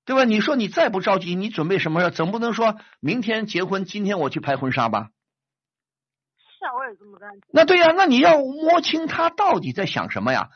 [0.05, 0.23] 对吧？
[0.23, 2.09] 你说你再不着急，你准备什么？
[2.09, 5.11] 总不能说明天结婚，今天我去拍婚纱吧？
[6.57, 7.29] 是啊，我也这么干。
[7.53, 10.49] 那对呀，那你要摸清他到底在想什么呀？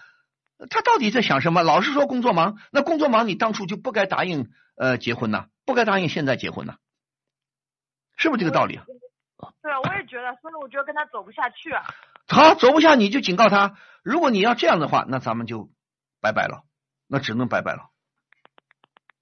[0.70, 1.64] 他到底在想什么？
[1.64, 5.46] 老是说工作忙，那工作忙，你当初就不该答应呃结婚呢？
[5.66, 6.76] 不该答应现在结婚呢？
[8.18, 8.86] 是不是这个道理啊？
[9.64, 11.84] 对啊，我也觉得，所以我觉得跟他走不下去啊。
[12.28, 15.70] 好，走不下你就警告他，如果你要这样的话，那咱们就
[16.22, 16.64] 拜拜了，
[17.08, 17.90] 那只能拜拜了。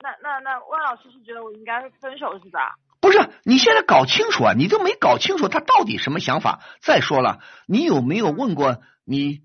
[0.01, 2.75] 那那那万老师是觉得我应该分手是吧？
[3.01, 6.59] 不是，你现在搞清楚啊，你都没搞清楚他到底什么想法。
[6.81, 9.41] 再说了，你有没有问过你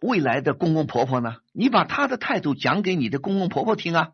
[0.00, 1.36] 未来的公公婆婆呢？
[1.52, 4.12] 你把他的态度讲给你的公公婆婆听啊？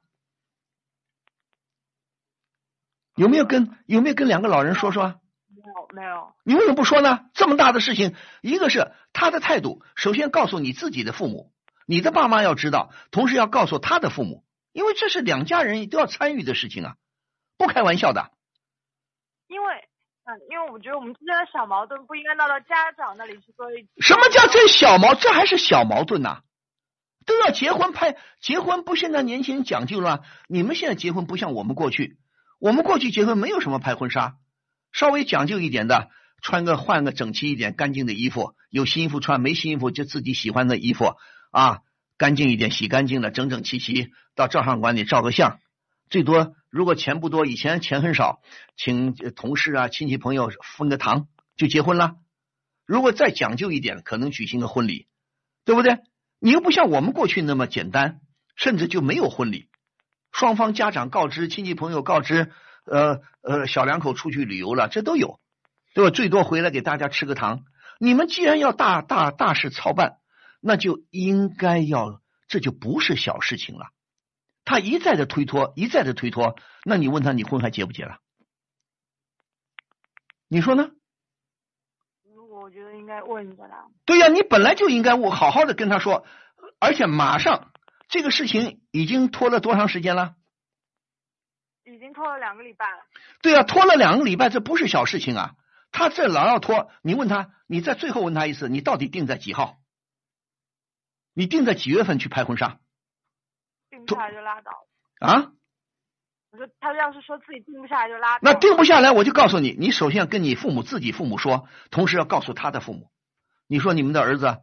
[3.14, 5.16] 有没有跟有没有跟两个老人说说啊？
[5.48, 6.34] 没有没有。
[6.42, 7.26] 你为什么不说呢？
[7.34, 11.52] 这么大的事情，一个是他的态度，首先告诉你自己的父母，
[11.86, 16.96] 你的爸妈要知道，同时要告诉他的父母，因为这是两家人都要参与的事情啊，
[17.56, 18.32] 不开玩笑的。
[20.26, 25.14] 嗯，因为我觉得我们之间的小矛盾不应该闹到家长那里去，所以什么叫这小矛？
[25.14, 26.40] 这还是小矛盾呐？
[27.26, 30.22] 都要结婚拍结婚，不现在年轻人讲究了？
[30.48, 32.18] 你们现在结婚不像我们过去，
[32.58, 34.36] 我们过去结婚没有什么拍婚纱，
[34.92, 36.10] 稍微讲究一点的，
[36.42, 41.16] 穿个换个整齐一点、干净的衣服，有新衣服穿，没新衣服就自己喜欢的衣服
[41.50, 41.80] 啊，
[42.16, 45.58] 干净一点，洗干净了，整整齐齐到照相馆里照个相，
[46.10, 48.42] 最多如果钱不多，以前钱很少，
[48.76, 52.16] 请同事啊、亲戚朋友分个堂就结婚了。
[52.84, 55.06] 如果再讲究一点，可能举行个婚礼，
[55.64, 55.98] 对不对？
[56.40, 58.20] 你又不像我们过去那么简单，
[58.56, 59.68] 甚至就没有婚礼，
[60.32, 62.50] 双方家长告知，亲戚朋友告知，
[62.86, 65.38] 呃呃，小两口出去旅游了，这都有，
[65.94, 66.10] 对吧？
[66.10, 67.62] 最多回来给大家吃个糖。
[68.00, 70.16] 你们既然要大大大事操办，
[70.60, 73.90] 那就应该要，这就不是小事情了。
[74.64, 78.18] 他一再的推脱，一再的推脱，那你问他，你婚还结不结了？
[80.48, 80.90] 你说呢？
[82.50, 83.88] 我觉得应该问一下他。
[84.06, 86.24] 对呀，你本来就应该我好好的跟他说，
[86.78, 87.72] 而且马上
[88.08, 90.36] 这个事情已经拖了多长时间了？
[91.84, 93.04] 已经拖了两个礼拜了。
[93.42, 95.56] 对啊，拖了两个礼拜，这不是小事情啊！
[95.92, 99.78] 他这老要拖，你问他，你在最后问他一次，你到底定在几号？
[101.34, 102.78] 你定在几月份去拍婚纱？
[104.06, 104.70] 定不下来就拉倒。
[105.20, 105.52] 啊？
[106.50, 108.40] 我说他要是说自己定不下来就拉倒。
[108.42, 113.10] 那定不下来，我就告诉你，你首先要跟你父母自己父母说，同时要告诉他的父母。
[113.66, 114.58] 你说你们的儿子，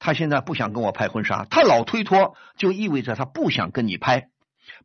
[0.00, 4.30] 他现在不想跟我拍婚纱，他老推脱，就意味着他不想跟你拍，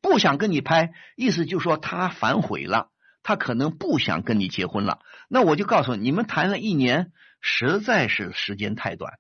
[0.02, 2.90] 不想跟你拍，意思就说他反悔了，
[3.24, 5.00] 他可能不想跟你结婚了。
[5.28, 7.12] 那我就告诉你，你们谈了一年，
[7.42, 9.14] 实在是时间太短，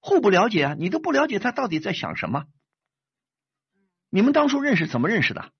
[0.00, 2.44] 互不了解啊，你都不了解他到底在想什么。
[4.10, 5.50] 你们当初认识怎么认识的？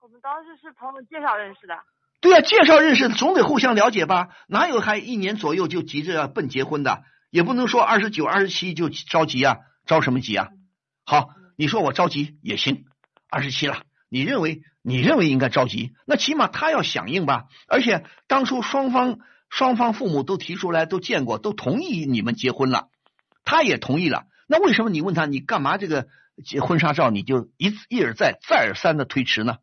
[0.00, 1.74] 我们当时是朋友介绍认识的。
[2.20, 4.28] 对呀、介绍认识总得互相了解吧？
[4.46, 7.02] 哪有还一年左右就急着要奔结婚的？
[7.30, 9.56] 也不能说二十九、二十七就着急啊，
[9.86, 10.50] 着什么急啊？
[11.04, 12.84] 好，你说我着急也行，
[13.30, 17.46] 二十七了，你认为你认为应该着急，那起码他要响应吧？
[17.66, 19.18] 而且当初双方
[19.48, 22.88] 双方父母都提出来，都见过，都同意你们结婚了，
[23.44, 26.08] 他也同意了，那为什么你问他你干嘛这个结
[26.60, 29.58] 婚纱照你就一一而再再而三的推迟呢？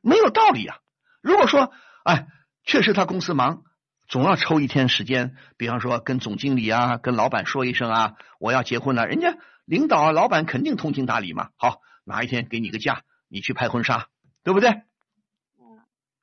[0.00, 0.78] 没有道理啊！
[1.22, 1.72] 如果说，
[2.04, 2.26] 哎，
[2.64, 3.62] 确实他公司忙，
[4.06, 11.48] 总要抽一天时间，比方说跟总经理啊、跟老板说一声啊，我要结婚了，人家领导啊、老板肯定通情达理嘛。
[11.56, 14.08] 好，哪一天给你个假，你去拍婚纱，
[14.42, 14.82] 对不对？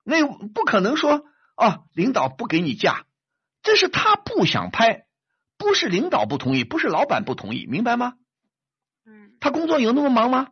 [0.03, 1.25] 那不可能说
[1.55, 3.05] 啊，领导不给你假，
[3.63, 5.05] 这是他不想拍，
[5.57, 8.13] 不是领导不同意，不是老板不同意，明白吗？
[9.05, 9.37] 嗯。
[9.39, 10.49] 他工作有那么忙吗？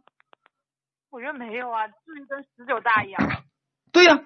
[1.09, 3.43] 我觉得没有啊，就是跟十九大一样。
[3.91, 4.19] 对呀、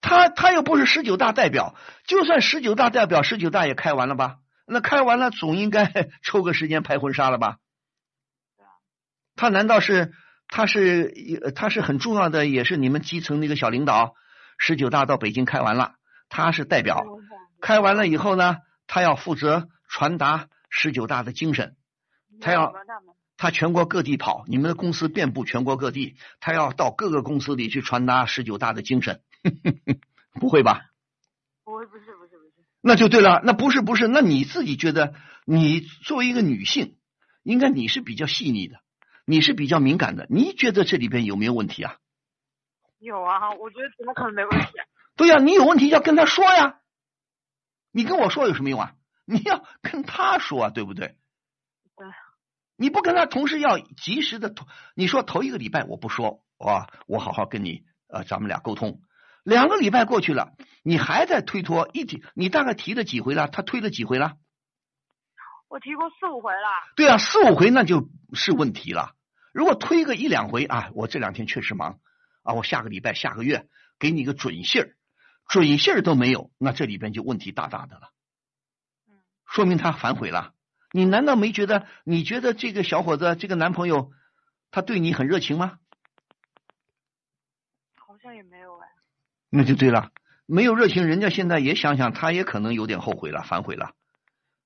[0.00, 1.74] 他他又不是十九大代表，
[2.04, 4.38] 就算十九大代表，十九大也开完了吧？
[4.66, 5.84] 那开完了，总应该
[6.22, 7.56] 抽个时间拍婚纱了吧？
[9.34, 10.12] 他难道是
[10.46, 11.12] 他是
[11.42, 14.14] 呃他是很重要的，也是你们基层那个小领导？
[14.58, 15.94] 十九大到北京开完了，
[16.28, 17.04] 他是代表，
[17.60, 21.74] 开完了以后呢，他要负责传达十九大的精神，
[22.40, 22.72] 他要
[23.42, 29.20] 他全国各地跑，你们的公司遍布全国各地，他要到各个公司里去传达十九大的精神，
[30.38, 30.92] 不会吧？
[31.64, 32.52] 不会，不是，不是，不是。
[32.82, 35.14] 那就对了，那不是不是，那你自己觉得，
[35.44, 36.94] 你作为一个女性，
[37.42, 38.76] 应该你是比较细腻的，
[39.24, 41.96] 你是比较敏感的，你觉得这里边有没有问题啊？
[43.00, 44.86] 有啊，我觉得怎么可能没问题啊？
[45.16, 46.78] 对呀、你有问题要跟他说呀，
[47.90, 48.94] 你跟我说有什么用啊？
[49.24, 51.16] 你你要跟他说啊，对不对？
[51.96, 52.06] 对。
[52.82, 54.52] 你不跟他同时要及时的，
[54.96, 59.00] 你说头一个礼拜我不说啊，我好好跟你呃，咱们俩沟通。
[59.44, 60.52] 两个礼拜过去了，
[60.82, 63.46] 你还在推脱，一提你大概提了几回了？
[63.46, 64.32] 他推了几回了？
[65.68, 66.68] 我提过四五回了。
[66.96, 69.12] 对啊，四五回那就是问题了。
[69.52, 72.00] 如果推个一两回啊，我这两天确实忙
[72.42, 73.68] 啊，我下个礼拜、下个月
[74.00, 74.96] 给你个准信儿，
[75.46, 78.08] 准信儿都没有，那这里边就问题大大的了。
[79.46, 80.52] 说明他反悔了。
[80.92, 81.86] 你难道没觉得？
[82.04, 84.12] 你觉得这个小伙子，这个男朋友，
[84.70, 85.78] 他对你很热情吗？
[87.96, 88.88] 好像也没有哎。
[89.48, 90.10] 那就对了，
[90.46, 93.92] 没有热情，人家现在也想想，他也可能有点后悔了，反悔了。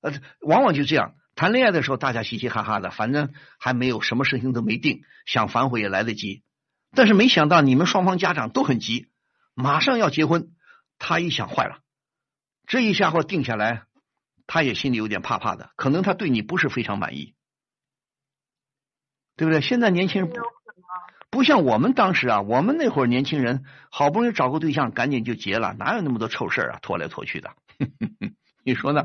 [0.01, 6.43] 呃，往往就这样，谈恋爱的时候大家嘻嘻哈哈的，反正还没有什么事情都没定，想反悔也来得及。
[6.91, 9.07] 但是没想到你们双方家长都很急，
[9.53, 10.51] 马上要结婚，
[10.99, 11.79] 他一想坏了，
[12.67, 13.86] 这一下或定下来。
[14.47, 17.35] 他也心里有点怕怕的，可能他对你不是非常满意，
[19.35, 19.61] 对不对？
[19.61, 20.37] 现在年轻人不
[21.29, 27.51] 不像我们当时啊，我们那会儿年轻人好不容易找个对象，赶紧就结了，哪有那么多臭事啊，拖来拖去的？
[28.63, 29.01] 你说呢？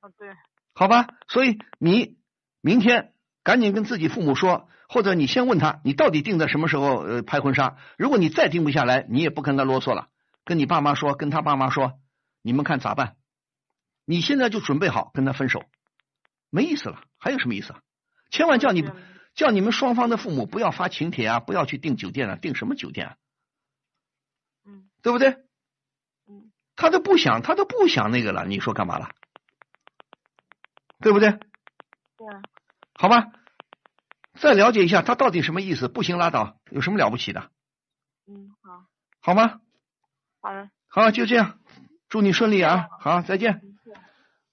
[0.00, 0.28] 啊，对。
[0.74, 2.18] 好吧，所以你
[2.60, 3.12] 明天
[3.42, 7.76] 赶紧跟自己父母说，或者你先问他，你到底定在什么时候呃拍婚纱？
[7.96, 10.08] 如果你再定不下来，你也不跟他啰嗦了，
[10.44, 12.00] 跟你爸妈说，跟他爸妈说，
[12.42, 13.16] 你们看咋办？
[14.10, 15.66] 你现在就准备好跟他分手，
[16.48, 17.82] 没意思了，还有什么意思啊？
[18.30, 18.90] 千万叫你
[19.34, 23.16] 叫你们双方的父母不要发请帖啊，不要去订酒店啊，订什么酒店啊？
[24.64, 25.36] 嗯，对不对？
[26.26, 29.10] 嗯，他都不想，他都不想那个了，你说干嘛了？
[31.00, 31.32] 对不对？
[32.16, 32.40] 对啊。
[32.94, 33.26] 好吧，
[34.40, 35.86] 再了解一下他到底什么意思？
[35.88, 37.50] 不行拉倒，有什么了不起的？
[38.26, 38.86] 嗯，好。
[39.20, 39.60] 好吗？
[40.40, 40.70] 好了。
[40.86, 41.60] 好，就这样，
[42.08, 42.88] 祝你顺利啊！
[43.00, 43.67] 好，再见。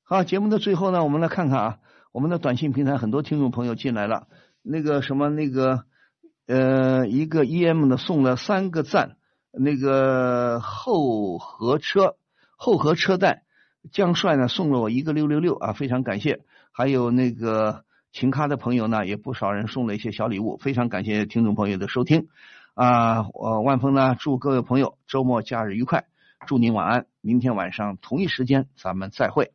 [0.08, 1.78] 好，节目的最后呢，我们来看看啊，
[2.12, 4.28] 我们的短信平台很多听众朋友进来了，
[4.62, 5.86] 那个什么那个
[6.46, 9.18] 呃，一个 E M 呢送了三个赞，
[9.52, 12.18] 那个后河车
[12.56, 13.46] 后河车贷
[13.92, 16.42] 江帅呢送了我一个六六六啊，非常感谢，
[16.72, 22.28] 还有那个秦咖的朋友呢，也不少人送了一些小礼物，非常感谢听众朋友的收听
[22.76, 26.06] 啊，我万峰呢祝各位朋友周末假日愉快，
[26.46, 29.52] 祝您晚安，明天晚上同一时间咱们再会。